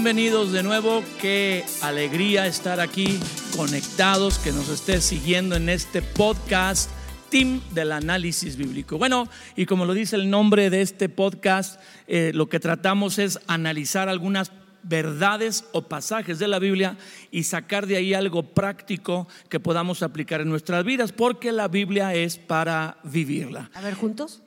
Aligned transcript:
Bienvenidos 0.00 0.52
de 0.52 0.62
nuevo, 0.62 1.02
qué 1.20 1.64
alegría 1.82 2.46
estar 2.46 2.78
aquí 2.78 3.18
conectados, 3.56 4.38
que 4.38 4.52
nos 4.52 4.68
esté 4.68 5.00
siguiendo 5.00 5.56
en 5.56 5.68
este 5.68 6.02
podcast 6.02 6.88
Team 7.30 7.60
del 7.72 7.90
Análisis 7.90 8.56
Bíblico. 8.56 8.96
Bueno, 8.96 9.28
y 9.56 9.66
como 9.66 9.86
lo 9.86 9.94
dice 9.94 10.14
el 10.14 10.30
nombre 10.30 10.70
de 10.70 10.82
este 10.82 11.08
podcast, 11.08 11.80
eh, 12.06 12.30
lo 12.32 12.48
que 12.48 12.60
tratamos 12.60 13.18
es 13.18 13.40
analizar 13.48 14.08
algunas 14.08 14.52
verdades 14.84 15.64
o 15.72 15.88
pasajes 15.88 16.38
de 16.38 16.46
la 16.46 16.60
Biblia 16.60 16.96
y 17.32 17.42
sacar 17.42 17.88
de 17.88 17.96
ahí 17.96 18.14
algo 18.14 18.44
práctico 18.44 19.26
que 19.48 19.58
podamos 19.58 20.04
aplicar 20.04 20.40
en 20.40 20.48
nuestras 20.48 20.84
vidas, 20.84 21.10
porque 21.10 21.50
la 21.50 21.66
Biblia 21.66 22.14
es 22.14 22.36
para 22.38 22.98
vivirla. 23.02 23.68
A 23.74 23.80
ver, 23.80 23.94
juntos, 23.94 24.42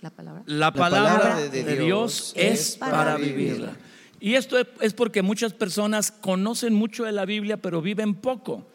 la 0.00 0.10
palabra. 0.10 0.42
La 0.46 0.72
palabra, 0.72 1.36
de, 1.36 1.76
Dios, 1.76 2.32
es 2.34 2.76
para, 2.76 3.16
vivirla. 3.16 3.76
Y 4.20 4.34
esto 4.34 4.56
es 4.80 4.94
porque 4.94 5.22
muchas 5.22 5.52
personas 5.52 6.10
conocen 6.10 6.74
mucho 6.74 7.04
de 7.04 7.12
la 7.12 7.24
Biblia, 7.24 7.58
pero 7.58 7.82
viven 7.82 8.14
poco. 8.14 8.66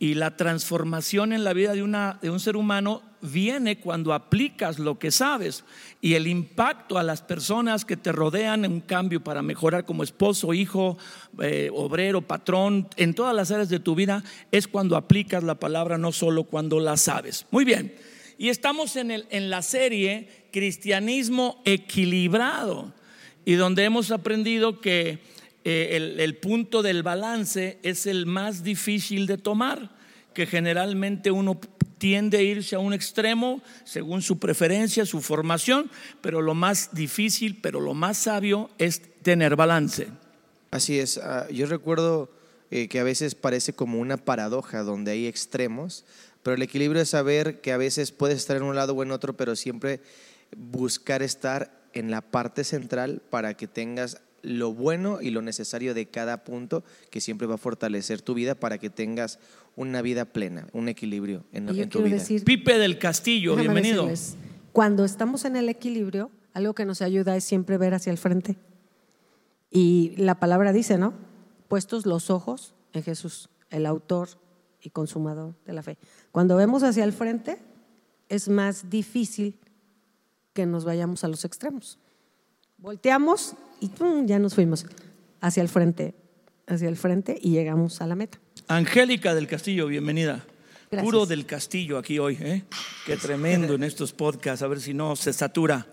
Y 0.00 0.14
la 0.14 0.36
transformación 0.36 1.32
en 1.32 1.42
la 1.42 1.52
vida 1.52 1.72
de, 1.72 1.82
una, 1.82 2.18
de 2.22 2.30
un 2.30 2.38
ser 2.38 2.56
humano 2.56 3.02
viene 3.20 3.80
cuando 3.80 4.12
aplicas 4.12 4.78
lo 4.78 4.98
que 4.98 5.10
sabes. 5.10 5.64
Y 6.00 6.14
el 6.14 6.28
impacto 6.28 6.98
a 6.98 7.02
las 7.02 7.20
personas 7.22 7.84
que 7.84 7.96
te 7.96 8.12
rodean 8.12 8.64
en 8.64 8.72
un 8.72 8.80
cambio 8.80 9.22
para 9.22 9.42
mejorar 9.42 9.84
como 9.84 10.04
esposo, 10.04 10.54
hijo, 10.54 10.98
eh, 11.40 11.70
obrero, 11.72 12.22
patrón, 12.22 12.88
en 12.96 13.14
todas 13.14 13.34
las 13.34 13.50
áreas 13.50 13.68
de 13.68 13.80
tu 13.80 13.96
vida, 13.96 14.22
es 14.52 14.68
cuando 14.68 14.96
aplicas 14.96 15.42
la 15.42 15.56
palabra, 15.56 15.98
no 15.98 16.12
solo 16.12 16.44
cuando 16.44 16.78
la 16.78 16.96
sabes. 16.96 17.46
Muy 17.50 17.64
bien. 17.64 17.94
Y 18.38 18.50
estamos 18.50 18.94
en, 18.94 19.10
el, 19.10 19.26
en 19.30 19.50
la 19.50 19.62
serie 19.62 20.46
Cristianismo 20.52 21.60
Equilibrado 21.64 22.92
y 23.48 23.54
donde 23.54 23.84
hemos 23.84 24.10
aprendido 24.10 24.78
que 24.78 25.20
eh, 25.64 26.16
el, 26.18 26.36
punto 26.36 26.82
del 26.82 27.02
balance 27.02 27.78
es 27.82 28.04
el 28.04 28.26
más 28.26 28.62
difícil 28.62 29.26
de 29.26 29.38
tomar, 29.38 29.90
que 30.34 30.44
generalmente 30.44 31.30
uno 31.30 31.58
tiende 31.96 32.36
a 32.36 32.42
irse 32.42 32.76
a 32.76 32.78
un 32.78 32.92
extremo 32.92 33.62
según 33.84 34.20
su 34.20 34.38
preferencia, 34.38 35.06
su 35.06 35.22
formación, 35.22 35.90
pero 36.20 36.42
lo 36.42 36.52
más 36.52 36.90
difícil, 36.92 37.58
pero 37.62 37.80
lo 37.80 37.94
más 37.94 38.18
sabio 38.18 38.68
es 38.76 39.00
tener 39.22 39.56
balance. 39.56 40.08
Así 40.70 40.98
es, 40.98 41.16
ah, 41.16 41.46
yo 41.50 41.64
recuerdo 41.64 42.30
eh, 42.70 42.86
que 42.88 43.00
a 43.00 43.04
veces 43.04 43.34
parece 43.34 43.72
como 43.72 43.98
una 43.98 44.18
paradoja 44.18 44.82
donde 44.82 45.12
hay 45.12 45.26
extremos, 45.26 46.04
pero 46.42 46.54
el 46.54 46.60
equilibrio 46.60 47.00
es 47.00 47.08
saber 47.08 47.62
que 47.62 47.72
a 47.72 47.78
veces 47.78 48.12
puedes 48.12 48.36
estar 48.36 48.58
en 48.58 48.64
un 48.64 48.76
lado 48.76 48.92
o 48.92 49.02
en 49.02 49.10
otro, 49.10 49.38
pero 49.38 49.56
siempre 49.56 50.02
buscar 50.54 51.22
estar 51.22 51.77
en 51.92 52.10
la 52.10 52.20
parte 52.20 52.64
central 52.64 53.22
para 53.30 53.54
que 53.54 53.66
tengas 53.66 54.20
lo 54.42 54.72
bueno 54.72 55.20
y 55.20 55.30
lo 55.30 55.42
necesario 55.42 55.94
de 55.94 56.06
cada 56.06 56.44
punto 56.44 56.84
que 57.10 57.20
siempre 57.20 57.46
va 57.46 57.56
a 57.56 57.58
fortalecer 57.58 58.22
tu 58.22 58.34
vida 58.34 58.54
para 58.54 58.78
que 58.78 58.90
tengas 58.90 59.38
una 59.76 60.02
vida 60.02 60.24
plena, 60.24 60.66
un 60.72 60.88
equilibrio 60.88 61.44
en, 61.52 61.66
tu 61.88 62.02
vida. 62.02 62.22
Pipe 62.44 62.78
del 62.78 62.98
Castillo, 62.98 63.56
bienvenido. 63.56 64.08
Cuando 64.72 65.04
estamos 65.04 65.44
en 65.44 65.56
el 65.56 65.68
equilibrio, 65.68 66.30
algo 66.54 66.74
que 66.74 66.84
nos 66.84 67.02
ayuda 67.02 67.36
es 67.36 67.44
siempre 67.44 67.78
ver 67.78 67.94
hacia 67.94 68.10
el 68.10 68.18
frente. 68.18 68.56
Y 69.70 70.14
la 70.16 70.38
palabra 70.38 70.72
dice, 70.72 70.98
¿no? 70.98 71.14
Puestos 71.68 72.06
los 72.06 72.30
ojos 72.30 72.74
en 72.92 73.02
Jesús, 73.02 73.50
el 73.70 73.86
autor 73.86 74.28
y 74.80 74.90
consumador 74.90 75.54
de 75.66 75.72
la 75.72 75.82
fe. 75.82 75.98
Cuando 76.32 76.56
vemos 76.56 76.82
hacia 76.82 77.04
el 77.04 77.12
frente, 77.12 77.58
es 78.28 78.48
más 78.48 78.88
difícil 78.90 79.58
que 80.58 80.66
nos 80.66 80.84
vayamos 80.84 81.22
a 81.22 81.28
los 81.28 81.44
extremos. 81.44 82.00
Volteamos 82.78 83.54
y 83.80 83.92
ya 84.26 84.40
nos 84.40 84.56
fuimos 84.56 84.86
hacia 85.40 85.62
el 85.62 85.68
frente, 85.68 86.16
hacia 86.66 86.88
el 86.88 86.96
frente 86.96 87.38
y 87.40 87.50
llegamos 87.50 88.00
a 88.00 88.08
la 88.08 88.16
meta. 88.16 88.40
Angélica 88.66 89.36
del 89.36 89.46
Castillo, 89.46 89.86
bienvenida. 89.86 90.44
Puro 91.00 91.26
del 91.26 91.46
Castillo 91.46 91.96
aquí 91.96 92.18
hoy, 92.18 92.38
¿eh? 92.40 92.64
Qué 93.06 93.16
tremendo 93.16 93.74
en 93.74 93.84
estos 93.84 94.12
podcasts, 94.12 94.64
a 94.64 94.66
ver 94.66 94.80
si 94.80 94.94
no 94.94 95.14
se 95.14 95.32
satura. 95.32 95.86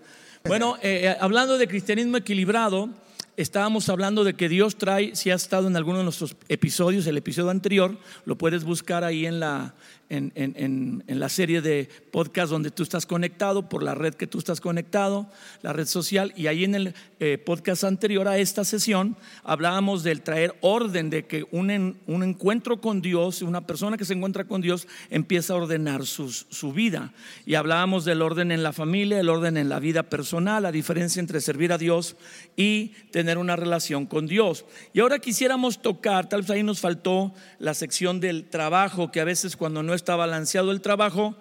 Bueno, 0.44 0.78
eh, 0.82 1.02
eh, 1.04 1.16
hablando 1.20 1.58
de 1.58 1.68
cristianismo 1.68 2.16
equilibrado, 2.16 2.88
estábamos 3.36 3.88
hablando 3.88 4.24
de 4.24 4.34
que 4.34 4.48
Dios 4.48 4.74
trae, 4.74 5.14
si 5.14 5.30
has 5.30 5.42
estado 5.42 5.68
en 5.68 5.76
alguno 5.76 5.98
de 5.98 6.04
nuestros 6.04 6.34
episodios, 6.48 7.06
el 7.06 7.18
episodio 7.18 7.50
anterior, 7.50 7.96
lo 8.24 8.36
puedes 8.36 8.64
buscar 8.64 9.04
ahí 9.04 9.26
en 9.26 9.38
la, 9.38 9.76
en, 10.08 11.04
la 11.06 11.28
serie 11.28 11.60
de 11.60 11.88
podcast 12.10 12.50
donde 12.50 12.70
tú 12.70 12.82
estás 12.82 13.06
conectado, 13.06 13.68
por 13.68 13.82
la 13.82 13.94
red 13.94 14.14
que 14.14 14.26
tú 14.26 14.38
estás 14.38 14.60
conectado, 14.60 15.28
la 15.62 15.72
red 15.72 15.86
social, 15.86 16.32
y 16.36 16.46
ahí 16.46 16.64
en 16.64 16.74
el 16.74 16.94
eh, 17.20 17.38
podcast 17.38 17.84
anterior 17.84 18.28
a 18.28 18.38
esta 18.38 18.64
sesión 18.64 19.16
hablábamos 19.42 20.02
del 20.02 20.22
traer 20.22 20.54
orden, 20.60 21.10
de 21.10 21.26
que 21.26 21.46
un, 21.50 21.98
un 22.06 22.22
encuentro 22.22 22.80
con 22.80 23.00
Dios, 23.00 23.42
una 23.42 23.66
persona 23.66 23.96
que 23.96 24.04
se 24.04 24.14
encuentra 24.14 24.44
con 24.44 24.60
Dios 24.60 24.86
empieza 25.10 25.54
a 25.54 25.56
ordenar 25.56 26.04
su 26.06 26.72
vida. 26.72 27.12
Y 27.44 27.54
hablábamos 27.54 28.04
del 28.04 28.22
orden 28.22 28.52
en 28.52 28.62
la 28.62 28.72
familia, 28.72 29.20
el 29.20 29.28
orden 29.28 29.56
en 29.56 29.68
la 29.68 29.78
vida 29.78 30.04
personal, 30.04 30.62
la 30.62 30.72
diferencia 30.72 31.20
entre 31.20 31.40
servir 31.40 31.72
a 31.72 31.78
Dios 31.78 32.16
y 32.56 32.88
tener 33.10 33.38
una 33.38 33.56
relación 33.56 34.06
con 34.06 34.26
Dios. 34.26 34.64
Y 34.92 35.00
ahora 35.00 35.18
quisiéramos 35.18 35.82
tocar, 35.82 36.28
tal 36.28 36.42
vez 36.42 36.50
ahí 36.50 36.62
nos 36.62 36.80
faltó 36.80 37.34
la 37.58 37.74
sección 37.74 38.20
del 38.20 38.44
trabajo, 38.44 39.10
que 39.10 39.20
a 39.20 39.24
veces 39.24 39.56
cuando 39.56 39.82
no 39.82 39.94
está 39.96 40.16
balanceado 40.16 40.70
el 40.70 40.80
trabajo, 40.80 41.36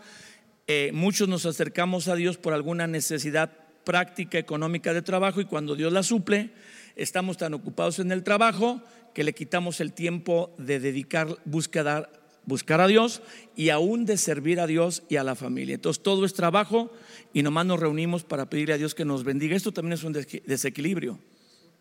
eh, 0.68 0.92
muchos 0.94 1.30
nos 1.30 1.46
acercamos 1.46 2.08
a 2.08 2.16
Dios 2.16 2.38
por 2.38 2.54
alguna 2.54 2.88
necesidad 2.88 3.52
práctica, 3.84 4.40
económica 4.40 4.94
de 4.94 5.02
trabajo 5.02 5.40
y 5.40 5.46
cuando 5.46 5.76
Dios 5.76 5.94
la 5.94 6.04
suple, 6.04 6.52
estamos 6.96 7.38
tan 7.38 7.54
ocupados 7.54 8.00
en 8.00 8.12
el 8.12 8.24
trabajo 8.24 8.82
que 9.14 9.24
le 9.24 9.34
quitamos 9.34 9.80
el 9.80 9.94
tiempo 9.94 10.54
de 10.58 10.80
dedicar, 10.80 11.28
buscar, 11.46 12.12
buscar 12.46 12.82
a 12.82 12.88
Dios 12.88 13.22
y 13.56 13.70
aún 13.70 14.06
de 14.06 14.18
servir 14.18 14.60
a 14.60 14.68
Dios 14.68 15.04
y 15.08 15.18
a 15.18 15.24
la 15.24 15.36
familia. 15.36 15.76
Entonces 15.76 16.04
todo 16.04 16.26
es 16.26 16.34
trabajo 16.34 16.92
y 17.32 17.44
nomás 17.44 17.66
nos 17.66 17.80
reunimos 17.80 18.24
para 18.24 18.50
pedirle 18.50 18.74
a 18.74 18.78
Dios 18.78 18.96
que 18.96 19.06
nos 19.06 19.24
bendiga. 19.24 19.56
Esto 19.56 19.72
también 19.72 19.94
es 19.94 20.04
un 20.04 20.14
desequilibrio. 20.14 21.20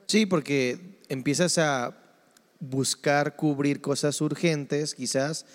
Sí, 0.06 0.27
porque 0.27 0.99
empiezas 1.09 1.59
a 1.59 2.04
buscar 2.71 3.37
cubrir 3.37 3.81
cosas 3.81 4.21
urgentes, 4.21 4.95
quizás 4.95 5.47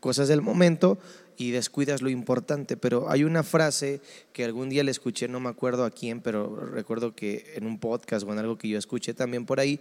cosas 0.00 0.28
del 0.28 0.42
momento, 0.42 0.98
y 1.36 1.50
descuidas 1.50 2.02
lo 2.02 2.10
importante. 2.10 2.76
Pero 2.76 3.10
hay 3.10 3.24
una 3.24 3.42
frase 3.42 4.00
que 4.32 4.44
algún 4.44 4.68
día 4.68 4.84
le 4.84 4.90
escuché, 4.90 5.28
no 5.28 5.40
me 5.40 5.48
acuerdo 5.48 5.84
a 5.84 5.90
quién, 5.90 6.20
pero 6.20 6.56
recuerdo 6.56 7.14
que 7.14 7.52
en 7.56 7.66
un 7.66 7.78
podcast 7.78 8.26
o 8.26 8.32
en 8.32 8.38
algo 8.38 8.58
que 8.58 8.68
yo 8.68 8.78
escuché 8.78 9.14
también 9.14 9.46
por 9.46 9.60
ahí, 9.60 9.80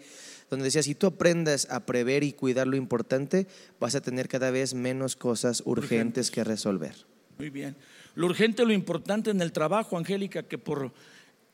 donde 0.49 0.65
decía, 0.65 0.83
si 0.83 0.95
tú 0.95 1.07
aprendes 1.07 1.69
a 1.69 1.85
prever 1.85 2.23
y 2.23 2.33
cuidar 2.33 2.67
lo 2.67 2.75
importante, 2.75 3.47
vas 3.79 3.95
a 3.95 4.01
tener 4.01 4.27
cada 4.27 4.51
vez 4.51 4.73
menos 4.73 5.15
cosas 5.15 5.63
urgentes, 5.65 6.31
que 6.31 6.43
resolver. 6.43 6.95
Muy 7.37 7.49
bien. 7.49 7.75
Lo 8.15 8.27
urgente, 8.27 8.65
lo 8.65 8.73
importante 8.73 9.31
en 9.31 9.41
el 9.41 9.51
trabajo, 9.51 9.97
Angélica, 9.97 10.43
que 10.43 10.57
por 10.57 10.91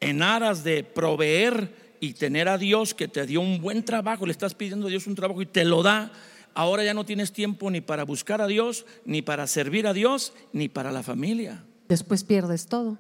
en 0.02 0.22
aras 0.22 0.64
de 0.64 0.84
proveer 0.84 1.89
y 2.00 2.14
tener 2.14 2.48
a 2.48 2.58
Dios 2.58 2.94
que 2.94 3.08
te 3.08 3.26
dio 3.26 3.42
un 3.42 3.62
buen 3.62 3.84
trabajo, 3.84 4.26
le 4.26 4.32
estás 4.32 4.56
pidiendo 4.56 4.88
a 4.88 4.90
Dios 4.90 5.08
un 5.08 5.16
trabajo 5.16 5.42
y 5.42 5.46
te 5.46 5.66
lo 5.66 5.84
da, 5.84 6.12
ahora 6.54 6.84
ya 6.84 6.94
no 6.94 7.06
tienes 7.06 7.32
tiempo 7.32 7.70
ni 7.72 7.82
para 7.82 8.04
buscar 8.04 8.42
a 8.42 8.48
Dios, 8.48 8.86
ni 9.06 9.22
para 9.22 9.48
servir 9.48 9.88
a 9.88 9.94
Dios, 9.94 10.34
ni 10.54 10.70
para 10.70 10.92
la 10.92 11.04
familia. 11.04 11.64
Después 11.88 12.24
pierdes 12.24 12.68
todo. 12.68 12.98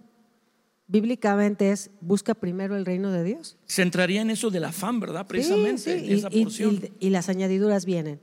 Bíblicamente 0.88 1.72
es 1.72 1.92
busca 2.01 2.34
primero 2.34 2.75
el 2.75 2.86
reino 2.86 3.12
de 3.12 3.24
Dios. 3.24 3.57
Se 3.68 3.84
entraría 3.84 4.22
en 4.22 4.31
eso 4.31 4.50
del 4.50 4.63
afán, 4.63 5.00
¿verdad? 5.00 5.28
Precisamente, 5.28 6.04
Y, 6.04 6.13
esa 6.13 6.31
porción. 6.31 6.81
Y, 7.00 7.12
las 7.12 7.30
añadiduras 7.30 7.86
vienen. 7.86 8.19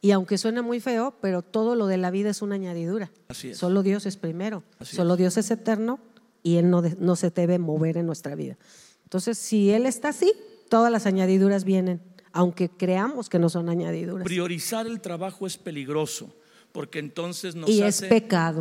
Y 0.00 0.12
aunque 0.12 0.38
suena 0.38 0.62
muy 0.62 0.78
feo, 0.78 1.16
pero 1.20 1.42
todo 1.42 1.74
lo 1.74 1.88
de 1.88 1.96
la 1.96 2.12
vida 2.12 2.30
es 2.30 2.40
una 2.40 2.54
añadidura. 2.54 3.10
Así 3.26 3.50
es. 3.50 3.58
Solo 3.58 3.82
Dios 3.82 4.06
es 4.06 4.16
primero. 4.16 4.62
Solo 4.80 5.16
Dios 5.16 5.36
es 5.38 5.50
eterno 5.50 5.98
y 6.44 6.58
Él 6.58 6.70
no, 6.70 6.82
no 7.00 7.16
se 7.16 7.30
debe 7.30 7.58
mover 7.58 7.96
en 7.96 8.06
nuestra 8.06 8.36
vida. 8.36 8.58
Entonces, 9.04 9.38
si 9.38 9.70
Él 9.70 9.86
está 9.86 10.08
así, 10.08 10.32
todas 10.68 10.90
las 10.90 11.06
añadiduras 11.06 11.64
vienen, 11.64 12.02
aunque 12.32 12.68
creamos 12.68 13.28
que 13.28 13.38
no 13.38 13.48
son 13.48 13.68
añadiduras. 13.68 14.24
Priorizar 14.24 14.86
el 14.86 15.00
trabajo 15.00 15.46
es 15.46 15.56
peligroso, 15.56 16.34
porque 16.72 16.98
entonces 16.98 17.54
nos 17.54 17.70
hace 17.80 18.08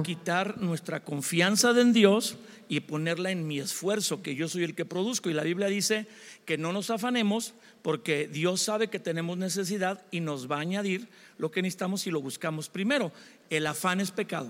quitar 0.03 0.61
nuestra 0.61 1.03
confianza 1.03 1.71
en 1.81 1.91
Dios 1.91 2.37
y 2.67 2.81
ponerla 2.81 3.31
en 3.31 3.47
mi 3.47 3.59
esfuerzo, 3.59 4.21
que 4.21 4.35
yo 4.35 4.47
soy 4.47 4.63
el 4.63 4.75
que 4.75 4.85
produzco. 4.85 5.31
Y 5.31 5.33
la 5.33 5.43
Biblia 5.43 5.67
dice 5.67 6.07
que 6.45 6.57
no 6.57 6.71
nos 6.71 6.91
afanemos 6.91 7.55
porque 7.81 8.27
Dios 8.27 8.61
sabe 8.61 8.89
que 8.89 8.99
tenemos 8.99 9.37
necesidad 9.37 10.05
y 10.11 10.19
nos 10.19 10.49
va 10.49 10.57
a 10.57 10.61
añadir 10.61 11.09
lo 11.39 11.49
que 11.49 11.63
necesitamos 11.63 12.01
si 12.01 12.11
lo 12.11 12.21
buscamos 12.21 12.69
primero. 12.69 13.11
El 13.49 13.65
afán 13.65 13.99
es 13.99 14.11
pecado. 14.11 14.49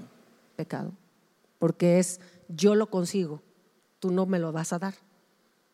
Pecado, 0.57 0.91
porque 1.59 1.99
es 1.99 2.19
yo 2.49 2.75
lo 2.75 2.87
consigo, 2.87 3.41
tú 3.99 4.11
no 4.11 4.25
me 4.25 4.39
lo 4.39 4.51
vas 4.51 4.73
a 4.73 4.79
dar. 4.79 4.95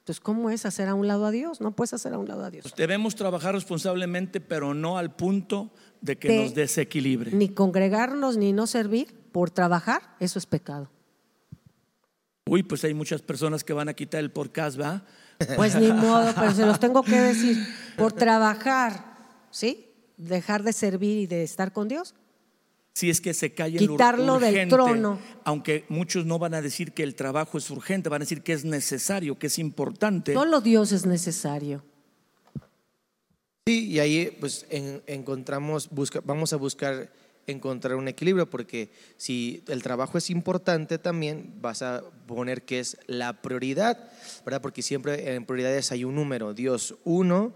Entonces, 0.10 0.24
¿cómo 0.24 0.50
es 0.50 0.66
hacer 0.66 0.88
a 0.88 0.96
un 0.96 1.08
lado 1.08 1.28
a 1.28 1.30
Dios? 1.30 1.62
No 1.62 1.76
puedes 1.76 1.94
hacer 1.94 2.16
a 2.16 2.18
un 2.18 2.28
lado 2.28 2.44
a 2.44 2.50
Dios. 2.50 2.64
Pues 2.64 2.74
debemos 2.74 3.14
trabajar 3.14 3.54
responsablemente, 3.54 4.42
pero 4.42 4.74
no 4.74 4.98
al 4.98 5.16
punto 5.16 5.70
de 6.02 6.18
que 6.18 6.36
nos 6.36 6.56
desequilibre. 6.56 7.32
Ni 7.32 7.50
congregarnos 7.50 8.36
ni 8.36 8.52
no 8.52 8.66
servir 8.66 9.14
por 9.32 9.52
trabajar, 9.52 10.02
eso 10.20 10.40
es 10.40 10.48
pecado. 10.48 10.90
Uy, 12.48 12.64
pues 12.64 12.84
hay 12.86 12.96
muchas 12.96 13.22
personas 13.22 13.64
que 13.64 13.72
van 13.72 13.88
a 13.88 13.94
quitar 13.94 14.22
el 14.22 14.32
podcast, 14.32 14.82
¿va? 14.82 15.06
Pues 15.56 15.76
ni 15.76 15.92
modo, 15.94 16.34
pero 16.34 16.56
se 16.56 16.66
los 16.66 16.80
tengo 16.80 17.04
que 17.04 17.20
decir. 17.20 17.56
Por 17.96 18.12
trabajar, 18.12 19.16
¿sí? 19.52 19.92
Dejar 20.18 20.64
de 20.64 20.74
servir 20.74 21.20
y 21.20 21.28
de 21.28 21.44
estar 21.44 21.72
con 21.72 21.88
Dios. 21.88 22.16
Si 23.00 23.10
es 23.10 23.22
que 23.22 23.34
se 23.34 23.54
cae 23.54 23.78
Quitarlo 23.78 24.36
urgente, 24.36 24.60
del 24.60 24.68
trono. 24.68 25.20
Aunque 25.46 25.86
muchos 25.88 26.26
no 26.26 26.38
van 26.38 26.54
a 26.54 26.62
decir 26.62 26.92
que 26.92 27.02
el 27.04 27.16
trabajo 27.16 27.58
es 27.58 27.70
urgente, 27.70 28.10
van 28.10 28.22
a 28.22 28.26
decir 28.26 28.42
que 28.42 28.52
es 28.52 28.66
necesario, 28.66 29.40
que 29.40 29.48
es 29.48 29.58
importante. 29.58 30.34
Solo 30.34 30.60
Dios 30.60 30.92
es 30.92 31.06
necesario. 31.06 31.82
Sí, 33.66 33.88
y 33.88 34.00
ahí 34.00 34.36
pues 34.42 34.66
en- 34.70 35.02
encontramos, 35.08 35.90
busca, 35.90 36.20
vamos 36.26 36.52
a 36.52 36.58
buscar 36.58 37.10
encontrar 37.48 37.96
un 37.96 38.10
equilibrio 38.10 38.50
porque 38.50 38.92
si 39.16 39.64
el 39.70 39.82
trabajo 39.82 40.18
es 40.18 40.30
importante 40.30 40.98
también 40.98 41.54
vas 41.62 41.82
a 41.82 42.04
poner 42.28 42.64
que 42.64 42.82
es 42.82 42.98
la 43.08 43.42
prioridad, 43.42 44.12
¿verdad? 44.44 44.62
Porque 44.62 44.82
siempre 44.82 45.36
en 45.36 45.46
prioridades 45.46 45.94
hay 45.94 46.04
un 46.04 46.16
número, 46.16 46.54
Dios 46.54 46.96
uno, 47.06 47.54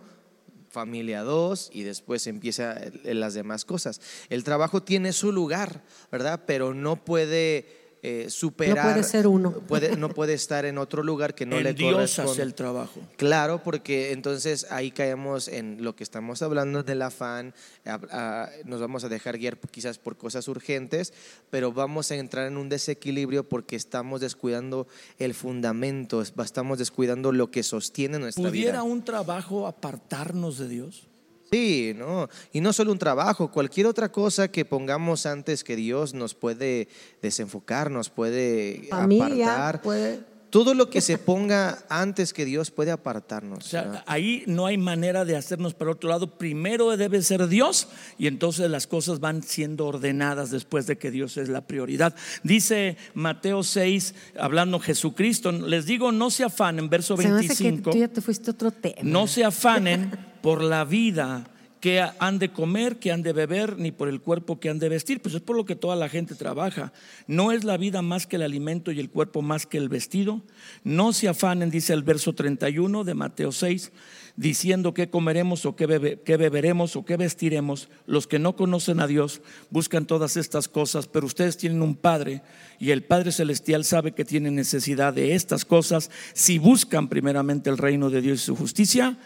familia 0.73 1.21
dos 1.21 1.69
y 1.71 1.83
después 1.83 2.25
empieza 2.25 2.75
las 3.03 3.35
demás 3.35 3.63
cosas. 3.63 4.01
El 4.29 4.43
trabajo 4.43 4.81
tiene 4.81 5.13
su 5.13 5.31
lugar, 5.31 5.83
¿verdad? 6.11 6.41
Pero 6.47 6.73
no 6.73 7.05
puede 7.05 7.82
eh, 8.03 8.29
superar. 8.29 8.75
No 8.85 8.91
puede 8.91 9.03
ser 9.03 9.27
uno. 9.27 9.51
puede- 9.67 9.95
no 9.97 10.09
puede 10.09 10.33
estar 10.33 10.65
en 10.65 10.77
otro 10.77 11.01
lugar 11.03 11.33
que 11.33 11.45
no 11.45 11.59
le 11.59 11.69
Endiosas 11.69 12.15
corresponde. 12.17 12.43
el 12.43 12.53
trabajo. 12.53 12.99
Claro, 13.15 13.63
porque 13.63 14.11
entonces 14.11 14.67
ahí 14.69 14.91
caemos 14.91 15.47
en 15.47 15.83
lo 15.83 15.95
que 15.95 16.03
estamos 16.03 16.41
hablando 16.41 16.83
del 16.83 17.01
afán, 17.01 17.53
a- 17.85 17.99
a- 18.11 18.49
nos 18.65 18.81
vamos 18.81 19.03
a 19.05 19.09
dejar 19.09 19.37
guiar 19.37 19.57
quizás 19.57 19.97
por 19.99 20.17
cosas 20.17 20.47
urgentes, 20.49 21.13
pero 21.49 21.71
vamos 21.71 22.11
a 22.11 22.15
entrar 22.15 22.45
en 22.47 22.57
un 22.57 22.67
desequilibrio 22.69 23.47
porque 23.47 23.75
estamos 23.77 24.19
descuidando 24.21 24.85
el 25.17 25.33
fundamento, 25.33 26.21
es- 26.21 26.33
estamos 26.43 26.79
descuidando 26.79 27.31
lo 27.31 27.49
que 27.51 27.63
sostiene 27.63 28.19
nuestra 28.19 28.43
¿Pudiera 28.49 28.71
vida. 28.71 28.83
un 28.83 29.03
trabajo 29.05 29.65
apartarnos 29.65 30.57
de 30.57 30.67
Dios? 30.67 31.07
Sí, 31.53 31.93
no, 31.95 32.29
y 32.51 32.61
no 32.61 32.73
solo 32.73 32.91
un 32.91 32.97
trabajo, 32.97 33.51
cualquier 33.51 33.85
otra 33.85 34.11
cosa 34.11 34.47
que 34.47 34.65
pongamos 34.65 35.27
antes 35.27 35.63
que 35.63 35.75
Dios 35.75 36.15
nos 36.15 36.33
puede 36.33 36.87
desenfocar, 37.21 37.91
nos 37.91 38.09
puede 38.09 38.87
Familia, 38.89 39.45
apartar. 39.53 39.81
puede- 39.83 40.32
Todo 40.53 40.75
lo 40.75 40.91
que 40.91 41.01
se 41.01 41.17
ponga 41.17 41.79
antes 41.89 42.31
que 42.31 42.45
Dios 42.45 42.69
puede 42.69 42.91
apartarnos. 42.91 43.65
O 43.65 43.67
sea, 43.67 44.03
ahí 44.05 44.43
no 44.45 44.67
hay 44.67 44.77
manera 44.77 45.25
de 45.25 45.35
hacernos 45.35 45.73
para 45.73 45.89
otro 45.89 46.11
lado. 46.11 46.37
Primero 46.37 46.95
debe 46.95 47.23
ser 47.23 47.47
Dios 47.47 47.87
y 48.19 48.27
entonces 48.27 48.69
las 48.69 48.85
cosas 48.85 49.19
van 49.19 49.41
siendo 49.41 49.87
ordenadas 49.87 50.51
después 50.51 50.85
de 50.85 50.99
que 50.99 51.09
Dios 51.09 51.37
es 51.37 51.49
la 51.49 51.61
prioridad. 51.65 52.13
Dice 52.43 52.97
Mateo 53.15 53.63
6, 53.63 54.13
hablando 54.37 54.79
Jesucristo, 54.79 55.51
les 55.51 55.87
digo, 55.87 56.11
no 56.11 56.29
se 56.29 56.43
afanen, 56.43 56.87
verso 56.87 57.17
Se 57.17 57.27
me 57.27 57.33
hace 57.33 57.55
que 57.55 57.63
25. 57.63 57.89
tú 57.89 57.97
ya 57.97 58.07
te 58.09 58.21
fuiste 58.21 58.51
a 58.51 58.53
otro 58.53 58.69
tema. 58.69 58.97
No 59.01 59.25
se 59.25 59.43
afanen 59.43 60.11
por 60.43 60.61
la 60.61 60.85
vida 60.85 61.45
que 61.83 61.99
han 61.99 62.39
de 62.39 62.49
comer, 62.49 62.97
que 62.97 63.11
han 63.11 63.23
de 63.23 63.33
beber, 63.33 63.77
ni 63.77 63.91
por 63.91 64.07
el 64.07 64.21
cuerpo 64.21 64.57
que 64.57 64.69
han 64.69 64.79
de 64.79 64.87
vestir. 64.87 65.21
Pues 65.21 65.35
es 65.35 65.41
por 65.41 65.57
lo 65.57 65.65
que 65.65 65.75
toda 65.75 65.97
la 65.97 66.07
gente 66.07 66.33
trabaja. 66.33 66.93
No 67.27 67.51
es 67.51 67.65
la 67.65 67.75
vida 67.75 68.01
más 68.01 68.25
que 68.25 68.37
el 68.37 68.43
alimento 68.43 68.93
y 68.93 69.01
el 69.01 69.09
cuerpo 69.09 69.41
más 69.41 69.65
que 69.65 69.79
el 69.79 69.89
vestido. 69.89 70.41
No 70.85 71.11
se 71.11 71.27
afanen, 71.27 71.69
dice 71.69 71.91
el 71.91 72.03
verso 72.03 72.31
31 72.31 73.03
de 73.03 73.13
Mateo 73.15 73.51
6, 73.51 73.91
diciendo 74.37 74.93
qué 74.93 75.09
comeremos 75.09 75.65
o 75.65 75.75
qué, 75.75 76.21
qué 76.23 76.37
beberemos 76.37 76.95
o 76.95 77.03
qué 77.03 77.17
vestiremos. 77.17 77.89
Los 78.05 78.27
que 78.27 78.39
no 78.39 78.55
conocen 78.55 79.01
a 79.01 79.07
Dios 79.07 79.41
buscan 79.69 80.05
todas 80.05 80.37
estas 80.37 80.69
cosas, 80.69 81.07
pero 81.07 81.25
ustedes 81.25 81.57
tienen 81.57 81.81
un 81.81 81.95
Padre 81.97 82.43
y 82.79 82.91
el 82.91 83.03
Padre 83.03 83.33
Celestial 83.33 83.83
sabe 83.83 84.13
que 84.13 84.23
tienen 84.23 84.55
necesidad 84.55 85.13
de 85.13 85.35
estas 85.35 85.65
cosas. 85.65 86.11
Si 86.33 86.59
buscan 86.59 87.09
primeramente 87.09 87.69
el 87.69 87.77
reino 87.77 88.09
de 88.09 88.21
Dios 88.21 88.41
y 88.41 88.45
su 88.45 88.55
justicia, 88.55 89.17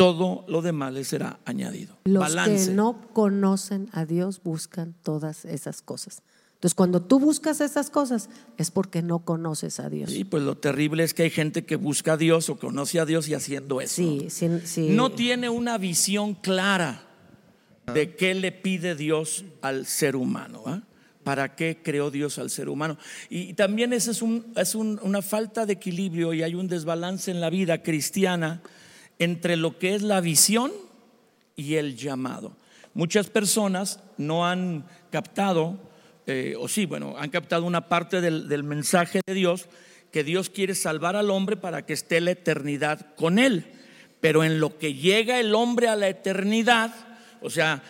todo 0.00 0.44
lo 0.48 0.62
demás 0.62 0.92
les 0.94 1.08
será 1.08 1.38
añadido. 1.44 1.96
Los 2.04 2.22
Balance. 2.22 2.70
que 2.70 2.74
no 2.74 3.00
conocen 3.12 3.88
a 3.92 4.04
Dios 4.06 4.40
buscan 4.42 4.94
todas 5.02 5.44
esas 5.44 5.82
cosas. 5.82 6.22
Entonces, 6.54 6.74
cuando 6.74 7.00
tú 7.02 7.18
buscas 7.20 7.60
esas 7.60 7.88
cosas, 7.90 8.28
es 8.58 8.70
porque 8.70 9.02
no 9.02 9.20
conoces 9.20 9.80
a 9.80 9.88
Dios. 9.88 10.10
Sí, 10.10 10.24
pues 10.24 10.42
lo 10.42 10.56
terrible 10.58 11.04
es 11.04 11.14
que 11.14 11.22
hay 11.24 11.30
gente 11.30 11.64
que 11.64 11.76
busca 11.76 12.14
a 12.14 12.16
Dios 12.16 12.48
o 12.50 12.56
conoce 12.58 13.00
a 13.00 13.06
Dios 13.06 13.28
y 13.28 13.34
haciendo 13.34 13.80
eso. 13.80 13.94
Sí, 13.96 14.26
sí, 14.30 14.48
sí. 14.64 14.88
No 14.90 15.10
tiene 15.12 15.48
una 15.48 15.78
visión 15.78 16.34
clara 16.34 17.02
de 17.94 18.14
qué 18.14 18.34
le 18.34 18.52
pide 18.52 18.94
Dios 18.94 19.44
al 19.62 19.86
ser 19.86 20.16
humano. 20.16 20.62
¿ah? 20.66 20.82
¿Para 21.24 21.56
qué 21.56 21.80
creó 21.82 22.10
Dios 22.10 22.38
al 22.38 22.50
ser 22.50 22.68
humano? 22.68 22.98
Y 23.30 23.54
también 23.54 23.92
esa 23.92 24.10
es, 24.10 24.20
un- 24.22 24.46
es 24.56 24.74
un- 24.74 24.98
una 25.02 25.22
falta 25.22 25.64
de 25.66 25.74
equilibrio 25.74 26.32
y 26.34 26.42
hay 26.42 26.54
un 26.54 26.68
desbalance 26.68 27.30
en 27.30 27.40
la 27.40 27.48
vida 27.50 27.82
cristiana 27.82 28.62
entre 29.20 29.56
lo 29.56 29.78
que 29.78 29.94
es 29.94 30.02
la 30.02 30.20
visión 30.20 30.72
y 31.54 31.76
el 31.76 31.96
llamado. 31.96 32.56
Muchas 32.94 33.28
personas 33.30 34.00
no 34.18 34.46
han 34.48 34.84
captado, 35.12 35.78
eh, 36.26 36.56
o 36.58 36.66
sí, 36.66 36.86
bueno, 36.86 37.14
han 37.16 37.30
captado 37.30 37.64
una 37.64 37.88
parte 37.88 38.20
del, 38.20 38.48
del 38.48 38.64
mensaje 38.64 39.20
de 39.24 39.34
Dios, 39.34 39.66
que 40.10 40.24
Dios 40.24 40.50
quiere 40.50 40.74
salvar 40.74 41.14
al 41.14 41.30
hombre 41.30 41.56
para 41.56 41.86
que 41.86 41.92
esté 41.92 42.20
la 42.20 42.32
eternidad 42.32 43.14
con 43.14 43.38
él. 43.38 43.64
Pero 44.20 44.42
en 44.42 44.58
lo 44.58 44.76
que 44.76 44.94
llega 44.94 45.38
el 45.38 45.54
hombre 45.54 45.86
a 45.88 45.94
la 45.94 46.08
eternidad, 46.08 46.92
o 47.40 47.48
sea, 47.48 47.82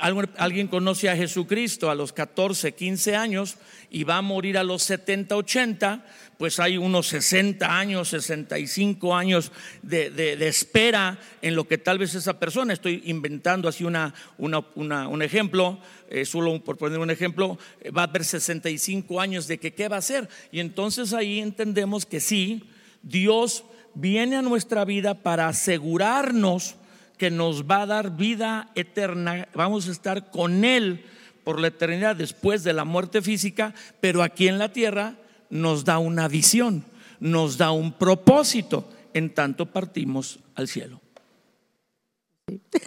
algu- 0.00 0.30
alguien 0.38 0.68
conoce 0.68 1.10
a 1.10 1.16
Jesucristo 1.16 1.90
a 1.90 1.94
los 1.96 2.12
14, 2.12 2.72
15 2.74 3.16
años 3.16 3.56
y 3.90 4.04
va 4.04 4.18
a 4.18 4.22
morir 4.22 4.56
a 4.56 4.62
los 4.62 4.82
70, 4.84 5.36
80, 5.36 6.06
pues 6.38 6.58
hay 6.58 6.76
unos 6.78 7.06
60 7.08 7.78
años, 7.78 8.08
65 8.08 9.14
años 9.14 9.52
de, 9.82 10.10
de- 10.10 10.48
espera 10.48 11.18
en 11.42 11.54
lo 11.54 11.66
que 11.68 11.78
tal 11.78 11.98
vez 11.98 12.14
esa 12.14 12.38
persona, 12.38 12.72
estoy 12.72 13.02
inventando 13.06 13.68
así 13.68 13.84
una- 13.84 14.12
un 14.36 15.22
ejemplo, 15.22 15.78
eh, 16.10 16.24
solo 16.24 16.62
por 16.62 16.76
poner 16.76 16.98
un 16.98 17.10
ejemplo, 17.10 17.58
eh, 17.80 17.90
va 17.90 18.02
a 18.02 18.04
haber 18.06 18.24
65 18.24 19.20
años 19.20 19.46
de 19.46 19.58
que 19.58 19.74
qué 19.74 19.88
va 19.88 19.96
a 19.96 20.00
hacer. 20.00 20.28
Y 20.50 20.60
entonces 20.60 21.12
ahí 21.12 21.40
entendemos 21.40 22.04
que 22.06 22.20
sí, 22.20 22.64
Dios 23.02 23.64
viene 23.94 24.36
a 24.36 24.42
nuestra 24.42 24.84
vida 24.84 25.22
para 25.22 25.48
asegurarnos 25.48 26.76
que 27.16 27.30
nos 27.30 27.64
va 27.64 27.82
a 27.82 27.86
dar 27.86 28.16
vida 28.16 28.70
eterna, 28.74 29.46
vamos 29.54 29.86
a 29.88 29.92
estar 29.92 30.30
con 30.30 30.64
Él 30.64 31.04
por 31.44 31.60
la 31.60 31.68
eternidad 31.68 32.16
después 32.16 32.64
de 32.64 32.72
la 32.72 32.84
muerte 32.84 33.22
física, 33.22 33.72
pero 34.00 34.22
aquí 34.22 34.48
en 34.48 34.58
la 34.58 34.72
tierra 34.72 35.14
nos 35.54 35.84
da 35.84 35.98
una 35.98 36.26
visión, 36.26 36.84
nos 37.20 37.56
da 37.56 37.70
un 37.70 37.92
propósito, 37.92 38.88
en 39.14 39.32
tanto 39.32 39.66
partimos 39.66 40.40
al 40.56 40.66
cielo. 40.66 41.00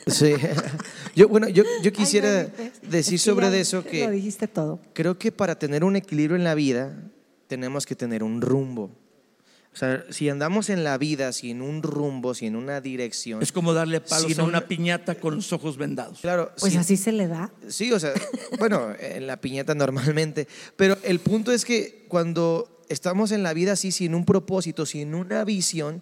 Sí. 0.05 0.33
Yo, 1.15 1.29
bueno, 1.29 1.47
yo, 1.47 1.63
yo 1.81 1.85
Ay, 1.85 1.91
quisiera 1.91 2.43
no, 2.43 2.49
decir 2.91 3.15
es 3.15 3.21
que 3.23 3.31
sobre 3.31 3.49
de 3.49 3.61
eso 3.61 3.77
Lo 3.77 3.83
que 3.85 4.11
dijiste 4.11 4.47
todo. 4.47 4.79
creo 4.93 5.17
que 5.17 5.31
para 5.31 5.57
tener 5.57 5.83
un 5.83 5.95
equilibrio 5.95 6.35
en 6.35 6.43
la 6.43 6.53
vida 6.53 6.95
tenemos 7.47 7.85
que 7.85 7.95
tener 7.95 8.21
un 8.21 8.41
rumbo. 8.41 8.91
O 9.77 9.79
sea, 9.79 10.03
si 10.09 10.27
andamos 10.27 10.71
en 10.71 10.83
la 10.83 10.97
vida 10.97 11.31
sin 11.31 11.61
un 11.61 11.83
rumbo, 11.83 12.33
sin 12.33 12.55
una 12.55 12.81
dirección. 12.81 13.43
Es 13.43 13.51
como 13.51 13.75
darle 13.75 14.01
palos 14.01 14.31
Sin 14.31 14.39
a 14.39 14.43
una 14.43 14.61
piñata 14.61 15.13
con 15.13 15.35
los 15.35 15.53
ojos 15.53 15.77
vendados. 15.77 16.17
Claro, 16.21 16.51
Pues 16.59 16.75
así 16.77 16.97
se 16.97 17.11
le 17.11 17.27
da. 17.27 17.51
Sí, 17.67 17.91
o 17.91 17.99
sea, 17.99 18.11
bueno, 18.57 18.95
en 18.99 19.27
la 19.27 19.39
piñata 19.39 19.75
normalmente, 19.75 20.47
pero 20.77 20.97
el 21.03 21.19
punto 21.19 21.51
es 21.51 21.63
que 21.63 22.05
cuando 22.07 22.83
estamos 22.89 23.31
en 23.31 23.43
la 23.43 23.53
vida 23.53 23.73
así, 23.73 23.91
sin 23.91 24.15
un 24.15 24.25
propósito, 24.25 24.87
sin 24.87 25.13
una 25.13 25.43
visión, 25.43 26.01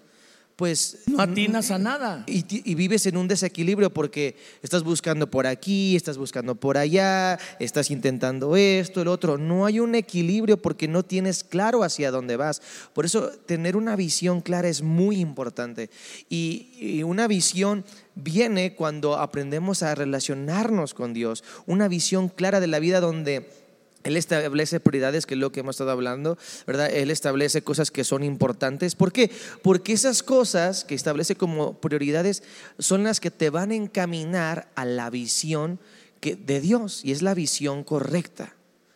pues... 0.55 0.99
No 1.07 1.21
atinas 1.21 1.71
a 1.71 1.77
nada. 1.77 2.23
Y, 2.27 2.75
vives 2.75 3.05
en 3.05 3.17
un 3.17 3.27
desequilibrio 3.27 3.89
porque 3.89 4.37
estás 4.61 4.83
buscando 4.83 5.29
por 5.29 5.47
aquí, 5.47 5.95
estás 5.95 6.17
buscando 6.17 6.55
por 6.55 6.77
allá, 6.77 7.37
estás 7.59 7.91
intentando 7.91 8.55
esto, 8.55 9.01
el 9.01 9.07
otro. 9.07 9.37
No 9.37 9.65
hay 9.65 9.79
un 9.79 9.95
equilibrio 9.95 10.61
porque 10.61 10.87
no 10.87 11.03
tienes 11.03 11.43
claro 11.43 11.83
hacia 11.83 12.11
dónde 12.11 12.37
vas. 12.37 12.61
Por 12.93 13.05
eso 13.05 13.29
tener 13.45 13.75
una 13.75 13.95
visión 13.95 14.41
clara 14.41 14.69
es 14.69 14.81
muy 14.81 15.17
importante. 15.17 15.89
Y, 16.29 16.69
y 16.79 17.03
una 17.03 17.27
visión 17.27 17.83
viene 18.15 18.75
cuando 18.75 19.17
aprendemos 19.17 19.83
a 19.83 19.93
relacionarnos 19.93 20.93
con 20.93 21.13
Dios. 21.13 21.43
Una 21.65 21.87
visión 21.87 22.29
clara 22.29 22.59
de 22.59 22.67
la 22.67 22.79
vida 22.79 22.99
donde... 23.01 23.64
Él 24.05 24.17
establece 24.17 24.79
prioridades, 24.79 25.25
que 25.25 25.33
es 25.33 25.39
lo 25.39 25.51
que 25.51 25.61
hemos 25.61 25.75
estado 25.75 25.89
hablando, 25.89 26.37
¿verdad? 26.67 26.91
Él 26.93 27.09
establece 27.09 27.63
cosas 27.63 27.89
que 27.89 28.03
son 28.03 28.23
importantes. 28.23 28.93
¿Por 28.93 29.11
qué? 29.11 29.31
Porque 29.63 29.93
esas 29.93 30.21
cosas 30.21 30.85
que 30.85 30.93
establece 30.93 31.35
como 31.35 31.79
prioridades 31.79 32.43
son 32.77 33.03
las 33.03 33.19
que 33.19 33.31
te 33.31 33.49
van 33.49 33.71
a 33.71 33.75
encaminar 33.75 34.69
a 34.75 34.85
la 34.85 35.09
visión 35.09 35.79
que, 36.19 36.35
de 36.35 36.61
Dios 36.61 37.03
y 37.03 37.13
es 37.13 37.23
la 37.23 37.33
visión 37.33 37.83
correcta. 37.83 38.55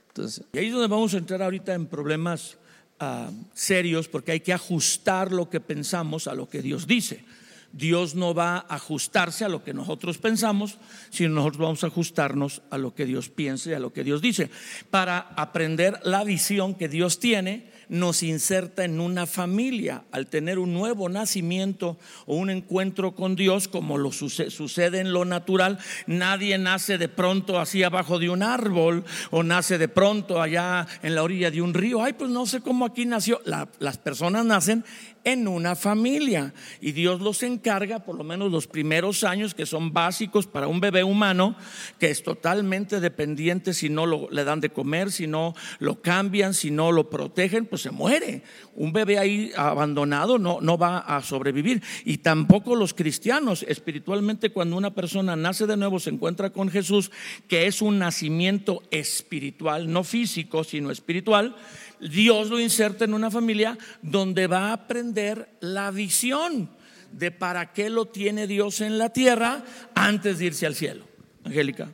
Entonces, 0.09 0.45
Y 0.53 0.59
ahí 0.59 0.67
es 0.67 0.73
donde 0.73 0.87
vamos 0.87 1.15
a 1.15 1.17
entrar 1.17 1.41
ahorita 1.41 1.73
en 1.73 1.87
problemas 1.87 2.57
ah, 2.99 3.31
serios 3.55 4.07
porque 4.07 4.33
hay 4.33 4.41
que 4.41 4.53
ajustar 4.53 5.31
lo 5.31 5.49
que 5.49 5.59
pensamos 5.59 6.27
a 6.27 6.35
lo 6.35 6.47
que 6.47 6.61
Dios 6.61 6.85
dice. 6.85 7.25
Dios 7.71 8.15
no 8.15 8.33
va 8.33 8.57
a 8.57 8.75
ajustarse 8.75 9.45
a 9.45 9.49
lo 9.49 9.63
que 9.63 9.73
nosotros 9.73 10.17
pensamos, 10.17 10.77
sino 11.09 11.35
nosotros 11.35 11.61
vamos 11.61 11.83
a 11.83 11.88
ajustarnos 11.88 12.61
a 12.69 12.77
lo 12.77 12.95
que 12.95 13.05
Dios 13.05 13.29
piensa 13.29 13.69
y 13.69 13.73
a 13.73 13.79
lo 13.79 13.93
que 13.93 14.03
Dios 14.03 14.21
dice. 14.21 14.49
Para 14.89 15.19
aprender 15.19 15.99
la 16.03 16.23
visión 16.23 16.75
que 16.75 16.89
Dios 16.89 17.19
tiene, 17.19 17.69
nos 17.89 18.24
inserta 18.24 18.86
en 18.86 19.00
una 19.00 19.25
familia. 19.25 20.03
Al 20.12 20.27
tener 20.27 20.60
un 20.60 20.74
nuevo 20.74 21.10
nacimiento 21.10 21.98
o 22.25 22.36
un 22.36 22.50
encuentro 22.50 23.15
con 23.15 23.36
Dios, 23.36 23.67
como 23.67 23.98
lo 23.98 24.12
sucede 24.12 25.00
en 25.00 25.12
lo 25.12 25.25
natural, 25.25 25.79
nadie 26.08 26.58
nace 26.58 26.98
de 26.98 27.10
pronto 27.10 27.60
así 27.60 27.84
abajo 27.84 28.19
de 28.19 28.29
un 28.29 28.43
árbol 28.43 29.03
o 29.31 29.43
nace 29.43 29.77
de 29.77 29.88
pronto 29.88 30.41
allá 30.41 30.88
en 31.01 31.15
la 31.15 31.24
orilla 31.24 31.51
de 31.51 31.62
un 31.62 31.74
río. 31.74 32.03
Ay, 32.03 32.13
pues 32.13 32.29
no 32.29 32.46
sé 32.46 32.62
cómo 32.62 32.86
aquí 32.86 33.05
nació. 33.05 33.41
las 33.46 33.98
personas 33.98 34.46
nacen 34.46 34.86
en 35.24 35.48
una 35.48 35.75
familia. 35.75 36.53
Y 36.81 36.91
Dios 36.91 37.22
los 37.22 37.43
encarga, 37.43 38.00
por 38.00 38.15
lo 38.15 38.24
menos 38.24 38.51
los 38.51 38.67
primeros 38.67 39.24
años, 39.24 39.53
que 39.53 39.65
son 39.65 39.93
básicos 39.93 40.48
para 40.48 40.67
un 40.67 40.79
bebé 40.79 41.03
humano, 41.03 41.55
que 42.00 42.10
es 42.10 42.24
totalmente 42.24 43.00
dependiente 43.00 43.74
si 43.74 43.89
no 43.89 44.05
lo, 44.05 44.29
le 44.29 44.43
dan 44.43 44.62
de 44.62 44.69
comer, 44.69 45.12
si 45.12 45.27
no 45.27 45.55
lo 45.79 46.01
cambian, 46.01 46.53
si 46.53 46.72
no 46.72 46.91
lo 46.91 47.10
protegen, 47.10 47.65
pues 47.65 47.78
se 47.79 47.89
muere. 47.91 48.43
Un 48.75 48.93
bebé 48.93 49.17
ahí 49.17 49.51
abandonado 49.57 50.38
no, 50.38 50.59
no 50.62 50.77
va 50.77 51.00
a 51.00 51.24
sobrevivir. 51.24 51.81
Y 52.05 52.19
tampoco 52.19 52.75
los 52.75 52.93
cristianos, 52.93 53.65
espiritualmente, 53.67 54.51
cuando 54.51 54.77
una 54.77 54.93
persona 54.93 55.36
nace 55.36 55.65
de 55.65 55.77
nuevo, 55.77 56.00
se 56.00 56.12
encuentra 56.12 56.51
con 56.51 56.69
Jesús, 56.69 57.09
que 57.48 57.65
es 57.65 57.81
un 57.81 57.98
nacimiento 57.98 58.83
espiritual, 58.91 59.91
no 59.91 60.03
físico, 60.03 60.63
sino 60.63 60.91
espiritual 60.91 61.55
Dios 62.00 62.50
lo 62.50 62.59
inserta 62.59 63.05
en 63.05 63.13
una 63.13 63.31
familia 63.31 63.77
donde 64.01 64.48
va 64.48 64.69
a 64.69 64.74
aprender 64.74 65.50
la 65.59 65.91
visión 65.91 66.69
de 67.12 67.31
para 67.31 67.74
qué 67.74 67.89
lo 67.89 68.05
tiene 68.05 68.48
Dios 68.48 68.81
en 68.81 68.98
la 68.98 69.09
tierra 69.09 69.63
antes 69.95 70.39
de 70.39 70.45
irse 70.45 70.65
al 70.65 70.75
cielo. 70.75 71.05
Angélica. 71.43 71.91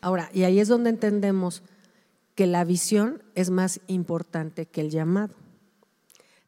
Ahora, 0.00 0.30
y 0.32 0.44
ahí 0.44 0.60
es 0.60 0.68
donde 0.68 0.90
entendemos 0.90 1.62
que 2.38 2.46
la 2.46 2.62
visión 2.62 3.20
es 3.34 3.50
más 3.50 3.80
importante 3.88 4.66
que 4.66 4.80
el 4.80 4.90
llamado. 4.90 5.34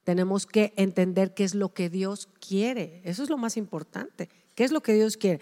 Tenemos 0.04 0.46
que 0.46 0.72
entender 0.76 1.34
qué 1.34 1.42
es 1.42 1.56
lo 1.56 1.74
que 1.74 1.90
Dios 1.90 2.28
quiere. 2.38 3.00
Eso 3.02 3.24
es 3.24 3.28
lo 3.28 3.36
más 3.36 3.56
importante. 3.56 4.28
¿Qué 4.54 4.62
es 4.62 4.70
lo 4.70 4.84
que 4.84 4.94
Dios 4.94 5.16
quiere? 5.16 5.40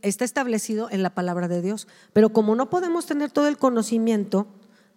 Está 0.00 0.24
establecido 0.24 0.88
en 0.92 1.02
la 1.02 1.12
palabra 1.12 1.48
de 1.48 1.60
Dios. 1.60 1.88
Pero 2.12 2.32
como 2.32 2.54
no 2.54 2.70
podemos 2.70 3.06
tener 3.06 3.32
todo 3.32 3.48
el 3.48 3.58
conocimiento, 3.58 4.46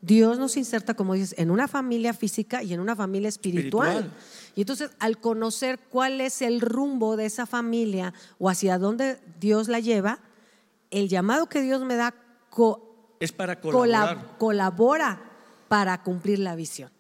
Dios 0.04 0.38
nos 0.38 0.56
inserta, 0.58 0.94
como 0.94 1.16
dices, 1.16 1.34
en 1.40 1.50
una 1.50 1.68
familia 1.68 2.14
física 2.14 2.62
y 2.62 2.74
en 2.74 2.80
una 2.80 2.96
familia 2.96 3.30
espiritual. 3.30 4.14
Y 4.54 4.62
entonces, 4.62 4.92
al 5.00 5.20
conocer 5.20 5.80
cuál 5.90 6.22
es 6.22 6.44
el 6.44 6.62
rumbo 6.62 7.18
de 7.18 7.26
esa 7.26 7.48
familia 7.48 8.14
o 8.38 8.48
hacia 8.48 8.78
dónde 8.78 9.18
Dios 9.40 9.70
la 9.70 9.80
lleva, 9.80 10.20
el 10.92 11.10
llamado 11.10 11.50
que 11.50 11.64
Dios 11.64 11.84
me 11.84 11.96
da 11.96 12.14
es 13.20 13.32
para 13.32 13.60
colaborar. 13.60 14.38
colabora 14.38 15.22
para 15.68 16.02
cumplir 16.04 16.40
la 16.40 16.56
visión. 16.56 16.92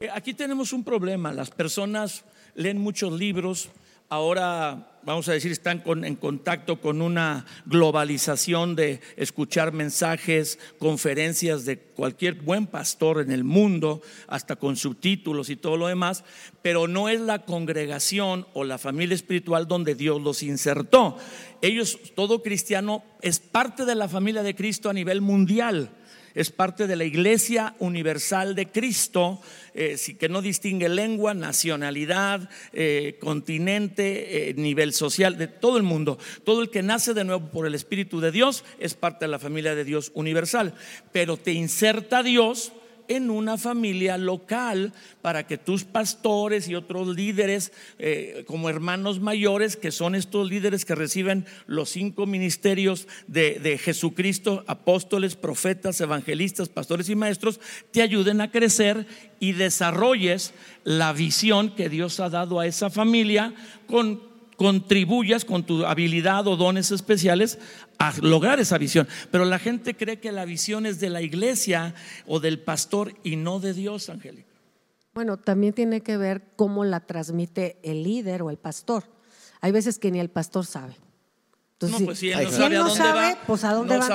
Eh, 0.00 0.08
aquí 0.12 0.34
tenemos 0.34 0.72
un 0.72 0.84
problema. 0.84 1.32
Las 1.32 1.50
personas 1.50 2.24
leen 2.54 2.78
muchos 2.78 3.12
libros, 3.12 3.70
ahora 4.08 4.97
vamos 5.08 5.26
a 5.30 5.32
decir, 5.32 5.50
están 5.50 5.82
en 6.04 6.16
contacto 6.16 6.82
con 6.82 7.00
una 7.00 7.46
globalización 7.64 8.76
de 8.76 9.00
escuchar 9.16 9.72
mensajes, 9.72 10.58
conferencias 10.78 11.64
de 11.64 11.78
cualquier 11.78 12.34
buen 12.34 12.66
pastor 12.66 13.22
en 13.22 13.32
el 13.32 13.42
mundo, 13.42 14.02
hasta 14.26 14.56
con 14.56 14.76
subtítulos 14.76 15.48
y 15.48 15.56
todo 15.56 15.78
lo 15.78 15.86
demás, 15.86 16.24
pero 16.60 16.88
no 16.88 17.08
es 17.08 17.22
la 17.22 17.46
congregación 17.46 18.46
o 18.52 18.64
la 18.64 18.76
familia 18.76 19.14
espiritual 19.14 19.66
donde 19.66 19.94
Dios 19.94 20.20
los 20.20 20.42
insertó. 20.42 21.16
Ellos, 21.62 21.98
todo 22.14 22.42
cristiano, 22.42 23.02
es 23.22 23.38
parte 23.38 23.86
de 23.86 23.94
la 23.94 24.08
familia 24.08 24.42
de 24.42 24.54
Cristo 24.54 24.90
a 24.90 24.92
nivel 24.92 25.22
mundial 25.22 25.90
es 26.34 26.50
parte 26.50 26.86
de 26.86 26.96
la 26.96 27.04
Iglesia 27.04 27.74
Universal 27.78 28.54
de 28.54 28.70
Cristo, 28.70 29.40
eh, 29.74 29.96
que 30.18 30.28
no 30.28 30.42
distingue 30.42 30.88
lengua, 30.88 31.34
nacionalidad, 31.34 32.48
eh, 32.72 33.16
continente, 33.20 34.50
eh, 34.50 34.54
nivel 34.54 34.92
social, 34.92 35.38
de 35.38 35.48
todo 35.48 35.76
el 35.76 35.82
mundo. 35.82 36.18
Todo 36.44 36.62
el 36.62 36.70
que 36.70 36.82
nace 36.82 37.14
de 37.14 37.24
nuevo 37.24 37.50
por 37.50 37.66
el 37.66 37.74
Espíritu 37.74 38.20
de 38.20 38.32
Dios 38.32 38.64
es 38.78 38.94
parte 38.94 39.24
de 39.24 39.30
la 39.30 39.38
familia 39.38 39.74
de 39.74 39.84
Dios 39.84 40.10
universal, 40.14 40.74
pero 41.12 41.36
te 41.36 41.52
inserta 41.52 42.22
Dios 42.22 42.72
en 43.08 43.30
una 43.30 43.58
familia 43.58 44.16
local 44.18 44.92
para 45.22 45.46
que 45.46 45.58
tus 45.58 45.84
pastores 45.84 46.68
y 46.68 46.74
otros 46.74 47.08
líderes, 47.16 47.72
eh, 47.98 48.44
como 48.46 48.68
hermanos 48.68 49.20
mayores, 49.20 49.76
que 49.76 49.90
son 49.90 50.14
estos 50.14 50.48
líderes 50.48 50.84
que 50.84 50.94
reciben 50.94 51.46
los 51.66 51.90
cinco 51.90 52.26
ministerios 52.26 53.08
de, 53.26 53.58
de 53.58 53.78
Jesucristo, 53.78 54.64
apóstoles, 54.66 55.36
profetas, 55.36 56.00
evangelistas, 56.00 56.68
pastores 56.68 57.08
y 57.08 57.16
maestros, 57.16 57.60
te 57.90 58.02
ayuden 58.02 58.40
a 58.40 58.50
crecer 58.50 59.06
y 59.40 59.52
desarrolles 59.52 60.52
la 60.84 61.12
visión 61.12 61.74
que 61.74 61.88
Dios 61.88 62.20
ha 62.20 62.28
dado 62.28 62.60
a 62.60 62.66
esa 62.66 62.90
familia 62.90 63.54
con 63.86 64.28
contribuyas 64.58 65.44
con 65.44 65.62
tu 65.62 65.86
habilidad 65.86 66.48
o 66.48 66.56
dones 66.56 66.90
especiales 66.90 67.60
a 67.98 68.12
lograr 68.20 68.60
esa 68.60 68.78
visión. 68.78 69.08
Pero 69.30 69.44
la 69.44 69.58
gente 69.58 69.96
cree 69.96 70.20
que 70.20 70.32
la 70.32 70.44
visión 70.44 70.86
es 70.86 71.00
de 71.00 71.10
la 71.10 71.22
iglesia 71.22 71.94
o 72.26 72.40
del 72.40 72.60
pastor 72.60 73.14
y 73.22 73.36
no 73.36 73.60
de 73.60 73.74
Dios, 73.74 74.08
Angélica. 74.08 74.48
Bueno, 75.14 75.36
también 75.36 75.72
tiene 75.72 76.02
que 76.02 76.16
ver 76.16 76.52
cómo 76.56 76.84
la 76.84 77.00
transmite 77.00 77.78
el 77.82 78.04
líder 78.04 78.42
o 78.42 78.50
el 78.50 78.56
pastor. 78.56 79.04
Hay 79.60 79.72
veces 79.72 79.98
que 79.98 80.10
ni 80.10 80.20
el 80.20 80.30
pastor 80.30 80.64
sabe. 80.64 80.96
Entonces, 81.72 82.00
no, 82.00 82.06
pues 82.06 82.18
si 82.18 82.30
él 82.30 82.44
no 82.44 82.50
sabe, 82.50 82.76
a 82.76 82.82
dónde 82.82 83.28
va, 83.28 83.38
pues 83.46 83.64
a 83.64 83.72
dónde 83.72 83.98
van 83.98 84.08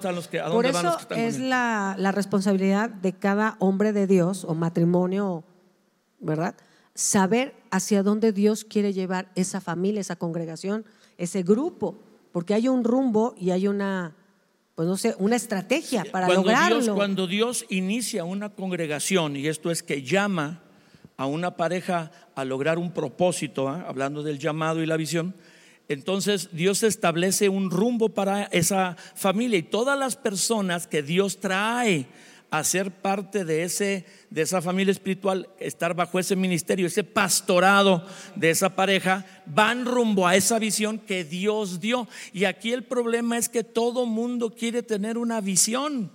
todos. 0.00 0.14
los 0.14 0.28
que, 0.28 0.40
Por 0.40 0.66
eso 0.66 0.98
es 1.10 1.38
la, 1.38 1.94
la 1.96 2.12
responsabilidad 2.12 2.90
de 2.90 3.12
cada 3.12 3.56
hombre 3.60 3.92
de 3.92 4.08
Dios 4.08 4.44
o 4.44 4.54
matrimonio, 4.54 5.44
¿verdad? 6.18 6.56
saber 6.98 7.54
hacia 7.70 8.02
dónde 8.02 8.32
Dios 8.32 8.64
quiere 8.64 8.92
llevar 8.92 9.30
esa 9.36 9.60
familia, 9.60 10.00
esa 10.00 10.16
congregación, 10.16 10.84
ese 11.16 11.44
grupo, 11.44 11.96
porque 12.38 12.54
hay 12.54 12.68
un 12.68 12.84
rumbo 12.84 13.34
y 13.36 13.50
hay 13.50 13.66
una, 13.66 14.14
pues 14.76 14.86
no 14.86 14.96
sé, 14.96 15.12
una 15.18 15.34
estrategia 15.34 16.04
para 16.04 16.28
lograrlo. 16.28 16.94
cuando 16.94 17.26
Dios 17.26 17.66
inicia 17.68 18.22
una 18.22 18.50
congregación, 18.50 19.34
y 19.34 19.48
esto 19.48 19.72
es 19.72 19.82
que 19.82 20.04
llama 20.04 20.62
a 21.16 21.26
una 21.26 21.56
pareja 21.56 22.12
a 22.36 22.44
lograr 22.44 22.78
un 22.78 22.92
propósito, 22.92 23.68
¿ah? 23.68 23.84
hablando 23.88 24.22
del 24.22 24.38
llamado 24.38 24.84
y 24.84 24.86
la 24.86 24.96
visión, 24.96 25.34
entonces 25.88 26.50
Dios 26.52 26.84
establece 26.84 27.48
un 27.48 27.72
rumbo 27.72 28.10
para 28.10 28.44
esa 28.44 28.96
familia 29.16 29.58
y 29.58 29.64
todas 29.64 29.98
las 29.98 30.14
personas 30.14 30.86
que 30.86 31.02
Dios 31.02 31.40
trae 31.40 32.06
a 32.50 32.64
ser 32.64 32.90
parte 32.90 33.44
de, 33.44 33.62
ese, 33.62 34.04
de 34.30 34.42
esa 34.42 34.62
familia 34.62 34.92
espiritual, 34.92 35.48
estar 35.58 35.94
bajo 35.94 36.18
ese 36.18 36.34
ministerio, 36.34 36.86
ese 36.86 37.04
pastorado 37.04 38.06
de 38.36 38.50
esa 38.50 38.74
pareja, 38.74 39.26
van 39.46 39.84
rumbo 39.84 40.26
a 40.26 40.36
esa 40.36 40.58
visión 40.58 40.98
que 40.98 41.24
Dios 41.24 41.80
dio. 41.80 42.08
Y 42.32 42.44
aquí 42.44 42.72
el 42.72 42.84
problema 42.84 43.36
es 43.36 43.48
que 43.48 43.64
todo 43.64 44.06
mundo 44.06 44.54
quiere 44.54 44.82
tener 44.82 45.18
una 45.18 45.40
visión. 45.40 46.10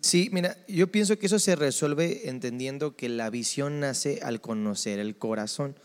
Sí, 0.00 0.30
mira, 0.32 0.56
yo 0.66 0.90
pienso 0.90 1.18
que 1.18 1.26
eso 1.26 1.38
se 1.38 1.56
resuelve 1.56 2.28
entendiendo 2.28 2.96
que 2.96 3.08
la 3.08 3.28
visión 3.28 3.80
nace 3.80 4.20
al 4.22 4.40
conocer 4.40 4.98
el 4.98 5.16
corazón. 5.16 5.76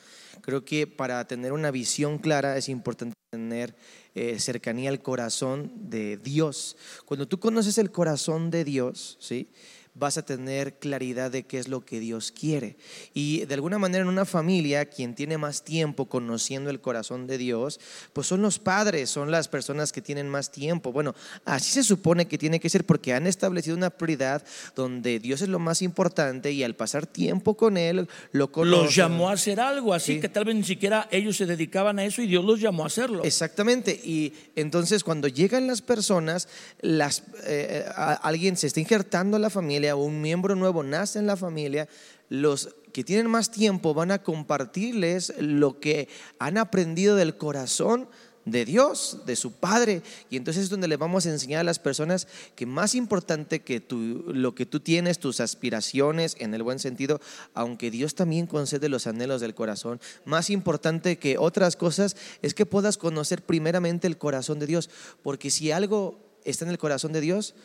Creo 0.42 0.66
que 0.66 0.88
para 0.88 1.26
tener 1.28 1.54
una 1.54 1.72
visión 1.72 2.18
clara 2.18 2.58
es 2.58 2.70
importante 2.70 3.16
tener 3.32 3.76
eh, 4.14 4.40
cercanía 4.40 4.90
al 4.90 5.02
corazón 5.02 5.72
de 5.76 6.18
Dios. 6.18 6.78
Cuando 7.06 7.28
tú 7.28 7.40
conoces 7.40 7.78
el 7.78 7.92
corazón 7.92 8.50
de 8.50 8.64
Dios, 8.64 9.18
¿sí? 9.20 9.50
Vas 9.96 10.18
a 10.18 10.26
tener 10.26 10.78
claridad 10.78 11.32
de 11.32 11.44
qué 11.44 11.58
es 11.58 11.70
lo 11.70 11.86
que 11.86 12.00
Dios 12.00 12.32
quiere. 12.32 12.76
Y 13.14 13.46
de 13.46 13.54
alguna 13.54 13.80
manera 13.80 14.04
en 14.04 14.10
una 14.10 14.26
familia, 14.26 14.86
quien 14.86 15.16
tiene 15.16 15.38
más 15.38 15.64
tiempo 15.64 16.06
conociendo 16.06 16.70
el 16.70 16.82
corazón 16.82 17.28
de 17.28 17.38
Dios, 17.38 17.80
pues 18.14 18.28
son 18.28 18.42
los 18.42 18.60
padres, 18.60 19.10
son 19.10 19.32
las 19.32 19.48
personas 19.48 19.94
que 19.94 20.02
tienen 20.02 20.30
más 20.30 20.52
tiempo. 20.52 20.92
Bueno, 20.92 21.16
así 21.46 21.72
se 21.72 21.84
supone 21.84 22.28
que 22.28 22.38
tiene 22.38 22.60
que 22.60 22.70
ser 22.70 22.86
porque 22.86 23.14
han 23.14 23.26
establecido 23.26 23.78
una 23.78 23.90
prioridad 23.90 24.44
donde 24.76 25.20
Dios 25.20 25.42
es 25.42 25.50
lo 25.50 25.60
más 25.60 25.82
importante 25.82 26.52
y 26.52 26.64
al 26.64 26.76
pasar 26.76 27.08
tiempo 27.08 27.56
con 27.56 27.78
Él, 27.78 28.10
lo 28.34 28.52
conocen. 28.52 28.86
Los 28.86 28.96
llamó 28.96 29.30
a 29.30 29.34
hacer 29.34 29.62
algo, 29.62 29.94
así 29.94 30.20
que 30.20 30.28
tal 30.28 30.44
vez 30.44 30.56
ni 30.56 30.64
siquiera 30.64 31.08
ellos 31.10 31.38
se 31.38 31.46
dedicaban 31.46 32.00
a 32.00 32.06
eso 32.06 32.22
y 32.22 32.28
Dios 32.28 32.44
los 32.44 32.60
llamó 32.60 32.84
a 32.84 32.88
hacerlo. 32.88 33.24
Exactamente. 33.24 34.00
Y 34.04 34.34
entonces 34.56 35.04
cuando 35.06 35.30
llegan 35.30 35.68
las 35.68 35.82
personas, 35.82 36.50
las, 36.82 37.20
eh, 37.46 37.86
eh, 37.86 37.86
alguien 38.22 38.58
se 38.58 38.68
está 38.68 38.82
injertando 38.82 39.38
a 39.38 39.40
la 39.40 39.50
familia, 39.50 39.85
o 39.94 39.98
un 39.98 40.22
miembro 40.22 40.56
nuevo 40.56 40.84
nace 40.84 41.20
en 41.20 41.28
la 41.28 41.38
familia, 41.38 41.88
los 42.30 42.76
que 42.94 43.04
tienen 43.04 43.30
más 43.30 43.52
tiempo 43.52 43.94
van 43.94 44.12
a 44.12 44.24
compartirles 44.24 45.34
lo 45.38 45.80
que 45.80 46.08
han 46.40 46.58
aprendido 46.58 47.16
del 47.16 47.38
corazón 47.38 48.08
de 48.46 48.64
Dios, 48.64 49.24
de 49.26 49.36
su 49.36 49.54
Padre. 49.54 50.02
Y 50.30 50.38
entonces 50.38 50.64
es 50.64 50.70
donde 50.70 50.88
le 50.88 50.98
vamos 50.98 51.26
a 51.26 51.32
enseñar 51.32 51.62
a 51.62 51.64
las 51.64 51.80
personas 51.80 52.28
que 52.56 52.66
más 52.66 52.96
importante 52.96 53.62
que 53.62 53.80
tú, 53.82 54.24
lo 54.28 54.56
que 54.56 54.66
tú 54.66 54.80
tienes, 54.80 55.20
tus 55.20 55.40
aspiraciones, 55.40 56.36
en 56.40 56.54
el 56.54 56.64
buen 56.64 56.80
sentido, 56.80 57.20
aunque 57.54 57.92
Dios 57.92 58.16
también 58.16 58.48
concede 58.48 58.88
los 58.88 59.08
anhelos 59.08 59.42
del 59.42 59.56
corazón, 59.56 60.00
más 60.24 60.50
importante 60.50 61.18
que 61.18 61.38
otras 61.38 61.76
cosas 61.76 62.16
es 62.42 62.54
que 62.54 62.66
puedas 62.66 62.98
conocer 62.98 63.42
primeramente 63.42 64.08
el 64.08 64.18
corazón 64.18 64.60
de 64.60 64.68
Dios. 64.68 64.90
Porque 65.24 65.50
si 65.50 65.72
algo 65.72 66.20
está 66.46 66.66
en 66.66 66.72
el 66.72 66.78
corazón 66.78 67.12
de 67.12 67.22
Dios, 67.22 67.56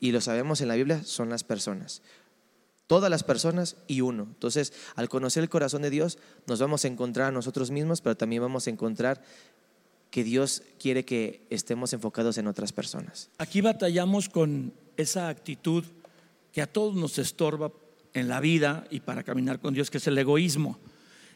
y 0.00 0.12
lo 0.12 0.20
sabemos 0.20 0.60
en 0.60 0.68
la 0.68 0.76
Biblia, 0.76 1.02
son 1.04 1.28
las 1.28 1.44
personas. 1.44 2.02
todas 2.86 3.08
las 3.08 3.22
personas 3.22 3.76
y 3.86 4.00
uno. 4.00 4.24
Entonces, 4.24 4.72
al 4.96 5.08
conocer 5.08 5.44
el 5.44 5.48
corazón 5.48 5.82
de 5.82 5.90
Dios, 5.90 6.18
nos 6.48 6.58
vamos 6.58 6.84
a 6.84 6.88
encontrar 6.88 7.28
a 7.28 7.30
nosotros 7.30 7.70
mismos, 7.70 8.00
pero 8.00 8.16
también 8.16 8.42
vamos 8.42 8.66
a 8.66 8.70
encontrar 8.70 9.22
que 10.10 10.24
Dios 10.24 10.64
quiere 10.80 11.04
que 11.04 11.46
estemos 11.50 11.92
enfocados 11.92 12.36
en 12.38 12.48
otras 12.48 12.72
personas. 12.72 13.30
Aquí 13.38 13.60
batallamos 13.60 14.28
con 14.28 14.72
esa 14.96 15.28
actitud 15.28 15.84
que 16.52 16.62
a 16.62 16.66
todos 16.66 16.96
nos 16.96 17.16
estorba 17.18 17.70
en 18.12 18.26
la 18.26 18.40
vida 18.40 18.88
y 18.90 18.98
para 18.98 19.22
caminar 19.22 19.60
con 19.60 19.72
Dios, 19.72 19.88
que 19.88 19.98
es 19.98 20.06
el 20.08 20.18
egoísmo. 20.18 20.76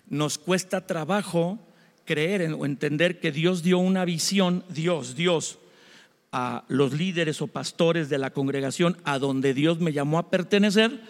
Nos 0.08 0.38
cuesta 0.38 0.88
trabajo 0.88 1.60
creer 2.04 2.52
o 2.52 2.66
entender 2.66 3.20
que 3.20 3.30
Dios 3.30 3.62
dio 3.62 3.78
una 3.78 4.04
visión, 4.04 4.64
Dios, 4.68 5.14
Dios, 5.14 5.58
a 6.36 6.64
los 6.66 6.92
líderes 6.92 7.40
o 7.40 7.46
pastores 7.46 8.08
de 8.08 8.18
la 8.18 8.30
congregación 8.30 8.96
a 9.04 9.20
donde 9.20 9.54
Dios 9.54 9.78
me 9.78 9.92
llamó 9.92 10.18
a 10.18 10.30
pertenecer 10.30 11.00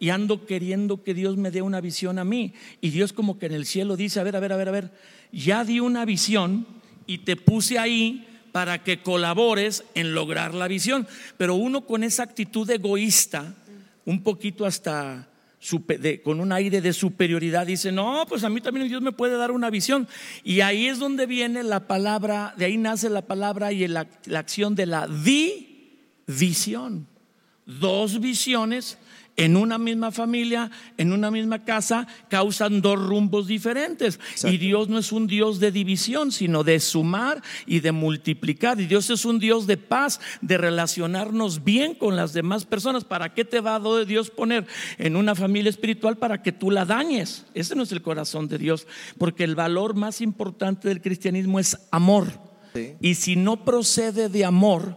y 0.00 0.10
ando 0.10 0.44
queriendo 0.44 1.04
que 1.04 1.14
Dios 1.14 1.36
me 1.36 1.52
dé 1.52 1.62
una 1.62 1.80
visión 1.80 2.18
a 2.18 2.24
mí. 2.24 2.54
Y 2.80 2.90
Dios 2.90 3.12
como 3.12 3.38
que 3.38 3.46
en 3.46 3.52
el 3.52 3.64
cielo 3.64 3.96
dice, 3.96 4.18
a 4.18 4.24
ver, 4.24 4.34
a 4.34 4.40
ver, 4.40 4.52
a 4.52 4.56
ver, 4.56 4.68
a 4.68 4.72
ver, 4.72 4.90
ya 5.30 5.62
di 5.62 5.78
una 5.78 6.04
visión 6.04 6.66
y 7.06 7.18
te 7.18 7.36
puse 7.36 7.78
ahí 7.78 8.26
para 8.50 8.82
que 8.82 9.00
colabores 9.02 9.84
en 9.94 10.14
lograr 10.14 10.52
la 10.52 10.66
visión. 10.66 11.06
Pero 11.36 11.54
uno 11.54 11.82
con 11.82 12.02
esa 12.02 12.24
actitud 12.24 12.68
egoísta, 12.68 13.54
un 14.04 14.24
poquito 14.24 14.66
hasta 14.66 15.28
con 16.22 16.40
un 16.40 16.52
aire 16.52 16.80
de 16.80 16.92
superioridad, 16.92 17.66
dice, 17.66 17.92
no, 17.92 18.24
pues 18.28 18.42
a 18.44 18.48
mí 18.48 18.60
también 18.60 18.88
Dios 18.88 19.00
me 19.00 19.12
puede 19.12 19.36
dar 19.36 19.52
una 19.52 19.70
visión. 19.70 20.08
Y 20.42 20.60
ahí 20.60 20.88
es 20.88 20.98
donde 20.98 21.26
viene 21.26 21.62
la 21.62 21.86
palabra, 21.86 22.54
de 22.56 22.64
ahí 22.64 22.76
nace 22.76 23.08
la 23.08 23.22
palabra 23.22 23.72
y 23.72 23.86
la, 23.86 24.06
la 24.26 24.40
acción 24.40 24.74
de 24.74 24.86
la 24.86 25.06
división. 26.26 27.06
Dos 27.64 28.20
visiones 28.20 28.98
en 29.36 29.56
una 29.56 29.78
misma 29.78 30.10
familia, 30.10 30.70
en 30.98 31.12
una 31.12 31.30
misma 31.30 31.64
casa, 31.64 32.06
causan 32.28 32.82
dos 32.82 32.98
rumbos 32.98 33.46
diferentes. 33.46 34.20
Y 34.44 34.58
Dios 34.58 34.88
no 34.88 34.98
es 34.98 35.12
un 35.12 35.26
Dios 35.26 35.58
de 35.58 35.72
división, 35.72 36.32
sino 36.32 36.64
de 36.64 36.80
sumar 36.80 37.42
y 37.66 37.80
de 37.80 37.92
multiplicar. 37.92 38.80
Y 38.80 38.86
Dios 38.86 39.10
es 39.10 39.24
un 39.24 39.38
Dios 39.38 39.66
de 39.66 39.76
paz, 39.76 40.20
de 40.40 40.58
relacionarnos 40.58 41.64
bien 41.64 41.94
con 41.94 42.16
las 42.16 42.32
demás 42.32 42.64
personas. 42.64 43.04
¿Para 43.04 43.34
qué 43.34 43.44
te 43.44 43.60
va 43.60 43.76
a 43.76 44.04
Dios 44.04 44.30
poner 44.30 44.66
en 44.98 45.16
una 45.16 45.34
familia 45.34 45.70
espiritual 45.70 46.18
para 46.18 46.42
que 46.42 46.52
tú 46.52 46.70
la 46.70 46.84
dañes? 46.84 47.46
Ese 47.54 47.74
no 47.74 47.82
es 47.82 47.92
el 47.92 48.02
corazón 48.02 48.48
de 48.48 48.58
Dios, 48.58 48.86
porque 49.18 49.44
el 49.44 49.54
valor 49.54 49.94
más 49.94 50.20
importante 50.20 50.88
del 50.88 51.00
cristianismo 51.00 51.58
es 51.58 51.78
amor. 51.90 52.52
Y 53.00 53.14
si 53.16 53.36
no 53.36 53.64
procede 53.64 54.28
de 54.28 54.44
amor, 54.44 54.96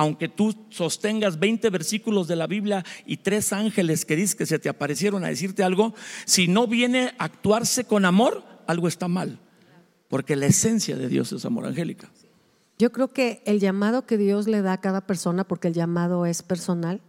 aunque 0.00 0.30
tú 0.30 0.56
sostengas 0.70 1.38
20 1.38 1.68
versículos 1.68 2.26
de 2.26 2.34
la 2.34 2.46
Biblia 2.46 2.82
y 3.04 3.18
tres 3.18 3.52
ángeles 3.52 4.06
que 4.06 4.16
dices 4.16 4.34
que 4.34 4.46
se 4.46 4.58
te 4.58 4.70
aparecieron 4.70 5.26
a 5.26 5.28
decirte 5.28 5.62
algo, 5.62 5.92
si 6.24 6.48
no 6.48 6.66
viene 6.66 7.12
a 7.18 7.24
actuarse 7.24 7.84
con 7.84 8.06
amor, 8.06 8.42
algo 8.66 8.88
está 8.88 9.08
mal. 9.08 9.38
Porque 10.08 10.36
la 10.36 10.46
esencia 10.46 10.96
de 10.96 11.06
Dios 11.08 11.32
es 11.32 11.44
amor 11.44 11.66
angélica. 11.66 12.08
Yo 12.78 12.92
creo 12.92 13.08
que 13.08 13.42
el 13.44 13.60
llamado 13.60 14.06
que 14.06 14.16
Dios 14.16 14.48
le 14.48 14.62
da 14.62 14.72
a 14.72 14.80
cada 14.80 15.02
persona, 15.02 15.44
porque 15.44 15.68
el 15.68 15.74
llamado 15.74 16.24
es 16.24 16.42
personal, 16.42 17.02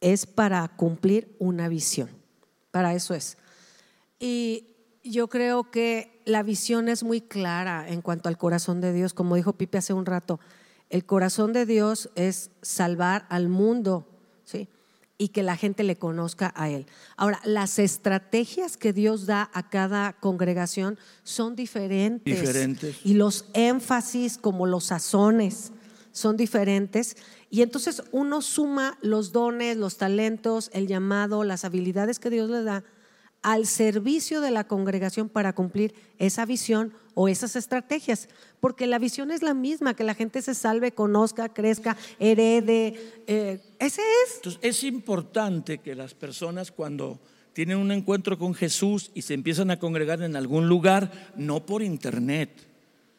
es 0.00 0.24
para 0.24 0.68
cumplir 0.68 1.34
una 1.40 1.68
visión. 1.68 2.10
Para 2.70 2.94
eso 2.94 3.12
es. 3.12 3.38
Y 4.20 4.76
yo 5.02 5.26
creo 5.26 5.72
que 5.72 6.22
la 6.26 6.44
visión 6.44 6.88
es 6.88 7.02
muy 7.02 7.20
clara 7.22 7.88
en 7.88 8.02
cuanto 8.02 8.28
al 8.28 8.38
corazón 8.38 8.80
de 8.80 8.92
Dios, 8.92 9.14
como 9.14 9.34
dijo 9.34 9.54
Pipe 9.54 9.78
hace 9.78 9.94
un 9.94 10.06
rato. 10.06 10.38
El 10.90 11.04
corazón 11.04 11.52
de 11.52 11.66
Dios 11.66 12.10
es 12.14 12.50
salvar 12.62 13.26
al 13.28 13.48
mundo, 13.48 14.06
¿sí? 14.44 14.68
Y 15.18 15.28
que 15.28 15.42
la 15.42 15.56
gente 15.56 15.82
le 15.82 15.96
conozca 15.96 16.52
a 16.56 16.70
Él. 16.70 16.86
Ahora, 17.16 17.40
las 17.44 17.78
estrategias 17.78 18.76
que 18.76 18.92
Dios 18.92 19.26
da 19.26 19.50
a 19.52 19.68
cada 19.68 20.14
congregación 20.14 20.98
son 21.24 21.56
diferentes. 21.56 22.40
Diferentes. 22.40 22.96
Y 23.04 23.14
los 23.14 23.46
énfasis, 23.52 24.38
como 24.38 24.66
los 24.66 24.84
sazones, 24.84 25.72
son 26.12 26.36
diferentes. 26.36 27.16
Y 27.50 27.62
entonces 27.62 28.02
uno 28.12 28.42
suma 28.42 28.96
los 29.02 29.32
dones, 29.32 29.76
los 29.76 29.98
talentos, 29.98 30.70
el 30.72 30.86
llamado, 30.86 31.44
las 31.44 31.64
habilidades 31.64 32.18
que 32.18 32.30
Dios 32.30 32.48
le 32.48 32.62
da 32.62 32.84
al 33.42 33.66
servicio 33.66 34.40
de 34.40 34.50
la 34.50 34.64
congregación 34.64 35.28
para 35.28 35.54
cumplir 35.54 35.94
esa 36.18 36.44
visión 36.44 36.92
o 37.14 37.28
esas 37.28 37.56
estrategias, 37.56 38.28
porque 38.60 38.86
la 38.86 38.98
visión 38.98 39.30
es 39.30 39.42
la 39.42 39.54
misma, 39.54 39.94
que 39.94 40.04
la 40.04 40.14
gente 40.14 40.42
se 40.42 40.54
salve, 40.54 40.92
conozca, 40.92 41.48
crezca, 41.48 41.96
herede, 42.18 42.94
eh, 43.26 43.60
ese 43.78 44.02
es. 44.24 44.36
Entonces 44.36 44.60
es 44.62 44.84
importante 44.84 45.78
que 45.78 45.94
las 45.94 46.14
personas 46.14 46.70
cuando 46.70 47.20
tienen 47.52 47.78
un 47.78 47.90
encuentro 47.90 48.38
con 48.38 48.54
Jesús 48.54 49.10
y 49.14 49.22
se 49.22 49.34
empiezan 49.34 49.72
a 49.72 49.80
congregar 49.80 50.22
en 50.22 50.36
algún 50.36 50.68
lugar, 50.68 51.32
no 51.36 51.66
por 51.66 51.82
internet, 51.82 52.67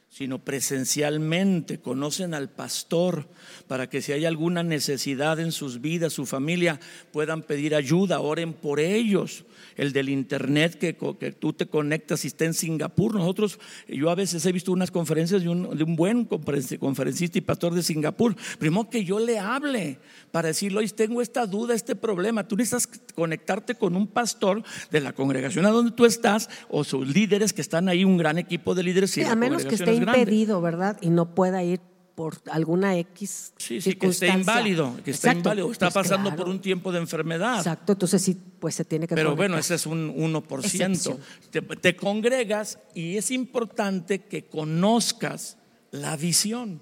sino 0.09 0.43
presencialmente, 0.43 1.79
conocen 1.79 2.33
al 2.33 2.49
pastor 2.49 3.29
para 3.67 3.89
que 3.89 4.01
si 4.01 4.11
hay 4.11 4.25
alguna 4.25 4.63
necesidad 4.63 5.39
en 5.39 5.51
sus 5.51 5.81
vidas, 5.81 6.13
su 6.13 6.25
familia, 6.25 6.79
puedan 7.11 7.43
pedir 7.43 7.75
ayuda, 7.75 8.19
oren 8.19 8.53
por 8.53 8.79
ellos. 8.79 9.45
El 9.75 9.93
del 9.93 10.09
internet 10.09 10.77
que, 10.77 10.97
que 11.19 11.31
tú 11.31 11.53
te 11.53 11.67
conectas 11.67 12.25
y 12.25 12.27
está 12.27 12.43
en 12.43 12.53
Singapur. 12.53 13.15
Nosotros, 13.15 13.59
yo 13.87 14.09
a 14.09 14.15
veces 14.15 14.45
he 14.45 14.51
visto 14.51 14.73
unas 14.73 14.91
conferencias 14.91 15.41
de 15.41 15.49
un, 15.49 15.77
de 15.77 15.83
un 15.83 15.95
buen 15.95 16.25
conferencista 16.25 17.37
y 17.37 17.41
pastor 17.41 17.73
de 17.73 17.83
Singapur. 17.83 18.35
Primero 18.57 18.89
que 18.89 19.05
yo 19.05 19.19
le 19.19 19.39
hable 19.39 19.99
para 20.31 20.49
decirle, 20.49 20.79
hoy 20.79 20.89
tengo 20.89 21.21
esta 21.21 21.45
duda, 21.45 21.75
este 21.75 21.95
problema. 21.95 22.47
Tú 22.47 22.57
necesitas 22.57 22.87
conectarte 23.15 23.75
con 23.75 23.95
un 23.95 24.07
pastor 24.07 24.63
de 24.91 24.99
la 24.99 25.13
congregación 25.13 25.65
a 25.65 25.69
donde 25.69 25.91
tú 25.91 26.05
estás 26.05 26.49
o 26.69 26.83
sus 26.83 27.07
líderes 27.07 27.53
que 27.53 27.61
están 27.61 27.87
ahí, 27.87 28.03
un 28.03 28.17
gran 28.17 28.37
equipo 28.37 28.75
de 28.75 28.83
líderes. 28.83 29.17
a 29.19 29.35
menos 29.35 29.65
que 29.65 29.75
esté 29.75 29.98
impedido, 30.03 30.61
¿verdad? 30.61 30.97
Y 31.01 31.09
no 31.09 31.33
pueda 31.35 31.63
ir 31.63 31.81
por 32.15 32.35
alguna 32.51 32.97
X 32.97 33.53
sí, 33.55 33.79
sí, 33.79 33.95
que 33.95 34.07
esté 34.07 34.27
inválido, 34.27 34.93
que 35.05 35.11
está 35.11 35.31
inválido, 35.31 35.71
está 35.71 35.89
pues 35.89 35.93
pasando 35.93 36.35
por 36.35 36.49
un 36.49 36.59
tiempo 36.59 36.91
de 36.91 36.99
enfermedad. 36.99 37.59
Exacto, 37.59 37.93
entonces 37.93 38.21
sí, 38.21 38.37
pues 38.59 38.75
se 38.75 38.83
tiene 38.83 39.07
que 39.07 39.15
Pero 39.15 39.37
bueno, 39.37 39.57
ese 39.57 39.75
es 39.75 39.85
un 39.85 40.13
1%. 40.13 41.17
Te, 41.49 41.61
te 41.61 41.95
congregas 41.95 42.79
y 42.93 43.15
es 43.15 43.31
importante 43.31 44.19
que 44.19 44.45
conozcas 44.45 45.57
la 45.91 46.17
visión. 46.17 46.81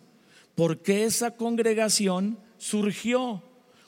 ¿Por 0.56 0.80
qué 0.80 1.04
esa 1.04 1.36
congregación 1.36 2.40
surgió? 2.58 3.44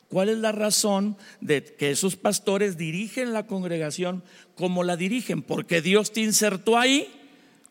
¿Cuál 0.08 0.30
es 0.30 0.38
la 0.38 0.52
razón 0.52 1.18
de 1.42 1.64
que 1.64 1.92
esos 1.92 2.16
pastores 2.16 2.78
dirigen 2.78 3.34
la 3.34 3.48
congregación 3.48 4.24
como 4.56 4.84
la 4.84 4.98
dirigen? 4.98 5.42
Porque 5.42 5.82
Dios 5.82 6.12
te 6.12 6.22
insertó 6.22 6.78
ahí 6.78 7.12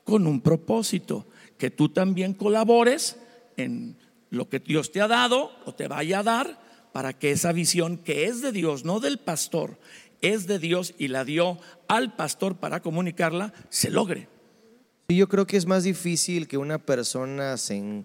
con 0.04 0.26
un 0.26 0.40
propósito, 0.40 1.26
que 1.58 1.70
tú 1.70 1.88
también 1.88 2.34
colabores 2.34 3.16
en 3.56 3.96
lo 4.30 4.48
que 4.48 4.60
Dios 4.60 4.92
te 4.92 5.00
ha 5.00 5.08
dado 5.08 5.52
o 5.64 5.74
te 5.74 5.88
vaya 5.88 6.20
a 6.20 6.22
dar 6.22 6.60
para 6.92 7.12
que 7.12 7.30
esa 7.30 7.52
visión 7.52 7.98
que 7.98 8.26
es 8.26 8.40
de 8.40 8.52
Dios, 8.52 8.84
no 8.84 9.00
del 9.00 9.18
pastor, 9.18 9.78
es 10.20 10.46
de 10.46 10.58
Dios 10.58 10.94
y 10.98 11.08
la 11.08 11.24
dio 11.24 11.58
al 11.86 12.16
pastor 12.16 12.56
para 12.56 12.80
comunicarla, 12.80 13.52
se 13.68 13.90
logre. 13.90 14.28
Yo 15.08 15.28
creo 15.28 15.46
que 15.46 15.56
es 15.56 15.66
más 15.66 15.84
difícil 15.84 16.48
que 16.48 16.58
una 16.58 16.78
persona 16.78 17.56
se 17.56 18.04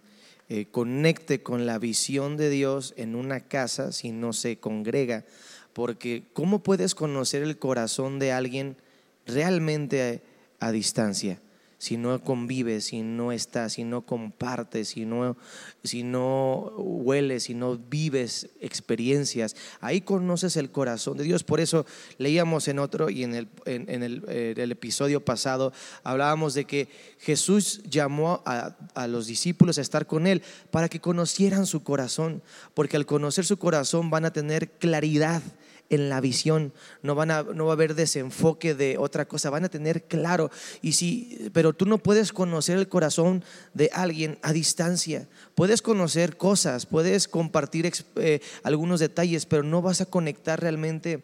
eh, 0.50 0.66
conecte 0.72 1.44
con 1.44 1.66
la 1.66 1.80
visión 1.80 2.38
de 2.38 2.50
Dios 2.50 2.94
en 2.98 3.16
una 3.16 3.42
casa 3.42 3.92
si 3.92 4.12
no 4.12 4.34
se 4.34 4.58
congrega, 4.58 5.26
porque 5.74 6.24
¿cómo 6.34 6.64
puedes 6.64 6.96
conocer 6.96 7.44
el 7.44 7.58
corazón 7.58 8.20
de 8.20 8.32
alguien 8.32 8.78
realmente 9.26 10.22
a 10.60 10.72
distancia? 10.72 11.42
Si 11.84 11.98
no 11.98 12.24
convives, 12.24 12.86
si 12.86 13.02
no 13.02 13.34
estás, 13.34 13.74
si 13.74 13.84
no 13.84 14.06
compartes, 14.06 14.88
si 14.88 15.06
no, 15.06 15.36
si 15.84 16.04
no 16.04 16.72
hueles, 16.78 17.44
si 17.44 17.56
no 17.56 17.78
vives 17.78 18.48
experiencias, 18.62 19.58
ahí 19.82 20.00
conoces 20.00 20.56
el 20.56 20.72
corazón 20.72 21.18
de 21.18 21.26
Dios. 21.26 21.44
Por 21.44 21.60
eso 21.60 21.86
leíamos 22.18 22.70
en 22.70 22.80
otro 22.80 23.10
y 23.10 23.26
en 23.26 23.36
el, 23.36 23.50
en, 23.66 24.02
el, 24.02 24.24
eh, 24.30 24.54
el, 24.56 24.72
episodio 24.72 25.26
pasado 25.26 25.74
hablábamos 26.06 26.54
de 26.54 26.64
que 26.64 26.88
Jesús 27.20 27.82
llamó 27.84 28.42
a, 28.46 28.78
a 28.96 29.08
los 29.08 29.28
discípulos 29.28 29.78
a 29.78 29.82
estar 29.82 30.08
con 30.08 30.26
Él 30.26 30.42
para 30.72 30.88
que 30.88 31.02
conocieran 31.02 31.66
su 31.66 31.84
corazón, 31.84 32.42
porque 32.76 32.96
al 32.96 33.06
conocer 33.06 33.44
su 33.44 33.58
corazón 33.58 34.10
van 34.10 34.24
a 34.24 34.32
tener 34.32 34.70
claridad 34.70 35.44
en 35.90 36.10
la 36.10 36.22
visión, 36.22 36.74
no, 37.02 37.16
van 37.16 37.32
a, 37.32 37.44
no 37.44 37.66
va 37.66 37.72
a 37.72 37.74
haber 37.74 37.96
desenfoque 37.96 38.74
de 38.74 38.98
otra 38.98 39.26
cosa, 39.26 39.50
van 39.50 39.66
a 39.66 39.70
tener 39.70 40.04
claro. 40.04 40.50
Y 40.82 40.94
si, 40.94 41.50
pero 41.54 41.74
tú 41.74 41.86
no 41.86 41.98
puedes 41.98 42.34
conocer 42.34 42.78
el 42.78 42.88
corazón 42.88 43.44
de 43.74 43.90
alguien 43.94 44.40
a 44.42 44.54
distancia. 44.54 45.28
Puedes 45.56 45.82
conocer 45.82 46.38
cosas, 46.38 46.86
puedes 46.86 47.28
compartir 47.28 47.92
eh, 48.16 48.40
algunos 48.64 49.00
detalles, 49.00 49.46
pero 49.46 49.64
no 49.64 49.82
vas 49.82 50.02
a 50.02 50.06
conectar 50.06 50.60
realmente 50.60 51.24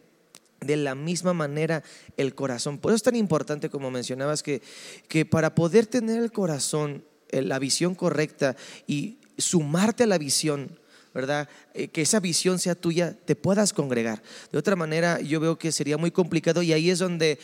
de 0.62 0.76
la 0.76 0.95
misma 0.95 1.34
manera 1.34 1.84
el 2.17 2.36
corazón. 2.36 2.78
Por 2.78 2.91
eso 2.91 2.98
es 2.98 3.04
tan 3.04 3.15
importante, 3.15 3.69
como 3.69 3.91
mencionabas, 3.91 4.43
que, 4.43 4.62
que 5.08 5.26
para 5.26 5.56
poder 5.56 5.88
tener 5.88 6.22
el 6.22 6.32
corazón, 6.32 7.06
eh, 7.30 7.41
la 7.41 7.60
visión 7.60 7.95
correcta 7.95 8.56
y 8.86 9.19
sumarte 9.38 10.04
a 10.04 10.08
la 10.08 10.17
visión, 10.17 10.79
¿verdad? 11.13 11.50
Eh, 11.74 11.88
que 11.88 12.02
esa 12.02 12.19
visión 12.19 12.60
sea 12.60 12.76
tuya, 12.76 13.15
te 13.26 13.36
puedas 13.36 13.74
congregar. 13.74 14.22
De 14.52 14.58
otra 14.58 14.76
manera, 14.76 15.19
yo 15.22 15.39
veo 15.39 15.58
que 15.58 15.72
sería 15.72 15.98
muy 15.98 16.12
complicado 16.12 16.62
y 16.62 16.74
ahí 16.74 16.89
es 16.89 17.00
donde, 17.00 17.39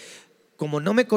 como 0.55 0.79
no 0.79 0.93
me, 0.93 1.07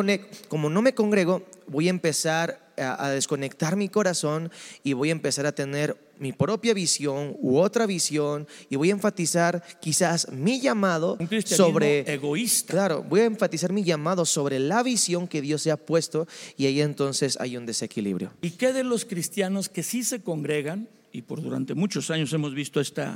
como 0.49 0.71
no 0.71 0.83
me 0.83 0.95
congrego, 0.95 1.43
voy 1.67 1.89
a 1.89 1.91
empezar 1.91 2.69
a, 2.79 3.11
desconectar 3.11 3.77
mi 3.77 3.89
corazón 3.89 4.51
y 4.83 4.93
voy 4.93 5.09
a 5.09 5.13
empezar 5.13 5.47
a 5.47 5.53
tener 5.53 5.97
mi 6.19 6.33
propia 6.33 6.75
visión 6.75 7.37
u 7.41 7.59
otra 7.59 7.87
visión 7.87 8.47
y 8.69 8.77
voy 8.77 8.91
a 8.91 8.93
enfatizar 8.93 9.63
quizás 9.81 10.31
mi 10.33 10.61
llamado 10.61 11.17
sobre 11.45 12.13
egoísta. 12.13 12.73
Claro, 12.73 13.03
voy 13.03 13.21
a 13.21 13.25
enfatizar 13.25 13.73
mi 13.73 13.85
llamado 13.85 14.25
sobre 14.25 14.59
la 14.59 14.83
visión 14.83 15.29
que 15.29 15.41
Dios 15.41 15.63
se 15.63 15.71
ha 15.71 15.77
puesto 15.77 16.27
y 16.57 16.67
ahí 16.67 16.81
entonces 16.81 17.37
hay 17.41 17.57
un 17.57 17.67
desequilibrio. 17.67 18.33
¿Y 18.43 18.53
qué 18.53 18.73
de 18.73 18.85
los 18.85 19.05
cristianos 19.05 19.69
que 19.69 19.83
sí 19.83 20.03
se 20.03 20.23
congregan 20.23 20.89
y 21.13 21.23
por 21.23 21.43
durante 21.43 21.75
muchos 21.75 22.11
años 22.11 22.33
hemos 22.33 22.55
visto 22.55 22.81
este 22.81 23.07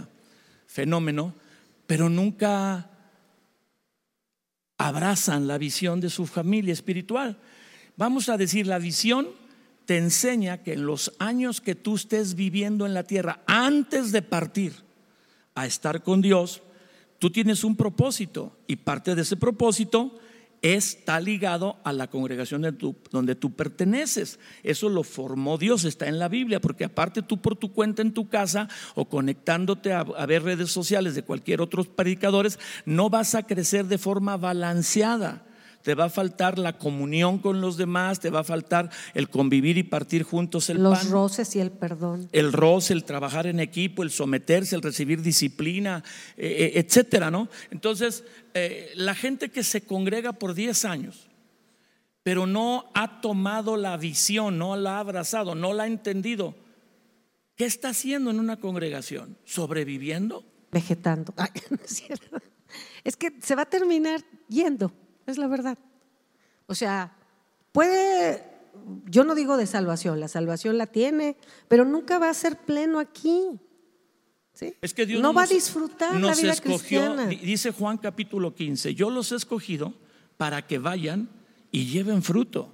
fenómeno, 0.66 1.34
pero 1.86 2.08
nunca 2.08 2.90
abrazan 4.78 5.46
la 5.46 5.58
visión 5.58 6.00
de 6.00 6.10
su 6.10 6.26
familia 6.26 6.72
espiritual. 6.72 7.38
Vamos 7.96 8.28
a 8.28 8.36
decir, 8.36 8.66
la 8.66 8.78
visión 8.78 9.28
te 9.84 9.98
enseña 9.98 10.62
que 10.62 10.72
en 10.74 10.86
los 10.86 11.12
años 11.18 11.60
que 11.60 11.74
tú 11.74 11.96
estés 11.96 12.34
viviendo 12.34 12.86
en 12.86 12.94
la 12.94 13.04
tierra, 13.04 13.42
antes 13.46 14.12
de 14.12 14.22
partir 14.22 14.74
a 15.54 15.66
estar 15.66 16.02
con 16.02 16.22
Dios, 16.22 16.62
tú 17.18 17.30
tienes 17.30 17.64
un 17.64 17.76
propósito 17.76 18.56
y 18.66 18.76
parte 18.76 19.14
de 19.14 19.22
ese 19.22 19.36
propósito 19.36 20.18
está 20.62 21.20
ligado 21.20 21.76
a 21.84 21.92
la 21.92 22.08
congregación 22.08 22.78
donde 23.10 23.34
tú 23.34 23.52
perteneces. 23.54 24.38
Eso 24.62 24.88
lo 24.88 25.02
formó 25.02 25.58
Dios, 25.58 25.84
está 25.84 26.06
en 26.06 26.18
la 26.18 26.28
Biblia, 26.28 26.60
porque 26.60 26.84
aparte 26.84 27.20
tú 27.20 27.42
por 27.42 27.56
tu 27.56 27.72
cuenta 27.72 28.00
en 28.00 28.14
tu 28.14 28.28
casa 28.28 28.68
o 28.94 29.08
conectándote 29.08 29.92
a, 29.92 30.00
a 30.00 30.26
ver 30.26 30.44
redes 30.44 30.70
sociales 30.70 31.14
de 31.16 31.24
cualquier 31.24 31.60
otro 31.60 31.82
predicadores, 31.82 32.58
no 32.86 33.10
vas 33.10 33.34
a 33.34 33.42
crecer 33.42 33.86
de 33.86 33.98
forma 33.98 34.36
balanceada 34.36 35.44
te 35.82 35.94
va 35.94 36.04
a 36.04 36.10
faltar 36.10 36.58
la 36.58 36.78
comunión 36.78 37.38
con 37.38 37.60
los 37.60 37.76
demás, 37.76 38.20
te 38.20 38.30
va 38.30 38.40
a 38.40 38.44
faltar 38.44 38.90
el 39.14 39.28
convivir 39.28 39.78
y 39.78 39.82
partir 39.82 40.22
juntos 40.22 40.70
el 40.70 40.82
los 40.82 41.08
roces 41.08 41.54
y 41.56 41.60
el 41.60 41.70
perdón. 41.70 42.28
El 42.32 42.52
roce, 42.52 42.92
el 42.92 43.04
trabajar 43.04 43.46
en 43.46 43.60
equipo, 43.60 44.02
el 44.02 44.10
someterse, 44.10 44.76
el 44.76 44.82
recibir 44.82 45.22
disciplina, 45.22 46.02
eh, 46.36 46.72
eh, 46.74 46.80
etcétera, 46.80 47.30
¿no? 47.30 47.48
Entonces, 47.70 48.24
eh, 48.54 48.92
la 48.94 49.14
gente 49.14 49.50
que 49.50 49.64
se 49.64 49.82
congrega 49.82 50.32
por 50.32 50.54
10 50.54 50.84
años, 50.84 51.28
pero 52.22 52.46
no 52.46 52.90
ha 52.94 53.20
tomado 53.20 53.76
la 53.76 53.96
visión, 53.96 54.58
no 54.58 54.76
la 54.76 54.96
ha 54.96 55.00
abrazado, 55.00 55.54
no 55.54 55.72
la 55.72 55.84
ha 55.84 55.86
entendido, 55.88 56.54
¿qué 57.56 57.64
está 57.64 57.88
haciendo 57.88 58.30
en 58.30 58.38
una 58.38 58.58
congregación? 58.58 59.36
¿Sobreviviendo? 59.44 60.44
Vegetando. 60.70 61.34
es 63.04 63.16
que 63.16 63.32
se 63.42 63.54
va 63.56 63.62
a 63.62 63.68
terminar 63.68 64.22
yendo 64.48 64.92
es 65.26 65.38
la 65.38 65.46
verdad. 65.46 65.78
O 66.66 66.74
sea, 66.74 67.14
puede, 67.72 68.44
yo 69.06 69.24
no 69.24 69.34
digo 69.34 69.56
de 69.56 69.66
salvación, 69.66 70.20
la 70.20 70.28
salvación 70.28 70.78
la 70.78 70.86
tiene, 70.86 71.36
pero 71.68 71.84
nunca 71.84 72.18
va 72.18 72.30
a 72.30 72.34
ser 72.34 72.56
pleno 72.56 72.98
aquí. 72.98 73.60
¿sí? 74.52 74.74
Es 74.80 74.94
que 74.94 75.06
Dios 75.06 75.20
no, 75.20 75.32
va 75.32 75.44
a 75.44 75.46
disfrutar 75.46 76.20
la 76.20 76.34
vida 76.34 76.56
cristiana. 76.56 77.26
Dice 77.26 77.72
Juan 77.72 77.98
capítulo 77.98 78.54
15, 78.54 78.94
yo 78.94 79.10
los 79.10 79.32
he 79.32 79.36
escogido 79.36 79.94
para 80.36 80.66
que 80.66 80.78
vayan 80.78 81.28
y 81.70 81.86
lleven 81.86 82.22
fruto 82.22 82.72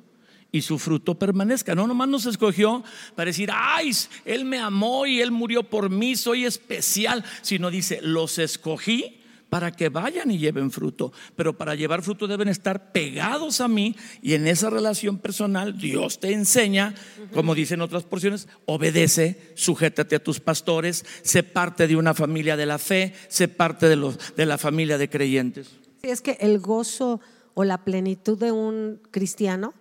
y 0.51 0.63
su 0.63 0.79
fruto 0.79 1.19
permanezca. 1.19 1.75
No 1.75 1.87
nomás 1.87 2.09
nos 2.09 2.27
escogió 2.27 2.83
para 3.15 3.27
decir, 3.29 3.51
ay, 3.53 3.91
Él 4.25 4.45
me 4.45 4.59
amó 4.59 5.07
y 5.07 5.21
Él 5.21 5.31
murió 5.31 5.63
por 5.63 5.91
mí, 5.91 6.17
soy 6.17 6.45
especial, 6.45 7.25
sino 7.43 7.71
dice, 7.71 8.01
los 8.03 8.39
escogí 8.39 9.21
para 9.49 9.73
que 9.73 9.89
vayan 9.89 10.31
y 10.31 10.39
lleven 10.39 10.71
fruto. 10.71 11.13
Pero 11.37 11.57
para 11.57 11.75
llevar 11.75 12.03
fruto 12.03 12.27
deben 12.27 12.49
estar 12.49 12.93
pegados 12.93 13.61
a 13.61 13.69
mí 13.69 13.97
y 14.23 14.35
en 14.35 14.47
esa 14.47 14.71
relación 14.71 15.19
personal 15.19 15.79
Dios 15.79 16.21
te 16.21 16.33
enseña, 16.33 16.95
como 17.33 17.55
dicen 17.55 17.81
otras 17.81 18.05
porciones, 18.05 18.49
obedece, 18.67 19.53
sujétate 19.55 20.17
a 20.17 20.23
tus 20.23 20.41
pastores, 20.41 21.05
sé 21.23 21.43
parte 21.43 21.87
de 21.87 21.97
una 21.97 22.15
familia 22.15 22.57
de 22.57 22.67
la 22.67 22.79
fe, 22.79 23.15
sé 23.29 23.49
parte 23.49 23.89
de, 23.89 24.47
la 24.47 24.59
familia 24.59 24.99
de 24.99 25.09
creyentes. 25.09 25.71
Sí, 26.03 26.11
es 26.11 26.21
que 26.21 26.39
el 26.41 26.59
gozo 26.61 27.21
o 27.55 27.65
la 27.65 27.85
plenitud 27.85 28.39
de 28.39 28.53
un 28.53 29.01
cristiano 29.11 29.75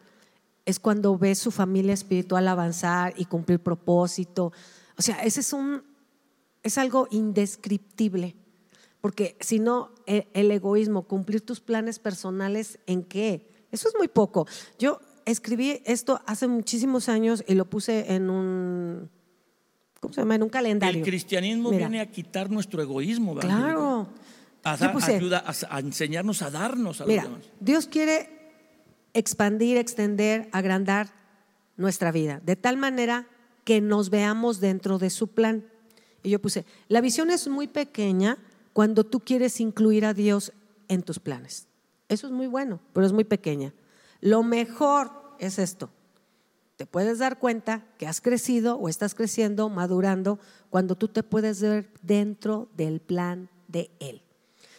es 0.65 0.79
cuando 0.79 1.17
ve 1.17 1.35
su 1.35 1.51
familia 1.51 1.93
espiritual 1.93 2.47
avanzar 2.47 3.13
y 3.17 3.25
cumplir 3.25 3.59
propósito. 3.59 4.51
O 4.97 5.01
sea, 5.01 5.23
ese 5.23 5.41
es 5.41 5.53
un 5.53 5.83
es 6.63 6.77
algo 6.77 7.07
indescriptible. 7.11 8.35
Porque 9.07 9.37
si 9.39 9.59
no, 9.59 9.91
e, 10.05 10.27
el 10.33 10.51
egoísmo, 10.51 11.03
cumplir 11.03 11.39
tus 11.39 11.61
planes 11.61 11.97
personales, 11.97 12.77
¿en 12.87 13.03
qué? 13.03 13.47
Eso 13.71 13.87
es 13.87 13.95
muy 13.97 14.09
poco. 14.09 14.45
Yo 14.77 14.99
escribí 15.23 15.81
esto 15.85 16.19
hace 16.25 16.45
muchísimos 16.45 17.07
años 17.07 17.41
y 17.47 17.55
lo 17.55 17.69
puse 17.69 18.13
en 18.13 18.29
un, 18.29 19.09
¿cómo 20.01 20.13
se 20.13 20.19
llama? 20.19 20.35
En 20.35 20.43
un 20.43 20.49
calendario. 20.49 20.99
El 20.99 21.05
cristianismo 21.05 21.69
viene 21.69 22.01
a 22.01 22.11
quitar 22.11 22.51
nuestro 22.51 22.81
egoísmo, 22.81 23.33
¿verdad? 23.33 23.49
Claro. 23.49 24.09
A 24.65 24.73
ayuda 24.73 25.45
a, 25.69 25.79
enseñarnos 25.79 26.41
a 26.41 26.51
darnos 26.51 26.99
a 26.99 27.05
los 27.05 27.15
demás. 27.15 27.43
Dios 27.61 27.87
quiere 27.87 28.29
expandir, 29.13 29.77
extender, 29.77 30.49
agrandar 30.51 31.13
nuestra 31.77 32.11
vida, 32.11 32.41
de 32.43 32.57
tal 32.57 32.75
manera 32.75 33.25
que 33.63 33.79
nos 33.79 34.09
veamos 34.09 34.59
dentro 34.59 34.97
de 34.97 35.09
su 35.11 35.29
plan. 35.29 35.63
Y 36.23 36.29
yo 36.29 36.41
puse, 36.41 36.65
la 36.89 36.99
visión 36.99 37.31
es 37.31 37.47
muy 37.47 37.69
pequeña, 37.69 38.37
cuando 38.77 39.03
tú 39.03 39.21
quieres 39.21 39.59
incluir 39.59 40.05
a 40.05 40.13
Dios 40.13 40.53
en 40.87 41.01
tus 41.01 41.17
planes. 41.17 41.65
Eso 42.09 42.27
es 42.27 42.31
muy 42.31 42.45
bueno, 42.45 42.79
pero 42.93 43.07
es 43.07 43.11
muy 43.11 43.23
pequeña. 43.23 43.73
Lo 44.21 44.43
mejor 44.43 45.09
es 45.39 45.57
esto. 45.57 45.89
Te 46.75 46.85
puedes 46.85 47.17
dar 47.17 47.39
cuenta 47.39 47.87
que 47.97 48.05
has 48.05 48.21
crecido 48.21 48.75
o 48.75 48.87
estás 48.87 49.15
creciendo, 49.15 49.67
madurando, 49.69 50.37
cuando 50.69 50.93
tú 50.93 51.07
te 51.07 51.23
puedes 51.23 51.59
ver 51.59 51.89
dentro 52.03 52.69
del 52.77 52.99
plan 52.99 53.49
de 53.67 53.89
Él. 53.99 54.21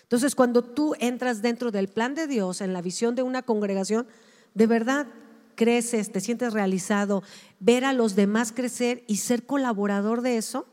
Entonces, 0.03 0.37
cuando 0.37 0.63
tú 0.63 0.95
entras 1.01 1.43
dentro 1.43 1.73
del 1.73 1.89
plan 1.89 2.15
de 2.15 2.29
Dios, 2.29 2.61
en 2.61 2.73
la 2.73 2.83
visión 2.83 3.17
de 3.17 3.25
una 3.25 3.43
congregación, 3.43 4.07
de 4.55 4.69
verdad 4.69 5.09
creces, 5.57 6.13
te 6.13 6.21
sientes 6.21 6.53
realizado, 6.53 7.25
ver 7.59 7.85
a 7.85 7.93
los 7.93 8.15
demás 8.15 8.53
crecer 8.53 9.03
y 9.09 9.17
ser 9.17 9.45
colaborador 9.45 10.23
de 10.23 10.37
eso, 10.37 10.69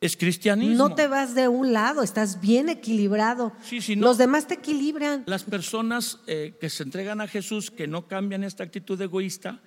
es 0.00 0.16
cristianismo. 0.16 0.76
No 0.88 0.94
te 0.94 1.08
vas 1.08 1.34
de 1.34 1.48
un 1.48 1.72
lado, 1.72 2.02
estás 2.02 2.40
bien 2.40 2.68
equilibrado. 2.68 3.52
Los 3.96 4.18
demás 4.18 4.46
te 4.46 4.54
equilibran. 4.54 5.24
Las 5.26 5.44
personas 5.44 6.20
eh, 6.26 6.54
que 6.60 6.70
se 6.70 6.82
entregan 6.82 7.20
a 7.20 7.28
Jesús, 7.28 7.70
que 7.70 7.86
no 7.86 8.06
cambian 8.06 8.44
esta 8.44 8.64
actitud 8.64 9.00
egoísta, 9.00 9.60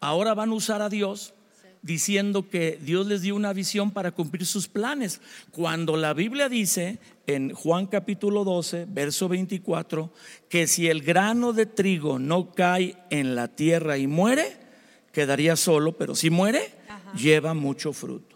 ahora 0.00 0.34
van 0.34 0.50
a 0.50 0.54
usar 0.54 0.82
a 0.82 0.88
Dios 0.88 1.34
diciendo 1.82 2.48
que 2.48 2.78
Dios 2.82 3.06
les 3.06 3.22
dio 3.22 3.34
una 3.34 3.52
visión 3.52 3.90
para 3.90 4.12
cumplir 4.12 4.44
sus 4.44 4.68
planes. 4.68 5.20
Cuando 5.50 5.96
la 5.96 6.12
Biblia 6.12 6.48
dice 6.48 6.98
en 7.26 7.54
Juan 7.54 7.86
capítulo 7.86 8.44
12, 8.44 8.86
verso 8.88 9.28
24, 9.28 10.12
que 10.48 10.66
si 10.66 10.88
el 10.88 11.02
grano 11.02 11.52
de 11.52 11.66
trigo 11.66 12.18
no 12.18 12.52
cae 12.52 12.96
en 13.10 13.34
la 13.34 13.48
tierra 13.48 13.96
y 13.96 14.06
muere, 14.06 14.58
quedaría 15.12 15.56
solo, 15.56 15.96
pero 15.96 16.14
si 16.14 16.28
muere, 16.28 16.74
lleva 17.16 17.54
mucho 17.54 17.92
fruto. 17.92 18.29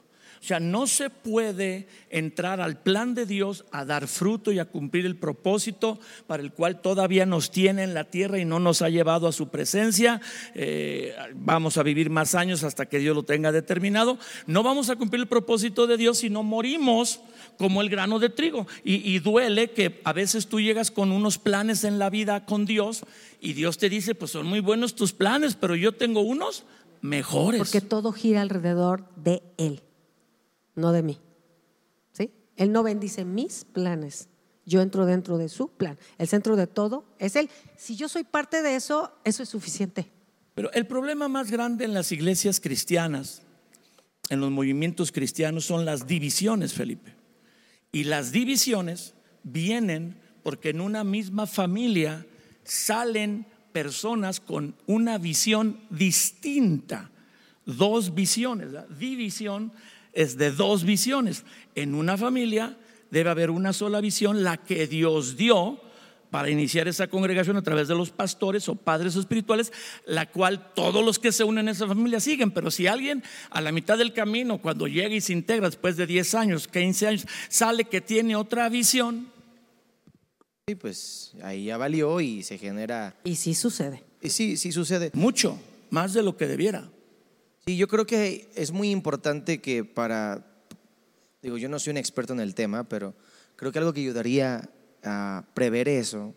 O 0.44 0.46
sea, 0.46 0.60
no 0.60 0.86
se 0.86 1.08
puede 1.08 1.88
entrar 2.10 2.60
al 2.60 2.78
plan 2.82 3.14
de 3.14 3.24
Dios 3.24 3.64
a 3.72 3.86
dar 3.86 4.06
fruto 4.06 4.52
y 4.52 4.58
a 4.58 4.66
cumplir 4.66 5.06
el 5.06 5.16
propósito 5.16 5.98
para 6.26 6.42
el 6.42 6.52
cual 6.52 6.82
todavía 6.82 7.24
nos 7.24 7.50
tiene 7.50 7.82
en 7.82 7.94
la 7.94 8.04
tierra 8.04 8.38
y 8.38 8.44
no 8.44 8.60
nos 8.60 8.82
ha 8.82 8.90
llevado 8.90 9.26
a 9.26 9.32
su 9.32 9.48
presencia. 9.48 10.20
Eh, 10.54 11.16
vamos 11.34 11.78
a 11.78 11.82
vivir 11.82 12.10
más 12.10 12.34
años 12.34 12.62
hasta 12.62 12.84
que 12.84 12.98
Dios 12.98 13.16
lo 13.16 13.22
tenga 13.22 13.52
determinado. 13.52 14.18
No 14.46 14.62
vamos 14.62 14.90
a 14.90 14.96
cumplir 14.96 15.22
el 15.22 15.28
propósito 15.28 15.86
de 15.86 15.96
Dios 15.96 16.18
si 16.18 16.28
no 16.28 16.42
morimos 16.42 17.20
como 17.56 17.80
el 17.80 17.88
grano 17.88 18.18
de 18.18 18.28
trigo. 18.28 18.66
Y, 18.84 18.96
y 18.96 19.20
duele 19.20 19.70
que 19.70 20.02
a 20.04 20.12
veces 20.12 20.48
tú 20.48 20.60
llegas 20.60 20.90
con 20.90 21.10
unos 21.10 21.38
planes 21.38 21.84
en 21.84 21.98
la 21.98 22.10
vida 22.10 22.44
con 22.44 22.66
Dios 22.66 23.04
y 23.40 23.54
Dios 23.54 23.78
te 23.78 23.88
dice, 23.88 24.14
pues 24.14 24.32
son 24.32 24.46
muy 24.46 24.60
buenos 24.60 24.94
tus 24.94 25.14
planes, 25.14 25.54
pero 25.54 25.74
yo 25.74 25.92
tengo 25.92 26.20
unos 26.20 26.64
mejores. 27.00 27.60
Porque 27.60 27.80
todo 27.80 28.12
gira 28.12 28.42
alrededor 28.42 29.06
de 29.16 29.42
Él 29.56 29.80
no 30.74 30.92
de 30.92 31.02
mí. 31.02 31.20
¿Sí? 32.12 32.30
Él 32.56 32.72
no 32.72 32.82
bendice 32.82 33.24
mis 33.24 33.64
planes. 33.64 34.28
Yo 34.66 34.80
entro 34.80 35.04
dentro 35.04 35.36
de 35.38 35.48
su 35.48 35.68
plan. 35.68 35.98
El 36.18 36.28
centro 36.28 36.56
de 36.56 36.66
todo 36.66 37.04
es 37.18 37.36
Él. 37.36 37.50
Si 37.76 37.96
yo 37.96 38.08
soy 38.08 38.24
parte 38.24 38.62
de 38.62 38.76
eso, 38.76 39.12
eso 39.24 39.42
es 39.42 39.48
suficiente. 39.48 40.10
Pero 40.54 40.72
el 40.72 40.86
problema 40.86 41.28
más 41.28 41.50
grande 41.50 41.84
en 41.84 41.94
las 41.94 42.12
iglesias 42.12 42.60
cristianas, 42.60 43.42
en 44.30 44.40
los 44.40 44.50
movimientos 44.50 45.12
cristianos, 45.12 45.64
son 45.64 45.84
las 45.84 46.06
divisiones, 46.06 46.72
Felipe. 46.72 47.14
Y 47.92 48.04
las 48.04 48.32
divisiones 48.32 49.14
vienen 49.42 50.16
porque 50.42 50.70
en 50.70 50.80
una 50.80 51.04
misma 51.04 51.46
familia 51.46 52.26
salen 52.62 53.46
personas 53.72 54.40
con 54.40 54.76
una 54.86 55.18
visión 55.18 55.80
distinta. 55.90 57.10
Dos 57.66 58.14
visiones. 58.14 58.68
División 58.98 59.72
es 60.14 60.36
de 60.36 60.50
dos 60.50 60.84
visiones. 60.84 61.44
En 61.74 61.94
una 61.94 62.16
familia 62.16 62.76
debe 63.10 63.30
haber 63.30 63.50
una 63.50 63.72
sola 63.72 64.00
visión, 64.00 64.42
la 64.44 64.56
que 64.56 64.86
Dios 64.86 65.36
dio 65.36 65.80
para 66.34 66.50
iniciar 66.50 66.88
esa 66.88 67.06
congregación 67.06 67.56
a 67.56 67.62
través 67.62 67.86
de 67.86 67.94
los 67.94 68.10
pastores 68.10 68.68
o 68.68 68.74
padres 68.74 69.14
espirituales, 69.14 69.72
la 70.04 70.28
cual 70.28 70.72
todos 70.74 71.04
los 71.04 71.20
que 71.20 71.30
se 71.30 71.44
unen 71.44 71.68
a 71.68 71.70
esa 71.70 71.86
familia 71.86 72.18
siguen. 72.18 72.50
Pero 72.50 72.72
si 72.72 72.88
alguien 72.88 73.22
a 73.50 73.60
la 73.60 73.70
mitad 73.70 73.96
del 73.96 74.12
camino, 74.12 74.60
cuando 74.60 74.88
llega 74.88 75.14
y 75.14 75.20
se 75.20 75.32
integra 75.32 75.68
después 75.68 75.96
de 75.96 76.08
10 76.08 76.34
años, 76.34 76.66
15 76.66 77.06
años, 77.06 77.26
sale 77.48 77.84
que 77.84 78.00
tiene 78.00 78.34
otra 78.34 78.68
visión. 78.68 79.28
Y 80.66 80.74
pues 80.74 81.34
ahí 81.42 81.66
ya 81.66 81.76
valió 81.76 82.20
y 82.20 82.42
se 82.42 82.58
genera. 82.58 83.14
Y 83.22 83.36
sí 83.36 83.54
sucede. 83.54 84.02
Y 84.20 84.30
sí, 84.30 84.56
sí 84.56 84.72
sucede. 84.72 85.12
Mucho, 85.14 85.56
más 85.90 86.14
de 86.14 86.24
lo 86.24 86.36
que 86.36 86.48
debiera. 86.48 86.90
Sí, 87.66 87.78
yo 87.78 87.88
creo 87.88 88.04
que 88.04 88.50
es 88.54 88.72
muy 88.72 88.90
importante 88.90 89.62
que 89.62 89.84
para, 89.84 90.44
digo, 91.40 91.56
yo 91.56 91.70
no 91.70 91.78
soy 91.78 91.92
un 91.92 91.96
experto 91.96 92.34
en 92.34 92.40
el 92.40 92.54
tema, 92.54 92.84
pero 92.84 93.14
creo 93.56 93.72
que 93.72 93.78
algo 93.78 93.94
que 93.94 94.00
ayudaría 94.00 94.68
a 95.02 95.46
prever 95.54 95.88
eso 95.88 96.34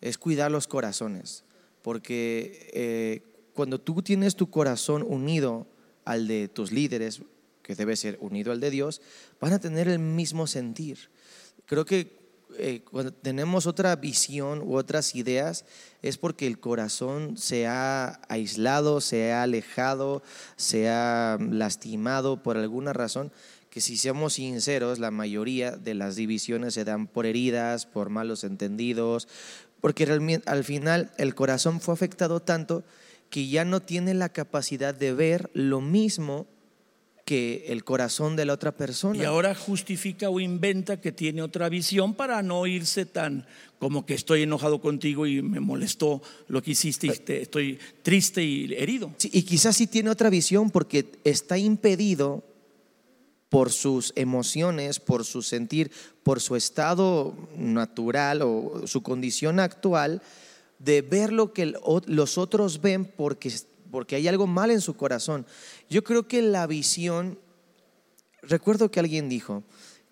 es 0.00 0.16
cuidar 0.16 0.52
los 0.52 0.68
corazones, 0.68 1.42
porque 1.82 2.70
eh, 2.72 3.50
cuando 3.52 3.80
tú 3.80 4.00
tienes 4.02 4.36
tu 4.36 4.48
corazón 4.48 5.02
unido 5.02 5.66
al 6.04 6.28
de 6.28 6.46
tus 6.46 6.70
líderes, 6.70 7.22
que 7.64 7.74
debe 7.74 7.96
ser 7.96 8.16
unido 8.20 8.52
al 8.52 8.60
de 8.60 8.70
Dios, 8.70 9.02
van 9.40 9.52
a 9.52 9.58
tener 9.58 9.88
el 9.88 9.98
mismo 9.98 10.46
sentir. 10.46 11.10
Creo 11.66 11.84
que 11.84 12.19
eh, 12.58 12.82
cuando 12.90 13.12
tenemos 13.12 13.66
otra 13.66 13.94
visión 13.96 14.62
u 14.62 14.76
otras 14.76 15.14
ideas 15.14 15.64
es 16.02 16.18
porque 16.18 16.46
el 16.46 16.58
corazón 16.58 17.36
se 17.36 17.66
ha 17.66 18.20
aislado, 18.28 19.00
se 19.00 19.32
ha 19.32 19.42
alejado, 19.42 20.22
se 20.56 20.88
ha 20.88 21.38
lastimado 21.40 22.42
por 22.42 22.56
alguna 22.56 22.92
razón 22.92 23.32
que 23.70 23.80
si 23.80 23.96
seamos 23.96 24.34
sinceros, 24.34 24.98
la 24.98 25.12
mayoría 25.12 25.72
de 25.72 25.94
las 25.94 26.16
divisiones 26.16 26.74
se 26.74 26.84
dan 26.84 27.06
por 27.06 27.24
heridas, 27.24 27.86
por 27.86 28.10
malos 28.10 28.42
entendidos, 28.42 29.28
porque 29.80 30.04
al 30.46 30.64
final 30.64 31.12
el 31.18 31.34
corazón 31.34 31.80
fue 31.80 31.94
afectado 31.94 32.40
tanto 32.40 32.82
que 33.30 33.48
ya 33.48 33.64
no 33.64 33.80
tiene 33.80 34.12
la 34.12 34.28
capacidad 34.30 34.92
de 34.92 35.14
ver 35.14 35.50
lo 35.54 35.80
mismo 35.80 36.46
que 37.30 37.66
el 37.68 37.84
corazón 37.84 38.34
de 38.34 38.44
la 38.44 38.54
otra 38.54 38.72
persona. 38.72 39.16
Y 39.16 39.22
ahora 39.22 39.54
justifica 39.54 40.28
o 40.30 40.40
inventa 40.40 41.00
que 41.00 41.12
tiene 41.12 41.42
otra 41.42 41.68
visión 41.68 42.14
para 42.14 42.42
no 42.42 42.66
irse 42.66 43.06
tan 43.06 43.46
como 43.78 44.04
que 44.04 44.14
estoy 44.14 44.42
enojado 44.42 44.80
contigo 44.80 45.28
y 45.28 45.40
me 45.40 45.60
molestó 45.60 46.22
lo 46.48 46.60
que 46.60 46.72
hiciste 46.72 47.06
y 47.06 47.10
estoy 47.10 47.78
triste 48.02 48.42
y 48.42 48.74
herido. 48.74 49.14
y 49.22 49.42
quizás 49.42 49.76
sí 49.76 49.86
tiene 49.86 50.10
otra 50.10 50.28
visión 50.28 50.70
porque 50.70 51.12
está 51.22 51.56
impedido 51.56 52.42
por 53.48 53.70
sus 53.70 54.12
emociones, 54.16 54.98
por 54.98 55.24
su 55.24 55.42
sentir, 55.42 55.92
por 56.24 56.40
su 56.40 56.56
estado 56.56 57.36
natural 57.56 58.42
o 58.42 58.88
su 58.88 59.04
condición 59.04 59.60
actual, 59.60 60.20
de 60.80 61.02
ver 61.02 61.32
lo 61.32 61.52
que 61.52 61.74
los 62.06 62.38
otros 62.38 62.80
ven 62.80 63.04
porque, 63.04 63.52
porque 63.90 64.16
hay 64.16 64.28
algo 64.28 64.46
mal 64.46 64.70
en 64.70 64.80
su 64.80 64.94
corazón. 64.96 65.46
Yo 65.88 66.04
creo 66.04 66.28
que 66.28 66.42
la 66.42 66.66
visión, 66.66 67.38
recuerdo 68.42 68.90
que 68.90 69.00
alguien 69.00 69.28
dijo 69.28 69.64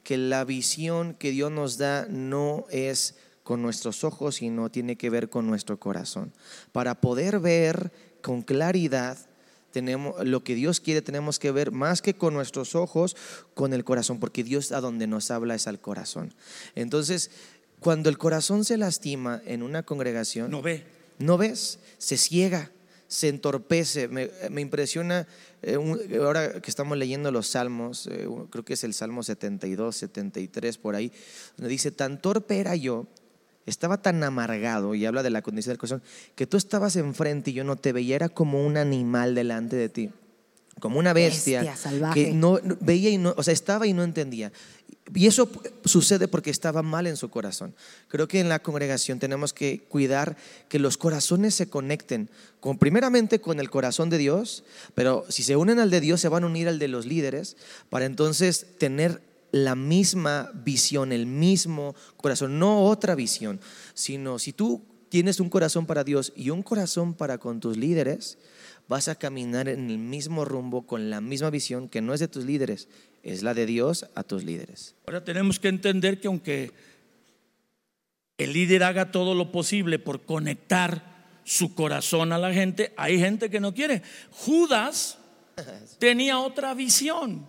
que 0.02 0.16
la 0.16 0.44
visión 0.44 1.14
que 1.14 1.30
Dios 1.30 1.52
nos 1.52 1.76
da 1.76 2.06
no 2.08 2.64
es 2.70 3.16
con 3.42 3.62
nuestros 3.62 4.04
ojos, 4.04 4.36
sino 4.36 4.70
tiene 4.70 4.96
que 4.96 5.10
ver 5.10 5.30
con 5.30 5.46
nuestro 5.46 5.78
corazón. 5.78 6.32
Para 6.72 7.00
poder 7.00 7.40
ver 7.40 7.92
con 8.22 8.42
claridad 8.42 9.18
tenemos, 9.70 10.24
lo 10.26 10.42
que 10.44 10.54
Dios 10.54 10.80
quiere 10.80 11.02
tenemos 11.02 11.38
que 11.38 11.52
ver 11.52 11.72
más 11.72 12.02
que 12.02 12.14
con 12.14 12.34
nuestros 12.34 12.74
ojos, 12.74 13.16
con 13.54 13.72
el 13.72 13.84
corazón, 13.84 14.18
porque 14.18 14.44
Dios 14.44 14.72
a 14.72 14.80
donde 14.80 15.06
nos 15.06 15.30
habla 15.30 15.54
es 15.54 15.66
al 15.66 15.80
corazón. 15.80 16.34
Entonces, 16.74 17.30
cuando 17.80 18.08
el 18.08 18.18
corazón 18.18 18.64
se 18.64 18.76
lastima 18.76 19.42
en 19.46 19.62
una 19.62 19.82
congregación, 19.82 20.50
no 20.50 20.62
ve. 20.62 20.84
No 21.18 21.36
ves, 21.36 21.80
se 21.98 22.16
ciega, 22.16 22.70
se 23.09 23.29
entorpece. 23.29 24.07
Me, 24.07 24.61
impresiona, 24.61 25.27
eh, 25.62 25.77
ahora 26.23 26.61
que 26.61 26.71
estamos 26.71 26.97
leyendo 26.97 27.33
los 27.33 27.49
salmos, 27.49 28.07
eh, 28.07 28.29
creo 28.51 28.64
que 28.64 28.75
es 28.75 28.85
el 28.85 28.94
Salmo 28.94 29.23
72, 29.23 29.97
73, 29.97 30.79
por 30.79 30.94
ahí, 30.94 31.11
donde 31.57 31.71
dice, 31.71 31.90
tan 31.90 32.21
torpe 32.21 32.61
era 32.61 32.77
yo 32.77 33.09
estaba 33.68 34.01
tan 34.01 34.23
amargado, 34.25 34.94
y 34.94 35.05
habla 35.05 35.23
de 35.23 35.31
la 35.31 35.42
condición 35.42 35.73
del 35.73 35.79
corazón, 35.79 36.03
que 36.35 36.47
tú 36.47 36.57
estabas 36.57 36.97
enfrente 36.97 37.51
y 37.51 37.55
yo 37.55 37.64
no 37.64 37.77
te 37.77 37.92
veía, 37.92 38.16
era 38.16 38.29
como 38.29 38.64
un 38.64 38.77
animal 38.77 39.35
delante 39.35 39.77
de 39.77 39.88
ti, 39.88 40.11
como 40.81 40.99
una 40.99 41.12
bestia, 41.12 41.75
que 42.14 42.33
no, 42.33 42.59
veía 42.81 43.11
y 43.11 43.18
no, 43.18 43.35
o 43.37 43.42
sea, 43.42 43.53
estaba 43.53 43.87
y 43.87 43.92
no 43.92 44.05
entendía. 44.05 44.53
Y 45.14 45.27
eso 45.27 45.51
sucede 45.85 46.29
porque 46.29 46.51
estaba 46.51 46.83
mal 46.83 47.07
en 47.07 47.16
su 47.16 47.31
corazón. 47.31 47.75
Creo 48.09 48.29
que 48.29 48.40
en 48.40 48.49
la 48.49 48.59
congregación 48.59 49.18
tenemos 49.18 49.53
que 49.53 49.81
cuidar 49.88 50.37
que 50.68 50.79
los 50.79 50.97
corazones 50.99 51.55
se 51.55 51.68
conecten, 51.68 52.29
con, 52.61 52.79
primeramente 52.79 53.40
con 53.40 53.61
el 53.61 53.71
corazón 53.71 54.11
de 54.11 54.18
Dios, 54.18 54.64
pero 54.94 55.25
si 55.29 55.42
se 55.42 55.57
unen 55.57 55.79
al 55.79 55.90
de 55.90 56.01
Dios 56.01 56.21
se 56.21 56.29
van 56.29 56.44
a 56.44 56.47
unir 56.47 56.68
al 56.68 56.79
de 56.79 56.88
los 56.88 57.07
líderes 57.07 57.57
para 57.90 58.05
entonces 58.05 58.66
tener 58.79 59.23
la 59.51 59.75
misma 59.75 60.51
visión, 60.53 61.12
el 61.12 61.27
mismo 61.27 61.94
corazón, 62.16 62.59
no 62.59 62.85
otra 62.85 63.14
visión, 63.14 63.61
sino 63.94 64.38
si 64.38 64.53
tú 64.53 64.83
tienes 65.09 65.40
un 65.40 65.49
corazón 65.49 65.87
para 65.87 66.05
Dios 66.05 66.33
y 66.37 66.51
un 66.51 66.62
corazón 66.62 67.14
para 67.14 67.38
con 67.38 67.61
tus 67.61 67.77
líderes, 67.77 68.38
vas 68.88 69.09
a 69.09 69.14
caminar 69.14 69.68
en 69.68 69.90
el 69.90 69.98
mismo 69.98 70.44
rumbo 70.44 70.87
con 70.87 71.11
la 71.11 71.20
misma 71.20 71.51
visión 71.51 71.88
que 71.88 72.01
no 72.01 72.14
es 72.14 72.20
de 72.20 72.29
tus 72.29 72.44
líderes, 72.44 72.88
es 73.22 73.42
la 73.42 73.55
de 73.55 73.66
Dios 73.66 74.07
a 74.14 74.24
tus 74.24 74.44
líderes. 74.44 74.94
Ahora 75.07 75.22
tenemos 75.22 75.61
que 75.61 75.68
entender 75.68 76.20
que 76.20 76.29
aunque 76.29 76.72
el 78.38 78.53
líder 78.53 78.83
haga 78.85 79.12
todo 79.12 79.35
lo 79.35 79.53
posible 79.53 79.98
por 79.98 80.22
conectar 80.22 81.18
su 81.44 81.74
corazón 81.74 82.33
a 82.33 82.38
la 82.38 82.53
gente, 82.53 82.92
hay 82.96 83.18
gente 83.18 83.51
que 83.51 83.61
no 83.61 83.74
quiere. 83.74 84.03
Judas 84.31 85.18
tenía 85.98 86.38
otra 86.38 86.74
visión, 86.74 87.46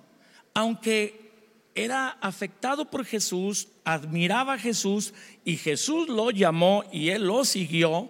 aunque 0.54 1.30
era 1.76 2.10
afectado 2.22 2.90
por 2.90 3.06
Jesús, 3.06 3.70
admiraba 3.86 4.54
a 4.54 4.60
Jesús 4.60 5.14
y 5.46 5.56
Jesús 5.56 6.10
lo 6.10 6.32
llamó 6.32 6.84
y 6.92 7.10
él 7.10 7.26
lo 7.26 7.46
siguió. 7.46 8.10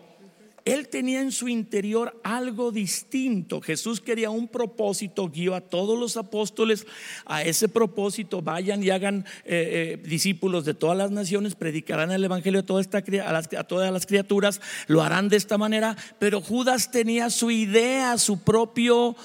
Él 0.66 0.88
tenía 0.88 1.22
en 1.22 1.32
su 1.32 1.48
interior 1.48 2.20
algo 2.24 2.72
distinto. 2.72 3.62
Jesús 3.62 4.02
quería 4.02 4.30
un 4.30 4.48
propósito, 4.48 5.30
guió 5.30 5.56
a 5.56 5.62
todos 5.62 5.98
los 5.98 6.18
apóstoles 6.18 6.86
a 7.26 7.44
ese 7.44 7.70
propósito. 7.70 8.42
Vayan 8.42 8.84
y 8.84 8.90
hagan 8.90 9.26
eh, 9.46 9.98
eh, 10.02 10.08
discípulos 10.08 10.66
de 10.66 10.74
todas 10.74 10.98
las 10.98 11.12
naciones, 11.12 11.56
predicarán 11.56 12.12
el 12.12 12.24
Evangelio 12.24 12.62
a, 12.62 12.66
toda 12.66 12.82
esta, 12.82 13.00
a 13.00 13.64
todas 13.64 13.92
las 13.92 14.06
criaturas, 14.06 14.62
lo 14.88 15.02
harán 15.02 15.30
de 15.30 15.38
esta 15.38 15.58
manera. 15.58 15.96
Pero 16.20 16.42
Judas 16.42 16.92
tenía 16.92 17.30
su 17.30 17.52
idea, 17.52 18.18
su 18.18 18.40
propio 18.40 19.16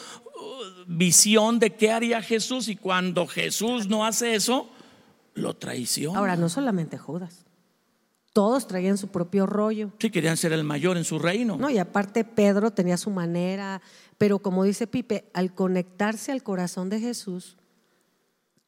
visión 0.87 1.59
de 1.59 1.75
qué 1.75 1.91
haría 1.91 2.23
Jesús 2.23 2.69
y 2.69 2.77
cuando 2.77 3.27
Jesús 3.27 3.89
no 3.89 4.05
hace 4.05 4.35
eso, 4.35 4.69
lo 5.35 5.55
traiciona. 5.55 6.19
Ahora, 6.19 6.37
no 6.37 6.49
solamente 6.49 6.99
Judas. 6.99 7.44
Todos 8.35 8.67
traían 8.67 8.99
su 8.99 9.09
propio 9.09 9.47
rollo. 9.47 9.93
Sí, 9.99 10.11
querían 10.11 10.37
ser 10.37 10.53
el 10.53 10.65
mayor 10.65 10.99
en 10.99 11.05
su 11.05 11.19
reino. 11.19 11.57
No, 11.57 11.71
y 11.71 11.79
aparte 11.79 12.25
Pedro 12.25 12.73
tenía 12.73 12.99
su 12.99 13.09
manera, 13.09 13.81
pero 14.19 14.41
como 14.41 14.65
dice 14.65 14.87
Pipe, 14.87 15.31
al 15.33 15.55
conectarse 15.55 16.33
al 16.33 16.43
corazón 16.43 16.91
de 16.91 17.01
Jesús, 17.01 17.57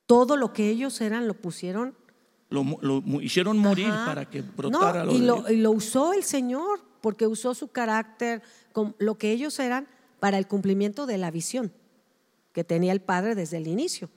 todo 0.06 0.38
lo 0.38 0.54
que 0.54 0.70
ellos 0.70 0.98
eran 1.02 1.28
lo 1.28 1.34
pusieron. 1.34 1.94
Lo, 2.48 2.64
hicieron 3.20 3.58
morir 3.58 3.90
para 4.06 4.30
que 4.30 4.40
brotara 4.40 5.04
no, 5.04 5.12
y, 5.12 5.18
lo, 5.18 5.50
y 5.50 5.56
lo 5.56 5.72
usó 5.72 6.14
el 6.14 6.22
Señor, 6.22 6.80
porque 7.02 7.26
usó 7.26 7.54
su 7.54 7.68
carácter, 7.68 8.40
con 8.72 8.96
lo 8.98 9.18
que 9.18 9.32
ellos 9.32 9.58
eran, 9.58 9.86
para 10.20 10.38
el 10.38 10.46
cumplimiento 10.46 11.06
de 11.06 11.18
la 11.18 11.30
visión 11.30 11.72
que 12.56 12.64
tenía 12.64 12.92
el 12.92 13.02
Padre 13.02 13.34
desde 13.34 13.58
el 13.58 13.66
inicio, 13.66 14.08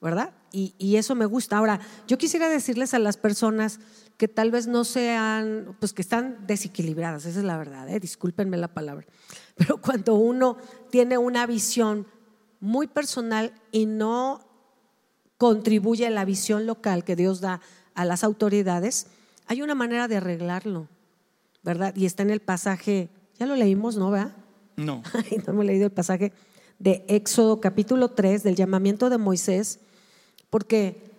¿verdad? 0.00 0.32
Y, 0.52 0.94
eso 0.94 1.16
me 1.16 1.26
gusta. 1.26 1.58
Ahora, 1.58 1.80
yo 2.06 2.18
quisiera 2.18 2.48
decirles 2.48 2.94
a 2.94 3.00
las 3.00 3.16
personas 3.16 3.80
que 4.20 4.28
tal 4.28 4.50
vez 4.50 4.66
no 4.66 4.84
sean, 4.84 5.74
pues 5.80 5.94
que 5.94 6.02
están 6.02 6.46
desequilibradas, 6.46 7.24
esa 7.24 7.38
es 7.38 7.44
la 7.46 7.56
verdad, 7.56 7.88
¿eh? 7.88 7.98
discúlpenme 7.98 8.58
la 8.58 8.68
palabra, 8.68 9.06
pero 9.56 9.78
cuando 9.80 10.14
uno 10.14 10.58
tiene 10.90 11.16
una 11.16 11.46
visión 11.46 12.06
muy 12.60 12.86
personal 12.86 13.54
y 13.72 13.86
no 13.86 14.46
contribuye 15.38 16.06
a 16.06 16.10
la 16.10 16.26
visión 16.26 16.66
local 16.66 17.02
que 17.02 17.16
Dios 17.16 17.40
da 17.40 17.62
a 17.94 18.04
las 18.04 18.22
autoridades, 18.22 19.06
hay 19.46 19.62
una 19.62 19.74
manera 19.74 20.06
de 20.06 20.18
arreglarlo, 20.18 20.86
¿verdad? 21.62 21.96
Y 21.96 22.04
está 22.04 22.22
en 22.22 22.28
el 22.28 22.40
pasaje, 22.40 23.08
ya 23.38 23.46
lo 23.46 23.56
leímos, 23.56 23.96
¿no? 23.96 24.10
¿verdad? 24.10 24.36
No. 24.76 25.02
no 25.46 25.52
hemos 25.54 25.64
leído 25.64 25.86
el 25.86 25.92
pasaje 25.92 26.34
de 26.78 27.06
Éxodo 27.08 27.62
capítulo 27.62 28.10
3, 28.10 28.42
del 28.42 28.54
llamamiento 28.54 29.08
de 29.08 29.16
Moisés, 29.16 29.80
porque 30.50 31.10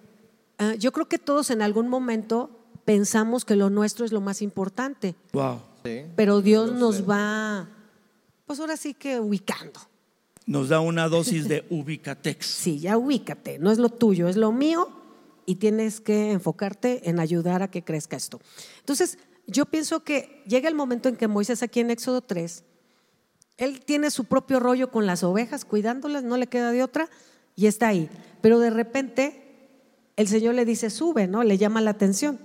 ah, 0.60 0.76
yo 0.76 0.92
creo 0.92 1.08
que 1.08 1.18
todos 1.18 1.50
en 1.50 1.64
algún 1.64 1.88
momento 1.88 2.61
pensamos 2.86 3.46
que 3.46 3.56
lo 3.56 3.70
nuestro 3.70 4.06
es 4.06 4.12
lo 4.12 4.22
más 4.22 4.41
importante. 4.41 5.15
Wow. 5.34 5.62
pero 6.15 6.41
Dios 6.41 6.74
nos 6.74 7.10
va, 7.10 7.67
pues 8.46 8.60
ahora 8.60 8.78
sí 8.78 8.94
que 8.94 9.20
ubicando. 9.20 9.80
Nos 10.46 10.70
da 10.70 10.80
una 10.80 11.08
dosis 11.08 11.48
de 11.48 11.65
ubicatex. 11.70 12.46
Sí, 12.62 12.80
ya 12.80 12.98
ubícate, 12.98 13.60
no 13.60 13.72
es 13.72 13.78
lo 13.78 13.89
tuyo, 13.89 14.28
es 14.28 14.38
lo 14.38 14.52
mío 14.52 14.89
y 15.46 15.56
tienes 15.56 16.02
que 16.02 16.32
enfocarte 16.32 17.10
en 17.10 17.20
ayudar 17.20 17.63
a 17.63 17.70
que 17.70 17.84
crezca 17.84 18.17
esto. 18.17 18.39
Entonces, 18.80 19.17
yo 19.48 19.65
pienso 19.65 20.04
que 20.04 20.44
llega 20.48 20.70
el 20.70 20.76
momento 20.76 21.10
en 21.10 21.15
que 21.15 21.28
Moisés 21.28 21.63
aquí 21.63 21.80
en 21.80 21.91
Éxodo 21.91 22.22
3, 22.22 22.63
él 23.58 23.82
tiene 23.82 24.12
su 24.12 24.26
propio 24.26 24.60
rollo 24.60 24.91
con 24.91 25.06
las 25.06 25.24
ovejas, 25.24 25.65
cuidándolas, 25.65 26.24
no 26.24 26.38
le 26.38 26.48
queda 26.48 26.72
de 26.72 26.84
otra, 26.84 27.10
y 27.56 27.67
está 27.67 27.89
ahí. 27.89 28.10
Pero 28.41 28.60
de 28.60 28.70
repente 28.70 29.41
el 30.15 30.28
Señor 30.28 30.56
le 30.56 30.65
dice, 30.65 30.89
sube, 30.89 31.28
¿no? 31.28 31.44
Le 31.44 31.58
llama 31.58 31.82
la 31.82 31.91
atención. 31.91 32.39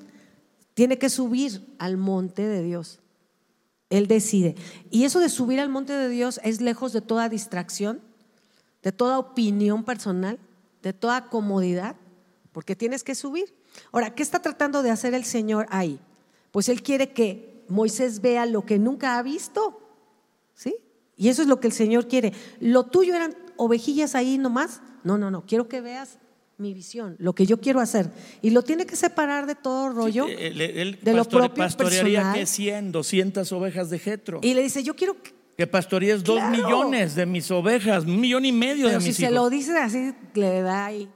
Tiene 0.77 0.99
que 0.99 1.09
subir 1.09 1.75
al 1.79 1.97
monte 1.97 2.47
de 2.47 2.63
Dios. 2.63 3.01
Él 3.89 4.09
decide. 4.09 4.57
Y 4.91 5.05
eso 5.05 5.21
de 5.21 5.31
subir 5.31 5.59
al 5.59 5.71
monte 5.71 5.95
de 5.95 6.11
Dios 6.11 6.39
es 6.45 6.61
lejos 6.61 6.93
de 6.93 7.01
toda 7.01 7.31
distracción, 7.31 8.03
de 8.83 8.93
toda 8.93 9.19
opinión 9.19 9.85
personal, 9.85 10.39
de 10.83 10.93
toda 10.93 11.31
comodidad, 11.31 11.97
porque 12.53 12.77
tienes 12.77 13.05
que 13.05 13.15
subir. 13.15 13.55
Ahora, 13.91 14.15
¿qué 14.15 14.23
está 14.23 14.43
tratando 14.43 14.83
de 14.83 14.91
hacer 14.91 15.15
el 15.15 15.25
Señor 15.25 15.67
ahí? 15.71 15.99
Pues 16.51 16.69
Él 16.69 16.83
quiere 16.83 17.15
que 17.15 17.65
Moisés 17.71 18.21
vea 18.21 18.45
lo 18.45 18.67
que 18.67 18.79
nunca 18.79 19.17
ha 19.17 19.23
visto. 19.23 19.81
¿Sí? 20.53 20.77
Y 21.17 21.31
eso 21.31 21.41
es 21.41 21.49
lo 21.49 21.59
que 21.59 21.69
el 21.69 21.73
Señor 21.73 22.07
quiere. 22.07 22.35
¿Lo 22.61 22.85
tuyo 22.85 23.15
eran 23.15 23.35
ovejillas 23.57 24.15
ahí 24.15 24.37
nomás? 24.37 24.83
No, 25.05 25.17
no, 25.17 25.31
no. 25.31 25.47
Quiero 25.47 25.69
que 25.69 25.81
veas 25.81 26.19
mi 26.59 26.73
visión, 26.73 27.17
lo 27.19 27.35
que 27.35 27.47
yo 27.47 27.61
quiero 27.61 27.81
hacer. 27.81 28.11
Y 28.43 28.51
lo 28.51 28.63
tiene 28.63 28.87
que 28.87 28.97
separar 28.97 29.47
de 29.47 29.55
todo 29.55 29.91
rollo. 29.91 30.27
él, 30.27 30.99
de 31.03 31.15
lo 31.15 31.25
propio 31.25 31.55
pastorearía 31.55 32.33
que 32.35 32.47
100, 32.47 32.93
200 32.93 33.53
ovejas 33.53 33.91
de 33.91 33.99
Jetro. 33.99 34.41
Y 34.43 34.55
le 34.55 34.63
dice, 34.63 34.83
yo 34.83 34.97
quiero 34.97 35.21
que, 35.23 35.35
que 35.57 35.67
pastorees 35.67 36.25
dos 36.25 36.43
millones 36.51 37.15
de 37.15 37.27
mis 37.27 37.51
ovejas, 37.51 38.05
un 38.05 38.21
millón 38.21 38.45
y 38.45 38.53
medio 38.53 38.89
de 38.89 38.97
mis 38.97 39.05
si 39.05 39.13
se 39.13 39.31
lo 39.31 39.51
dice 39.51 39.77
así, 39.79 40.15
le 40.35 40.63
da 40.63 40.87
ahí. 40.87 41.09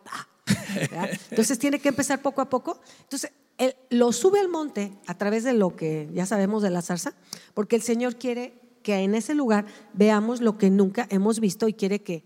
Entonces 1.30 1.58
tiene 1.58 1.78
que 1.78 1.88
empezar 1.88 2.20
poco 2.20 2.40
a 2.40 2.48
poco. 2.48 2.80
Entonces, 3.02 3.32
él 3.58 3.74
lo 3.90 4.12
sube 4.12 4.40
al 4.40 4.48
monte 4.48 4.92
a 5.06 5.16
través 5.16 5.44
de 5.44 5.52
lo 5.52 5.76
que 5.76 6.08
ya 6.12 6.26
sabemos 6.26 6.62
de 6.62 6.70
la 6.70 6.82
zarza, 6.82 7.14
porque 7.54 7.76
el 7.76 7.82
Señor 7.82 8.16
quiere 8.16 8.54
que 8.82 8.96
en 8.96 9.14
ese 9.14 9.34
lugar 9.34 9.66
veamos 9.92 10.40
lo 10.40 10.56
que 10.56 10.70
nunca 10.70 11.06
hemos 11.10 11.40
visto 11.40 11.68
y 11.68 11.74
quiere 11.74 12.02
que, 12.02 12.24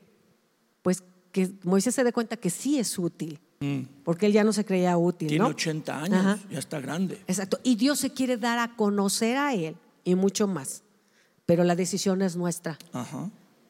que 1.35 1.51
Moisés 1.65 1.97
se 1.97 2.05
dé 2.05 2.13
cuenta 2.13 2.37
que 2.37 2.49
sí 2.49 2.79
es 2.79 2.97
útil. 2.97 3.41
Mm. 3.59 3.81
Porque 4.05 4.27
él 4.27 4.33
ya 4.33 4.45
no 4.45 4.53
se 4.53 4.65
creía 4.65 4.97
útil. 4.97 5.27
Tiene 5.27 5.45
80 5.45 6.03
años, 6.03 6.41
ya 6.49 6.61
está 6.61 6.81
grande. 6.81 7.21
Exacto. 7.27 7.59
Y 7.65 7.75
Dios 7.75 7.99
se 7.99 8.13
quiere 8.13 8.37
dar 8.37 8.61
a 8.61 8.77
conocer 8.77 9.37
a 9.37 9.53
él 9.53 9.75
y 10.05 10.15
mucho 10.15 10.47
más. 10.47 10.85
Pero 11.45 11.65
la 11.65 11.75
decisión 11.75 12.23
es 12.23 12.37
nuestra. 12.37 12.79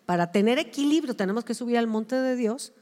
Para 0.05 0.31
tener 0.31 0.59
equilibrio 0.59 1.17
tenemos 1.17 1.43
que 1.43 1.55
subir 1.55 1.79
al 1.79 1.87
monte 1.87 2.17
de 2.17 2.37
Dios 2.37 2.75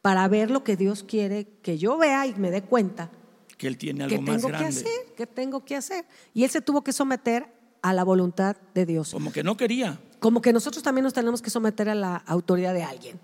para 0.00 0.26
ver 0.26 0.50
lo 0.50 0.64
que 0.64 0.78
Dios 0.78 1.02
quiere 1.02 1.46
que 1.60 1.76
yo 1.76 1.98
vea 1.98 2.26
y 2.26 2.34
me 2.34 2.50
dé 2.50 2.62
cuenta. 2.62 3.10
Que 3.58 3.66
Él 3.66 3.76
tiene 3.76 4.04
algo 4.04 4.22
más 4.22 4.42
grande. 4.42 4.58
Que 4.58 4.64
hacer, 4.64 5.14
que 5.18 5.26
tengo 5.26 5.66
que 5.66 5.76
hacer. 5.76 6.06
Y 6.32 6.44
Él 6.44 6.50
se 6.50 6.62
tuvo 6.62 6.82
que 6.82 6.94
someter 6.94 7.46
a 7.82 7.92
la 7.92 8.04
voluntad 8.04 8.56
de 8.72 8.86
Dios. 8.86 9.10
Como 9.10 9.32
que 9.32 9.44
no 9.44 9.58
quería. 9.58 10.00
Como 10.18 10.40
que 10.40 10.54
nosotros 10.54 10.82
también 10.82 11.04
nos 11.04 11.12
tenemos 11.12 11.42
que 11.42 11.50
someter 11.50 11.90
a 11.90 11.94
la 11.94 12.16
autoridad 12.16 12.72
de 12.72 12.84
alguien. 12.84 13.20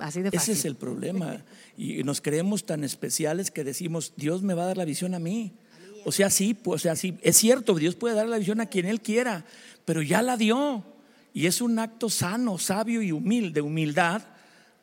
Así 0.00 0.22
de 0.22 0.30
Ese 0.32 0.52
es 0.52 0.64
el 0.64 0.76
problema. 0.76 1.44
Y 1.76 2.02
nos 2.02 2.20
creemos 2.20 2.64
tan 2.64 2.84
especiales 2.84 3.50
que 3.50 3.64
decimos, 3.64 4.14
Dios 4.16 4.42
me 4.42 4.54
va 4.54 4.64
a 4.64 4.66
dar 4.66 4.76
la 4.76 4.84
visión 4.84 5.14
a 5.14 5.18
mí. 5.18 5.52
O 6.04 6.12
sea, 6.12 6.30
sí, 6.30 6.54
pues, 6.54 6.80
o 6.80 6.82
sea, 6.82 6.96
sí, 6.96 7.18
es 7.22 7.36
cierto, 7.36 7.74
Dios 7.74 7.94
puede 7.94 8.14
dar 8.14 8.26
la 8.26 8.38
visión 8.38 8.60
a 8.60 8.66
quien 8.66 8.86
Él 8.86 9.02
quiera, 9.02 9.44
pero 9.84 10.02
ya 10.02 10.22
la 10.22 10.36
dio. 10.36 10.84
Y 11.32 11.46
es 11.46 11.60
un 11.60 11.78
acto 11.78 12.08
sano, 12.08 12.58
sabio 12.58 13.02
y 13.02 13.12
humilde, 13.12 13.52
de 13.52 13.60
humildad, 13.60 14.22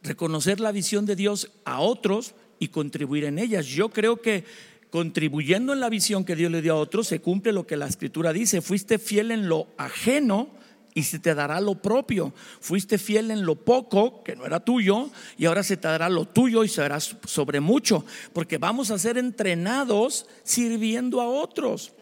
reconocer 0.04 0.60
la 0.60 0.72
visión 0.72 1.06
de 1.06 1.16
Dios 1.16 1.52
a 1.66 1.80
otros 1.82 2.36
y 2.60 2.70
contribuir 2.70 3.26
en 3.26 3.40
ellas. 3.40 3.66
Yo 3.66 3.90
creo 3.90 4.22
que 4.22 4.46
contribuyendo 4.92 5.74
en 5.74 5.80
la 5.80 5.90
visión 5.90 6.24
que 6.24 6.36
Dios 6.36 6.52
le 6.52 6.62
dio 6.62 6.74
a 6.74 6.80
otros, 6.80 7.08
se 7.08 7.20
cumple 7.20 7.52
lo 7.52 7.68
que 7.68 7.78
la 7.78 7.88
escritura 7.88 8.32
dice. 8.32 8.62
Fuiste 8.62 9.00
fiel 9.00 9.32
en 9.32 9.50
lo 9.50 9.68
ajeno 9.78 10.57
y 10.98 11.04
se 11.04 11.20
te 11.20 11.36
dará 11.36 11.62
lo 11.62 11.76
propio. 11.76 12.34
Fuiste 12.60 12.98
fiel 12.98 13.30
en 13.30 13.46
lo 13.46 13.54
poco, 13.54 14.24
que 14.24 14.36
no 14.36 14.48
era 14.48 14.60
tuyo, 14.60 15.12
y 15.38 15.46
ahora 15.46 15.62
se 15.62 15.78
te 15.78 15.88
dará 15.88 16.10
lo 16.10 16.26
tuyo 16.26 16.64
y 16.64 16.68
será 16.68 17.00
sobre 17.00 17.60
mucho, 17.60 18.04
porque 18.34 18.58
vamos 18.58 18.90
a 18.90 18.98
ser 18.98 19.20
entrenados 19.20 20.26
sirviendo 20.44 21.22
a 21.22 21.28
otros. 21.28 21.94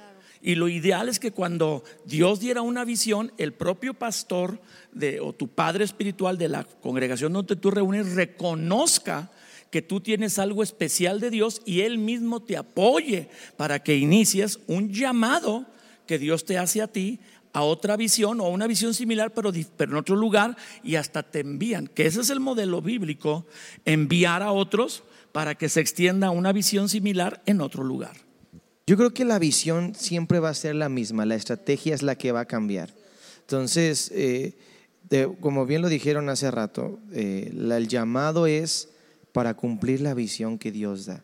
Y 0.42 0.56
lo 0.56 0.70
ideal 0.70 1.10
es 1.10 1.20
que 1.20 1.32
cuando 1.32 1.84
Dios 2.06 2.40
diera 2.40 2.62
una 2.62 2.86
visión, 2.86 3.34
el 3.38 3.52
propio 3.52 3.96
pastor 3.96 4.62
de, 4.94 5.20
o 5.20 5.34
tu 5.34 5.50
padre 5.50 5.84
espiritual 5.84 6.38
de 6.38 6.48
la 6.48 6.64
congregación 6.64 7.34
donde 7.34 7.58
tú 7.58 7.72
reúnes 7.72 8.14
reconozca 8.14 9.30
que 9.72 9.82
tú 9.82 10.00
tienes 10.00 10.40
algo 10.40 10.64
especial 10.64 11.20
de 11.20 11.32
Dios 11.32 11.62
y 11.66 11.82
Él 11.82 11.98
mismo 11.98 12.42
te 12.42 12.56
apoye 12.56 13.28
para 13.58 13.84
que 13.84 13.98
inicies 13.98 14.60
un 14.68 14.94
llamado 14.94 15.66
que 16.06 16.18
Dios 16.18 16.46
te 16.46 16.58
hace 16.58 16.82
a 16.82 16.88
ti 16.88 17.20
a 17.56 17.62
otra 17.62 17.96
visión 17.96 18.42
o 18.42 18.48
a 18.48 18.50
una 18.50 18.68
visión 18.68 18.94
similar, 18.94 19.34
pero, 19.34 19.50
pero, 19.78 19.94
en 19.94 19.98
otro 19.98 20.18
lugar, 20.18 20.58
y 20.84 20.96
hasta 20.96 21.24
te 21.24 21.40
envían, 21.40 21.88
que 21.88 22.06
ese 22.06 22.20
es 22.20 22.30
el 22.30 22.42
modelo 22.42 22.82
bíblico, 22.82 23.46
enviar 23.86 24.44
a 24.44 24.52
otros 24.52 25.04
para 25.32 25.56
que 25.56 25.70
se 25.70 25.80
extienda 25.80 26.32
una 26.32 26.52
visión 26.52 26.90
similar 26.90 27.42
en 27.46 27.62
otro 27.62 27.86
lugar. 27.86 28.18
Yo 28.86 28.98
creo 28.98 29.14
que 29.14 29.24
la 29.24 29.40
visión 29.40 29.96
siempre 29.96 30.40
va 30.40 30.50
a 30.50 30.54
ser 30.54 30.76
la 30.76 30.90
misma, 30.90 31.26
la 31.26 31.36
estrategia 31.36 31.96
es 31.96 32.04
la 32.04 32.18
que 32.18 32.34
va 32.34 32.42
a 32.42 32.46
cambiar. 32.46 32.94
Entonces, 33.40 34.12
eh, 34.14 34.58
como 35.40 35.66
bien 35.66 35.82
lo 35.82 35.88
dijeron 35.88 36.28
hace 36.28 36.52
rato, 36.52 37.00
eh, 37.14 37.54
el 37.54 37.88
llamado 37.88 38.48
es 38.48 38.90
para 39.32 39.54
cumplir 39.54 40.02
la 40.02 40.14
visión 40.14 40.60
que 40.60 40.74
Dios 40.74 41.06
da. 41.06 41.24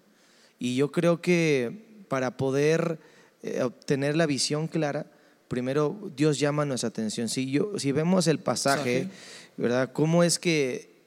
Y 0.59 0.77
yo 0.77 0.93
creo 0.93 1.21
que 1.21 2.05
para 2.07 2.37
poder 2.37 2.99
eh, 3.43 3.63
obtener 3.63 4.15
la 4.15 4.27
visión 4.27 4.69
clara, 4.69 5.07
primero 5.51 6.09
Dios 6.15 6.39
llama 6.39 6.63
nuestra 6.63 6.87
atención. 6.87 7.27
Si, 7.27 7.51
yo, 7.51 7.77
si 7.77 7.91
vemos 7.91 8.25
el 8.27 8.39
pasaje, 8.39 9.09
¿verdad? 9.57 9.91
¿Cómo 9.91 10.23
es 10.23 10.39
que 10.39 11.03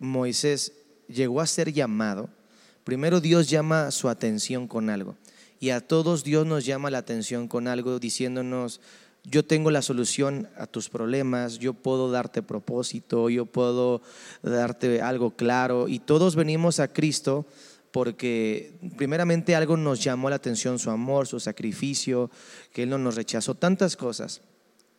Moisés 0.00 0.72
llegó 1.08 1.40
a 1.40 1.48
ser 1.48 1.72
llamado? 1.72 2.30
Primero 2.84 3.20
Dios 3.20 3.50
llama 3.50 3.90
su 3.90 4.08
atención 4.08 4.68
con 4.68 4.88
algo. 4.88 5.16
Y 5.58 5.70
a 5.70 5.80
todos 5.80 6.22
Dios 6.22 6.46
nos 6.46 6.64
llama 6.64 6.92
la 6.92 6.98
atención 6.98 7.48
con 7.48 7.66
algo 7.66 7.98
diciéndonos, 7.98 8.80
yo 9.24 9.44
tengo 9.44 9.72
la 9.72 9.82
solución 9.82 10.48
a 10.56 10.68
tus 10.68 10.88
problemas, 10.88 11.58
yo 11.58 11.74
puedo 11.74 12.08
darte 12.08 12.40
propósito, 12.40 13.28
yo 13.30 13.46
puedo 13.46 14.00
darte 14.44 15.02
algo 15.02 15.32
claro. 15.32 15.88
Y 15.88 15.98
todos 15.98 16.36
venimos 16.36 16.78
a 16.78 16.86
Cristo 16.86 17.46
porque 17.92 18.72
primeramente 18.96 19.54
algo 19.54 19.76
nos 19.76 20.02
llamó 20.02 20.30
la 20.30 20.36
atención, 20.36 20.78
su 20.78 20.90
amor, 20.90 21.26
su 21.26 21.40
sacrificio, 21.40 22.30
que 22.72 22.84
Él 22.84 22.90
no 22.90 22.98
nos 22.98 23.16
rechazó, 23.16 23.54
tantas 23.54 23.96
cosas. 23.96 24.40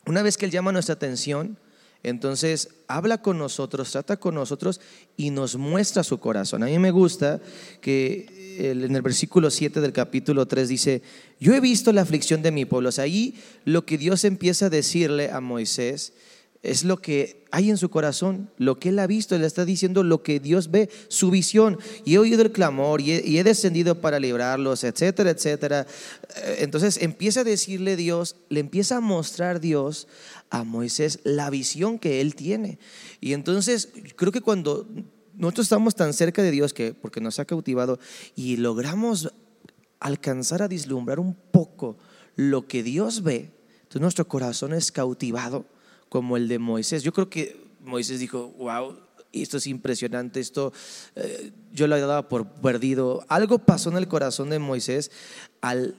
Una 0.05 0.21
vez 0.21 0.37
que 0.37 0.45
Él 0.45 0.51
llama 0.51 0.71
nuestra 0.71 0.95
atención, 0.95 1.57
entonces 2.01 2.69
habla 2.87 3.21
con 3.21 3.37
nosotros, 3.37 3.91
trata 3.91 4.17
con 4.17 4.35
nosotros 4.35 4.79
y 5.17 5.31
nos 5.31 5.57
muestra 5.57 6.03
su 6.03 6.19
corazón. 6.19 6.63
A 6.63 6.67
mí 6.67 6.79
me 6.79 6.91
gusta 6.91 7.41
que 7.81 8.57
en 8.57 8.95
el 8.95 9.01
versículo 9.01 9.51
7 9.51 9.81
del 9.81 9.91
capítulo 9.91 10.47
3 10.47 10.69
dice, 10.69 11.01
yo 11.39 11.53
he 11.53 11.59
visto 11.59 11.91
la 11.91 12.01
aflicción 12.01 12.41
de 12.41 12.51
mi 12.51 12.65
pueblo. 12.65 12.89
Ahí 12.97 13.35
lo 13.65 13.85
que 13.85 13.97
Dios 13.97 14.23
empieza 14.23 14.67
a 14.67 14.69
decirle 14.69 15.29
a 15.29 15.41
Moisés 15.41 16.13
es 16.61 16.83
lo 16.83 16.97
que 16.97 17.45
hay 17.51 17.69
en 17.69 17.77
su 17.77 17.89
corazón, 17.89 18.51
lo 18.57 18.79
que 18.79 18.89
él 18.89 18.99
ha 18.99 19.07
visto, 19.07 19.37
le 19.37 19.45
está 19.45 19.63
diciendo 19.63 20.03
lo 20.03 20.23
que 20.23 20.39
Dios 20.39 20.69
ve, 20.71 20.89
su 21.07 21.31
visión. 21.31 21.79
Y 22.03 22.15
he 22.15 22.19
oído 22.19 22.41
el 22.41 22.51
clamor 22.51 23.01
y 23.01 23.37
he, 23.37 23.43
descendido 23.43 24.01
para 24.01 24.19
librarlos, 24.19 24.83
etcétera, 24.83 25.31
etcétera. 25.31 25.87
Eh, 26.35 26.57
entonces 26.59 26.97
empieza 27.01 27.41
a 27.41 27.43
decirle 27.45 27.95
Dios, 27.95 28.35
le 28.49 28.59
empieza 28.59 28.97
a 28.97 29.01
mostrar 29.01 29.61
Dios 29.61 30.07
a 30.49 30.63
Moisés 30.63 31.19
la 31.23 31.49
visión 31.49 31.97
que 31.97 32.19
él 32.19 32.35
tiene. 32.35 32.77
Y 33.21 33.33
entonces 33.33 33.89
creo 34.15 34.31
que 34.31 34.41
cuando 34.41 34.87
nosotros 35.35 35.65
estamos 35.65 35.95
tan 35.95 36.13
cerca 36.13 36.43
de 36.43 36.51
Dios 36.51 36.73
que 36.73 36.93
porque 36.93 37.21
nos 37.21 37.39
ha 37.39 37.45
cautivado 37.45 37.99
y 38.35 38.57
logramos 38.57 39.31
alcanzar 40.01 40.61
a 40.61 40.67
vislumbrar 40.67 41.19
un 41.19 41.35
poco 41.35 41.97
lo 42.35 42.67
que 42.67 42.83
Dios 42.83 43.23
ve, 43.23 43.51
nuestro 43.97 44.27
corazón 44.27 44.73
es 44.73 44.91
cautivado 44.91 45.65
como 46.09 46.37
el 46.37 46.47
de 46.47 46.59
Moisés. 46.59 47.03
Yo 47.03 47.13
creo 47.13 47.29
que 47.29 47.69
Moisés 47.83 48.19
dijo, 48.19 48.53
wow, 48.57 48.97
esto 49.31 49.57
es 49.57 49.67
impresionante, 49.67 50.39
esto 50.39 50.73
eh, 51.15 51.51
yo 51.71 51.87
lo 51.87 51.99
dado 51.99 52.27
por 52.27 52.47
perdido. 52.47 53.23
Algo 53.27 53.59
pasó 53.59 53.89
en 53.89 53.97
el 53.97 54.07
corazón 54.07 54.49
de 54.49 54.59
Moisés 54.59 55.11
al 55.61 55.95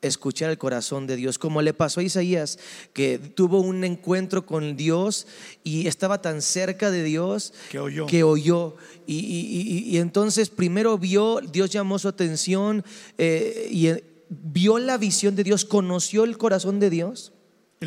escuchar 0.00 0.50
el 0.50 0.58
corazón 0.58 1.06
de 1.06 1.16
Dios, 1.16 1.38
como 1.38 1.62
le 1.62 1.74
pasó 1.74 2.00
a 2.00 2.02
Isaías, 2.02 2.58
que 2.92 3.18
tuvo 3.18 3.60
un 3.60 3.84
encuentro 3.84 4.44
con 4.44 4.76
Dios 4.76 5.28
y 5.62 5.86
estaba 5.86 6.20
tan 6.20 6.42
cerca 6.42 6.90
de 6.90 7.04
Dios 7.04 7.54
que 7.70 7.78
oyó. 7.78 8.06
Que 8.06 8.24
oyó. 8.24 8.76
Y, 9.06 9.96
entonces 9.98 10.50
primero 10.50 10.98
vio, 10.98 11.40
Dios 11.40 11.70
llamó 11.70 11.98
su 11.98 12.08
atención 12.08 12.84
eh, 13.16 13.68
y 13.70 13.86
eh, 13.88 14.04
vio 14.28 14.78
la 14.78 14.98
visión 14.98 15.36
de 15.36 15.44
Dios, 15.44 15.64
conoció 15.64 16.24
el 16.24 16.36
corazón 16.36 16.80
de 16.80 16.90
Dios. 16.90 17.32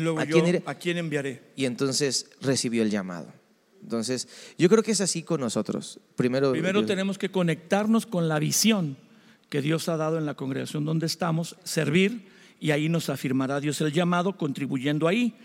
Luego 0.00 0.20
¿A, 0.20 0.26
quién 0.26 0.62
¿A 0.66 0.74
quién 0.74 0.98
enviaré? 0.98 1.42
Y 1.56 1.64
entonces 1.64 2.30
recibió 2.40 2.82
el 2.82 2.90
llamado. 2.90 3.32
Entonces, 3.82 4.28
yo 4.58 4.68
creo 4.68 4.82
que 4.82 4.90
es 4.90 5.00
así 5.00 5.22
con 5.22 5.40
nosotros. 5.40 6.00
Primero, 6.16 6.52
Primero 6.52 6.84
tenemos 6.84 7.18
que 7.18 7.30
conectarnos 7.30 8.06
con 8.06 8.28
la 8.28 8.38
visión 8.38 8.96
que 9.48 9.62
Dios 9.62 9.88
ha 9.88 9.96
dado 9.96 10.18
en 10.18 10.26
la 10.26 10.34
congregación 10.34 10.84
donde 10.84 11.06
estamos, 11.06 11.56
servir, 11.62 12.26
y 12.58 12.72
ahí 12.72 12.88
nos 12.88 13.10
afirmará 13.10 13.60
Dios 13.60 13.80
el 13.80 13.92
llamado, 13.92 14.36
contribuyendo 14.36 15.06
ahí 15.06 15.36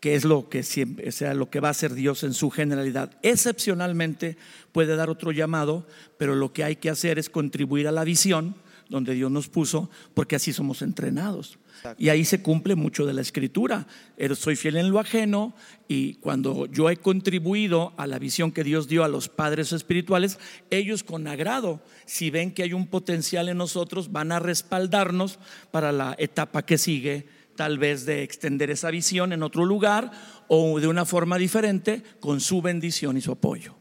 que 0.00 0.14
es 0.14 0.24
lo 0.24 0.48
que 0.48 0.62
siempre, 0.62 1.12
sea, 1.12 1.34
lo 1.34 1.50
que 1.50 1.60
va 1.60 1.68
a 1.68 1.72
hacer 1.72 1.92
Dios 1.92 2.24
en 2.24 2.32
su 2.32 2.50
generalidad. 2.50 3.12
Excepcionalmente 3.22 4.36
puede 4.72 4.96
dar 4.96 5.10
otro 5.10 5.30
llamado, 5.30 5.86
pero 6.16 6.34
lo 6.34 6.52
que 6.52 6.64
hay 6.64 6.76
que 6.76 6.90
hacer 6.90 7.18
es 7.18 7.28
contribuir 7.28 7.86
a 7.86 7.92
la 7.92 8.04
visión 8.04 8.56
donde 8.88 9.14
Dios 9.14 9.30
nos 9.30 9.48
puso, 9.48 9.90
porque 10.14 10.36
así 10.36 10.52
somos 10.52 10.82
entrenados. 10.82 11.58
Y 11.98 12.08
ahí 12.08 12.24
se 12.24 12.42
cumple 12.42 12.74
mucho 12.74 13.06
de 13.06 13.14
la 13.14 13.20
escritura. 13.20 13.86
Soy 14.34 14.56
fiel 14.56 14.76
en 14.76 14.90
lo 14.90 14.98
ajeno 14.98 15.54
y 15.88 16.14
cuando 16.14 16.66
yo 16.66 16.90
he 16.90 16.96
contribuido 16.96 17.94
a 17.96 18.06
la 18.06 18.18
visión 18.18 18.52
que 18.52 18.64
Dios 18.64 18.88
dio 18.88 19.04
a 19.04 19.08
los 19.08 19.28
padres 19.28 19.72
espirituales, 19.72 20.38
ellos 20.70 21.02
con 21.02 21.26
agrado, 21.26 21.80
si 22.06 22.30
ven 22.30 22.52
que 22.52 22.62
hay 22.62 22.72
un 22.72 22.86
potencial 22.86 23.48
en 23.48 23.58
nosotros, 23.58 24.12
van 24.12 24.32
a 24.32 24.38
respaldarnos 24.38 25.38
para 25.70 25.92
la 25.92 26.14
etapa 26.18 26.62
que 26.62 26.78
sigue 26.78 27.26
tal 27.56 27.78
vez 27.78 28.06
de 28.06 28.22
extender 28.22 28.70
esa 28.70 28.90
visión 28.90 29.32
en 29.32 29.42
otro 29.42 29.66
lugar 29.66 30.12
o 30.48 30.80
de 30.80 30.88
una 30.88 31.04
forma 31.04 31.36
diferente 31.36 32.02
con 32.18 32.40
su 32.40 32.62
bendición 32.62 33.16
y 33.18 33.20
su 33.20 33.32
apoyo. 33.32 33.74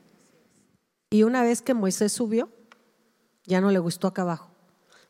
Y 1.11 1.23
una 1.23 1.43
vez 1.43 1.61
que 1.61 1.73
Moisés 1.73 2.11
subió, 2.11 2.49
ya 3.45 3.61
no 3.61 3.71
le 3.71 3.79
gustó 3.79 4.07
acá 4.07 4.23
abajo. 4.23 4.48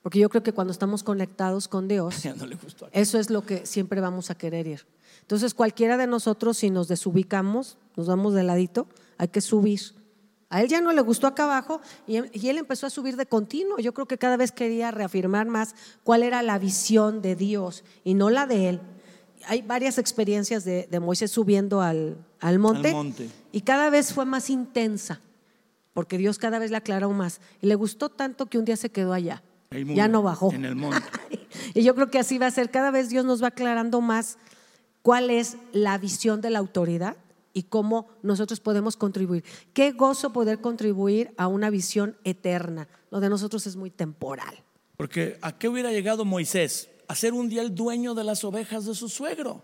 Porque 0.02 0.20
yo 0.20 0.30
creo 0.30 0.43
que 0.43 0.54
cuando 0.54 0.72
estamos 0.72 1.04
conectados 1.04 1.68
con 1.68 1.88
Dios, 1.88 2.24
eso 2.91 3.20
es 3.20 3.30
lo 3.30 3.45
que 3.45 3.66
siempre 3.66 4.02
vamos 4.02 4.30
a 4.30 4.36
querer 4.36 4.68
ir. 4.68 4.88
Entonces, 5.22 5.54
cualquiera 5.54 5.97
de 5.97 6.08
nosotros, 6.08 6.58
si 6.58 6.70
nos 6.70 6.88
desubicamos, 6.88 7.78
nos 7.95 8.08
vamos 8.08 8.34
de 8.34 8.43
ladito, 8.43 8.88
hay 9.18 9.28
que 9.28 9.41
subir. 9.41 9.82
A 10.50 10.64
él 10.64 10.68
ya 10.68 10.82
no 10.82 10.91
le 10.93 11.02
gustó 11.02 11.28
acá 11.28 11.43
abajo 11.43 11.80
y, 12.08 12.16
él 12.18 12.58
empezó 12.58 12.88
a 12.88 12.89
subir 12.89 13.16
de 13.16 13.28
continuo. 13.28 13.78
Yo 13.78 13.93
creo 13.93 14.08
que 14.08 14.18
cada 14.18 14.36
vez 14.36 14.52
quería 14.52 14.89
reafirmar 14.89 15.47
más 15.47 15.76
cuál 16.04 16.24
era 16.24 16.41
la 16.41 16.58
visión 16.58 17.22
de 17.22 17.36
Dios 17.36 17.84
y 18.04 18.16
no 18.16 18.32
la 18.32 18.47
de 18.47 18.70
él. 18.70 18.82
Hay 19.45 19.62
varias 19.62 20.00
experiencias 20.00 20.66
de, 20.66 21.00
Moisés 21.00 21.30
subiendo 21.30 21.82
al, 21.82 22.18
monte, 22.58 22.95
y 23.52 23.62
cada 23.62 23.89
vez 23.91 24.12
fue 24.14 24.26
más 24.26 24.50
intensa 24.50 25.22
porque 25.93 26.18
Dios 26.18 26.38
cada 26.38 26.60
vez 26.60 26.72
le 26.72 26.78
aclaró 26.78 27.12
más. 27.12 27.41
Y 27.62 27.68
le 27.68 27.76
gustó 27.76 28.10
tanto 28.10 28.45
que 28.47 28.58
un 28.58 28.66
día 28.66 28.78
se 28.78 28.89
quedó 28.89 29.14
allá. 29.14 29.43
Ya 29.72 30.07
no 30.07 30.24
bajó. 30.24 30.51
En 30.51 30.65
el 30.65 30.76
monte. 30.76 31.01
y 31.74 31.84
yo 31.84 31.95
creo 31.95 32.09
que 32.09 32.20
así 32.20 32.38
va 32.38 32.47
a 32.47 32.51
ser. 32.51 32.72
Cada 32.72 32.91
vez 32.91 33.09
Dios 33.09 33.26
nos 33.26 33.43
va 33.43 33.47
aclarando 33.47 34.01
más 34.01 34.38
cuál 35.01 35.30
es 35.30 35.57
la 35.72 35.97
visión 35.97 36.41
de 36.41 36.49
la 36.49 36.59
autoridad 36.59 37.17
y 37.53 37.63
cómo 37.63 38.07
nosotros 38.24 38.59
podemos 38.59 38.97
contribuir. 38.97 39.43
Qué 39.74 39.91
gozo 39.91 40.32
poder 40.32 40.61
contribuir 40.61 41.34
a 41.38 41.47
una 41.47 41.70
visión 41.70 42.17
eterna. 42.24 42.88
Lo 43.11 43.20
de 43.20 43.30
nosotros 43.30 43.67
es 43.67 43.76
muy 43.76 43.91
temporal. 43.91 44.63
Porque 44.97 45.38
¿a 45.41 45.57
qué 45.57 45.67
hubiera 45.67 45.91
llegado 45.91 46.26
Moisés? 46.26 46.89
A 47.07 47.15
ser 47.15 47.34
un 47.34 47.49
día 47.49 47.61
el 47.61 47.74
dueño 47.74 48.13
de 48.13 48.24
las 48.24 48.43
ovejas 48.43 48.86
de 48.86 48.95
su 48.95 49.09
suegro. 49.09 49.63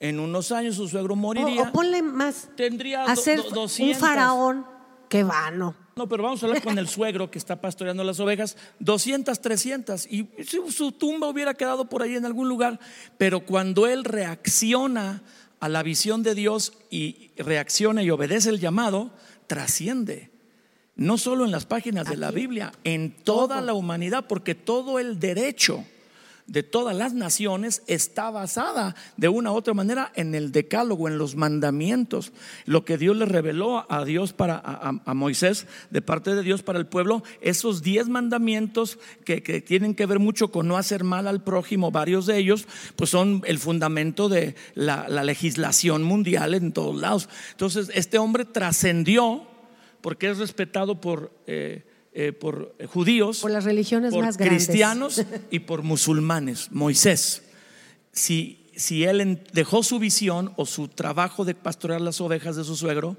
En 0.00 0.20
unos 0.20 0.52
años 0.52 0.76
su 0.76 0.88
suegro 0.88 1.16
moriría. 1.16 1.62
O, 1.62 1.72
ponle 1.72 2.02
más. 2.02 2.48
Tendría 2.56 3.04
a 3.04 3.16
ser 3.16 3.40
un 3.40 3.94
faraón. 3.94 4.66
Qué 5.08 5.22
vano. 5.22 5.74
No, 5.96 6.08
pero 6.08 6.24
vamos 6.24 6.42
a 6.42 6.46
hablar 6.46 6.62
con 6.62 6.78
el 6.78 6.88
suegro 6.88 7.30
que 7.30 7.38
está 7.38 7.60
pastoreando 7.60 8.02
las 8.02 8.18
ovejas, 8.18 8.56
200, 8.80 9.40
300, 9.40 10.06
y 10.06 10.28
su 10.44 10.92
tumba 10.92 11.28
hubiera 11.28 11.54
quedado 11.54 11.88
por 11.88 12.02
ahí 12.02 12.16
en 12.16 12.24
algún 12.24 12.48
lugar, 12.48 12.80
pero 13.16 13.46
cuando 13.46 13.86
él 13.86 14.04
reacciona 14.04 15.22
a 15.60 15.68
la 15.68 15.82
visión 15.84 16.22
de 16.22 16.34
Dios 16.34 16.72
y 16.90 17.30
reacciona 17.36 18.02
y 18.02 18.10
obedece 18.10 18.50
el 18.50 18.58
llamado, 18.58 19.12
trasciende. 19.46 20.30
No 20.96 21.16
solo 21.16 21.44
en 21.44 21.52
las 21.52 21.64
páginas 21.64 22.08
de 22.08 22.16
la 22.16 22.30
Biblia, 22.30 22.72
en 22.84 23.12
toda 23.12 23.60
la 23.60 23.74
humanidad, 23.74 24.26
porque 24.28 24.54
todo 24.54 24.98
el 24.98 25.18
derecho 25.18 25.84
de 26.46 26.62
todas 26.62 26.94
las 26.94 27.14
naciones 27.14 27.82
está 27.86 28.30
basada 28.30 28.94
de 29.16 29.28
una 29.28 29.50
u 29.50 29.54
otra 29.54 29.72
manera 29.72 30.12
en 30.14 30.34
el 30.34 30.52
decálogo, 30.52 31.08
en 31.08 31.16
los 31.16 31.36
mandamientos. 31.36 32.32
Lo 32.66 32.84
que 32.84 32.98
Dios 32.98 33.16
le 33.16 33.24
reveló 33.24 33.90
a 33.90 34.04
Dios 34.04 34.32
para 34.32 34.58
a, 34.58 35.14
Moisés, 35.14 35.66
de 35.90 36.02
parte 36.02 36.34
de 36.34 36.42
Dios 36.42 36.62
para 36.62 36.78
el 36.78 36.86
pueblo, 36.86 37.22
esos 37.40 37.82
diez 37.82 38.08
mandamientos 38.08 38.98
que, 39.24 39.40
tienen 39.62 39.94
que 39.94 40.06
ver 40.06 40.18
mucho 40.18 40.50
con 40.50 40.68
no 40.68 40.76
hacer 40.76 41.02
mal 41.02 41.26
al 41.26 41.42
prójimo, 41.42 41.90
varios 41.90 42.26
de 42.26 42.36
ellos, 42.36 42.66
pues 42.96 43.10
son 43.10 43.42
el 43.46 43.58
fundamento 43.58 44.28
de 44.28 44.54
la, 44.74 45.08
legislación 45.24 46.02
mundial 46.02 46.54
en 46.54 46.72
todos 46.72 47.00
lados. 47.00 47.28
Entonces, 47.52 47.90
este 47.94 48.18
hombre 48.18 48.44
trascendió 48.44 49.46
porque 50.02 50.28
es 50.28 50.38
respetado 50.38 51.00
por... 51.00 51.32
Eh, 51.46 51.84
eh, 52.14 52.32
por 52.32 52.76
judíos, 52.86 53.40
por 53.40 53.50
las 53.50 53.64
religiones 53.64 54.14
más 54.14 54.36
cristianos 54.36 55.22
y 55.50 55.58
por 55.58 55.82
musulmanes. 55.82 56.70
Moisés, 56.70 57.42
si, 58.12 58.70
si 58.76 59.04
él 59.04 59.42
dejó 59.52 59.82
su 59.82 59.98
visión 59.98 60.52
o 60.56 60.64
su 60.64 60.88
trabajo 60.88 61.44
de 61.44 61.54
pastorear 61.54 62.00
las 62.00 62.20
ovejas 62.20 62.54
de 62.54 62.62
su 62.64 62.76
suegro, 62.76 63.16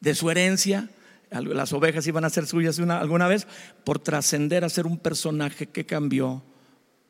de 0.00 0.14
su 0.14 0.30
herencia, 0.30 0.90
las 1.30 1.72
ovejas 1.72 2.06
iban 2.06 2.24
a 2.24 2.30
ser 2.30 2.46
suyas 2.46 2.78
alguna 2.78 3.28
vez, 3.28 3.46
por 3.84 3.98
trascender 3.98 4.64
a 4.64 4.68
ser 4.68 4.86
un 4.86 4.98
personaje 4.98 5.66
que 5.66 5.86
cambió 5.86 6.42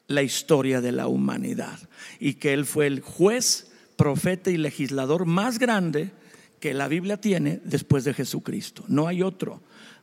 la 0.07 0.23
historia 0.23 0.81
de 0.81 0.93
la 0.93 1.07
humanidad 1.07 1.79
y 2.19 2.35
que 2.35 2.53
él 2.53 2.65
fue 2.65 2.87
el 2.87 3.01
juez, 3.01 3.71
profeta 3.97 4.51
y 4.51 4.57
legislador 4.57 5.27
más 5.27 5.59
grande 5.59 6.13
que 6.61 6.75
la 6.75 6.89
Biblia 6.89 7.21
tiene 7.21 7.61
después 7.65 8.05
de 8.05 8.15
Jesucristo. 8.15 8.85
No 8.89 9.07
hay 9.07 9.23
otro. 9.23 9.61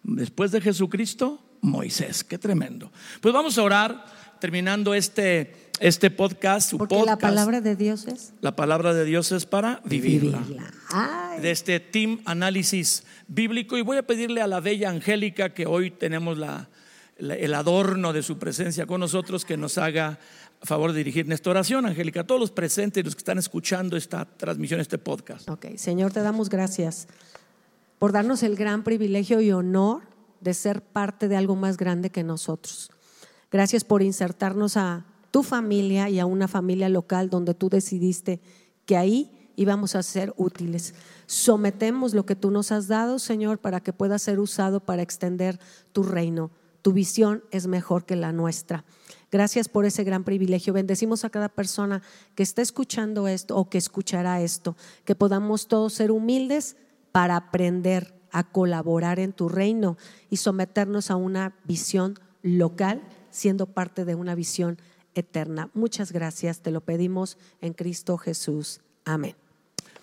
Después 0.08 0.52
de 0.52 0.62
Jesucristo, 0.62 1.42
Moisés. 1.62 2.24
Qué 2.24 2.38
tremendo. 2.38 2.92
Pues 3.22 3.34
vamos 3.34 3.58
a 3.58 3.64
orar 3.64 4.06
terminando 4.40 4.94
este, 4.94 5.56
este 5.80 6.12
podcast. 6.12 6.74
Porque 6.76 7.02
la 7.04 7.18
palabra 7.18 7.60
de 7.60 7.76
Dios 7.76 8.06
es. 8.06 8.34
La 8.40 8.56
palabra 8.56 8.94
de 8.94 9.04
Dios 9.04 9.32
es 9.32 9.48
para 9.48 9.82
vivirla. 9.84 10.44
De 11.42 11.50
este 11.50 11.80
team 11.80 12.20
análisis 12.26 13.04
bíblico. 13.28 13.78
Y 13.78 13.82
voy 13.82 13.98
a 13.98 14.06
pedirle 14.06 14.42
a 14.42 14.48
la 14.48 14.60
bella 14.60 14.92
Angélica, 14.92 15.56
que 15.56 15.66
hoy 15.66 15.90
tenemos 15.90 16.38
la, 16.38 16.70
el 17.18 17.54
adorno 17.56 18.14
de 18.14 18.22
su 18.22 18.38
presencia 18.38 18.86
con 18.86 19.00
nosotros, 19.00 19.44
que 19.44 19.58
nos 19.58 19.80
haga 19.80 20.20
a 20.62 20.66
favor 20.68 20.92
de 20.92 21.00
dirigir 21.00 21.32
esta 21.32 21.50
oración, 21.50 21.88
Angélica, 21.88 22.22
a 22.22 22.28
todos 22.28 22.40
los 22.40 22.52
presentes, 22.52 23.04
los 23.04 23.16
que 23.16 23.20
están 23.22 23.40
escuchando 23.40 23.98
esta 23.98 24.26
transmisión, 24.26 24.80
este 24.80 25.00
podcast. 25.00 25.50
Ok, 25.50 25.78
Señor, 25.78 26.14
te 26.14 26.22
damos 26.22 26.50
gracias 26.50 27.08
por 28.00 28.12
darnos 28.12 28.44
el 28.44 28.56
gran 28.56 28.84
privilegio 28.84 29.42
y 29.42 29.52
honor 29.52 30.04
de 30.42 30.54
ser 30.54 30.82
parte 30.82 31.28
de 31.28 31.36
algo 31.36 31.56
más 31.56 31.78
grande 31.78 32.10
que 32.10 32.24
nosotros. 32.24 32.92
Gracias 33.52 33.84
por 33.84 34.02
insertarnos 34.02 34.78
a 34.78 35.06
tu 35.32 35.44
familia 35.44 36.10
y 36.10 36.20
a 36.20 36.26
una 36.26 36.48
familia 36.48 36.90
local 36.90 37.30
donde 37.30 37.54
tú 37.54 37.70
decidiste 37.70 38.40
que 38.86 38.98
ahí 38.98 39.52
íbamos 39.56 39.96
a 39.96 40.04
ser 40.04 40.34
útiles. 40.38 40.94
Sometemos 41.26 42.14
lo 42.14 42.26
que 42.26 42.36
tú 42.36 42.52
nos 42.52 42.72
has 42.72 42.88
dado, 42.88 43.20
Señor, 43.20 43.60
para 43.60 43.80
que 43.80 43.94
pueda 43.94 44.20
ser 44.20 44.40
usado 44.40 44.80
para 44.80 45.02
extender 45.02 45.60
tu 45.92 46.04
reino. 46.04 46.52
Tu 46.82 46.94
visión 46.94 47.44
es 47.52 47.66
mejor 47.68 48.06
que 48.06 48.16
la 48.16 48.32
nuestra. 48.32 48.86
Gracias 49.32 49.68
por 49.68 49.86
ese 49.86 50.04
gran 50.04 50.24
privilegio. 50.24 50.72
Bendecimos 50.72 51.26
a 51.26 51.30
cada 51.30 51.50
persona 51.50 52.02
que 52.36 52.44
está 52.44 52.62
escuchando 52.62 53.28
esto 53.28 53.58
o 53.58 53.70
que 53.70 53.78
escuchará 53.78 54.42
esto, 54.42 54.78
que 55.04 55.16
podamos 55.16 55.68
todos 55.68 55.94
ser 55.94 56.12
humildes 56.12 56.78
para 57.16 57.38
aprender 57.38 58.14
a 58.30 58.44
colaborar 58.44 59.20
en 59.22 59.32
tu 59.32 59.48
reino 59.48 59.98
y 60.30 60.36
someternos 60.36 61.10
a 61.10 61.16
una 61.16 61.56
visión 61.64 62.20
local, 62.42 63.02
siendo 63.32 63.68
parte 63.68 64.04
de 64.04 64.16
una 64.16 64.36
visión 64.36 64.78
eterna. 65.14 65.70
Muchas 65.74 66.12
gracias, 66.12 66.60
te 66.60 66.72
lo 66.72 66.82
pedimos 66.82 67.38
en 67.62 67.72
Cristo 67.72 68.18
Jesús. 68.18 68.82
Amén. 69.06 69.34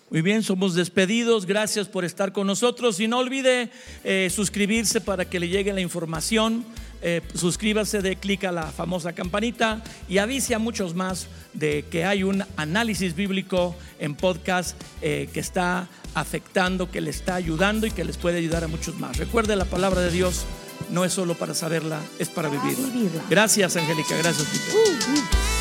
Muy 0.09 0.23
bien, 0.23 0.41
somos 0.41 0.73
despedidos. 0.73 1.45
Gracias 1.45 1.87
por 1.87 2.03
estar 2.03 2.33
con 2.33 2.47
nosotros. 2.47 2.99
Y 2.99 3.07
no 3.07 3.19
olvide 3.19 3.69
eh, 4.03 4.31
suscribirse 4.31 4.99
para 4.99 5.29
que 5.29 5.39
le 5.39 5.49
llegue 5.49 5.71
la 5.71 5.81
información 5.81 6.65
eh, 7.05 7.21
suscríbase, 7.35 8.01
de 8.01 8.15
clic 8.15 8.45
a 8.45 8.51
la 8.53 8.63
famosa 8.63 9.11
campanita 9.11 9.83
y 10.07 10.19
avise 10.19 10.55
a 10.55 10.59
muchos 10.59 10.95
más 10.95 11.27
de 11.53 11.83
que 11.91 12.05
hay 12.05 12.23
un 12.23 12.45
análisis 12.55 13.13
bíblico 13.13 13.75
en 13.99 14.15
podcast 14.15 14.81
eh, 15.01 15.29
que 15.33 15.41
está 15.41 15.89
afectando, 16.15 16.89
que 16.89 17.01
le 17.01 17.09
está 17.09 17.35
ayudando 17.35 17.85
y 17.85 17.91
que 17.91 18.05
les 18.05 18.17
puede 18.17 18.37
ayudar 18.37 18.63
a 18.63 18.67
muchos 18.67 18.97
más. 18.99 19.17
Recuerde, 19.17 19.57
la 19.57 19.65
palabra 19.65 19.99
de 19.99 20.11
Dios 20.11 20.45
no 20.91 21.03
es 21.03 21.11
solo 21.11 21.35
para 21.35 21.53
saberla, 21.53 21.99
es 22.19 22.29
para 22.29 22.47
vivirla. 22.47 22.87
Gracias, 23.29 23.75
Angélica. 23.75 24.15
Gracias, 24.15 24.47
uh, 24.73 24.77
uh. 24.77 25.53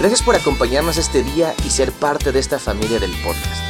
Gracias 0.00 0.22
por 0.22 0.34
acompañarnos 0.34 0.98
este 0.98 1.22
día 1.22 1.54
y 1.64 1.70
ser 1.70 1.92
parte 1.92 2.30
de 2.30 2.40
esta 2.40 2.58
familia 2.58 2.98
del 2.98 3.12
podcast. 3.22 3.62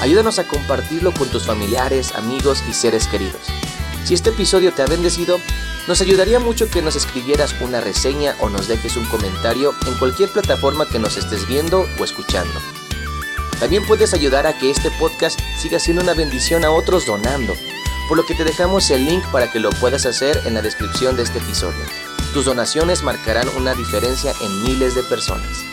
Ayúdanos 0.00 0.38
a 0.38 0.46
compartirlo 0.46 1.12
con 1.12 1.28
tus 1.30 1.46
familiares, 1.46 2.14
amigos 2.14 2.62
y 2.70 2.74
seres 2.74 3.08
queridos. 3.08 3.42
Si 4.06 4.14
este 4.14 4.30
episodio 4.30 4.72
te 4.72 4.82
ha 4.82 4.86
bendecido, 4.86 5.40
nos 5.88 6.00
ayudaría 6.00 6.38
mucho 6.38 6.70
que 6.70 6.80
nos 6.80 6.94
escribieras 6.94 7.56
una 7.60 7.80
reseña 7.80 8.36
o 8.38 8.48
nos 8.48 8.68
dejes 8.68 8.96
un 8.96 9.04
comentario 9.06 9.74
en 9.84 9.94
cualquier 9.94 10.30
plataforma 10.30 10.88
que 10.88 11.00
nos 11.00 11.16
estés 11.16 11.48
viendo 11.48 11.88
o 11.98 12.04
escuchando. 12.04 12.54
También 13.58 13.84
puedes 13.84 14.14
ayudar 14.14 14.46
a 14.46 14.56
que 14.56 14.70
este 14.70 14.92
podcast 14.92 15.40
siga 15.60 15.80
siendo 15.80 16.04
una 16.04 16.14
bendición 16.14 16.64
a 16.64 16.70
otros 16.70 17.04
donando, 17.04 17.52
por 18.06 18.16
lo 18.16 18.24
que 18.24 18.36
te 18.36 18.44
dejamos 18.44 18.88
el 18.92 19.06
link 19.06 19.24
para 19.32 19.50
que 19.50 19.58
lo 19.58 19.70
puedas 19.70 20.06
hacer 20.06 20.40
en 20.44 20.54
la 20.54 20.62
descripción 20.62 21.16
de 21.16 21.24
este 21.24 21.38
episodio. 21.38 21.82
Tus 22.32 22.44
donaciones 22.44 23.02
marcarán 23.02 23.48
una 23.56 23.74
diferencia 23.74 24.32
en 24.40 24.62
miles 24.62 24.94
de 24.94 25.02
personas. 25.02 25.64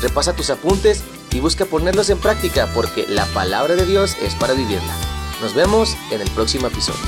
Repasa 0.00 0.34
tus 0.34 0.50
apuntes 0.50 1.04
y 1.30 1.38
busca 1.38 1.64
ponerlos 1.64 2.10
en 2.10 2.18
práctica 2.18 2.68
porque 2.74 3.06
la 3.06 3.26
palabra 3.26 3.76
de 3.76 3.86
Dios 3.86 4.16
es 4.20 4.34
para 4.34 4.54
vivirla. 4.54 4.96
Nos 5.40 5.54
vemos 5.54 5.96
en 6.10 6.20
el 6.22 6.30
próximo 6.32 6.66
episodio. 6.66 6.98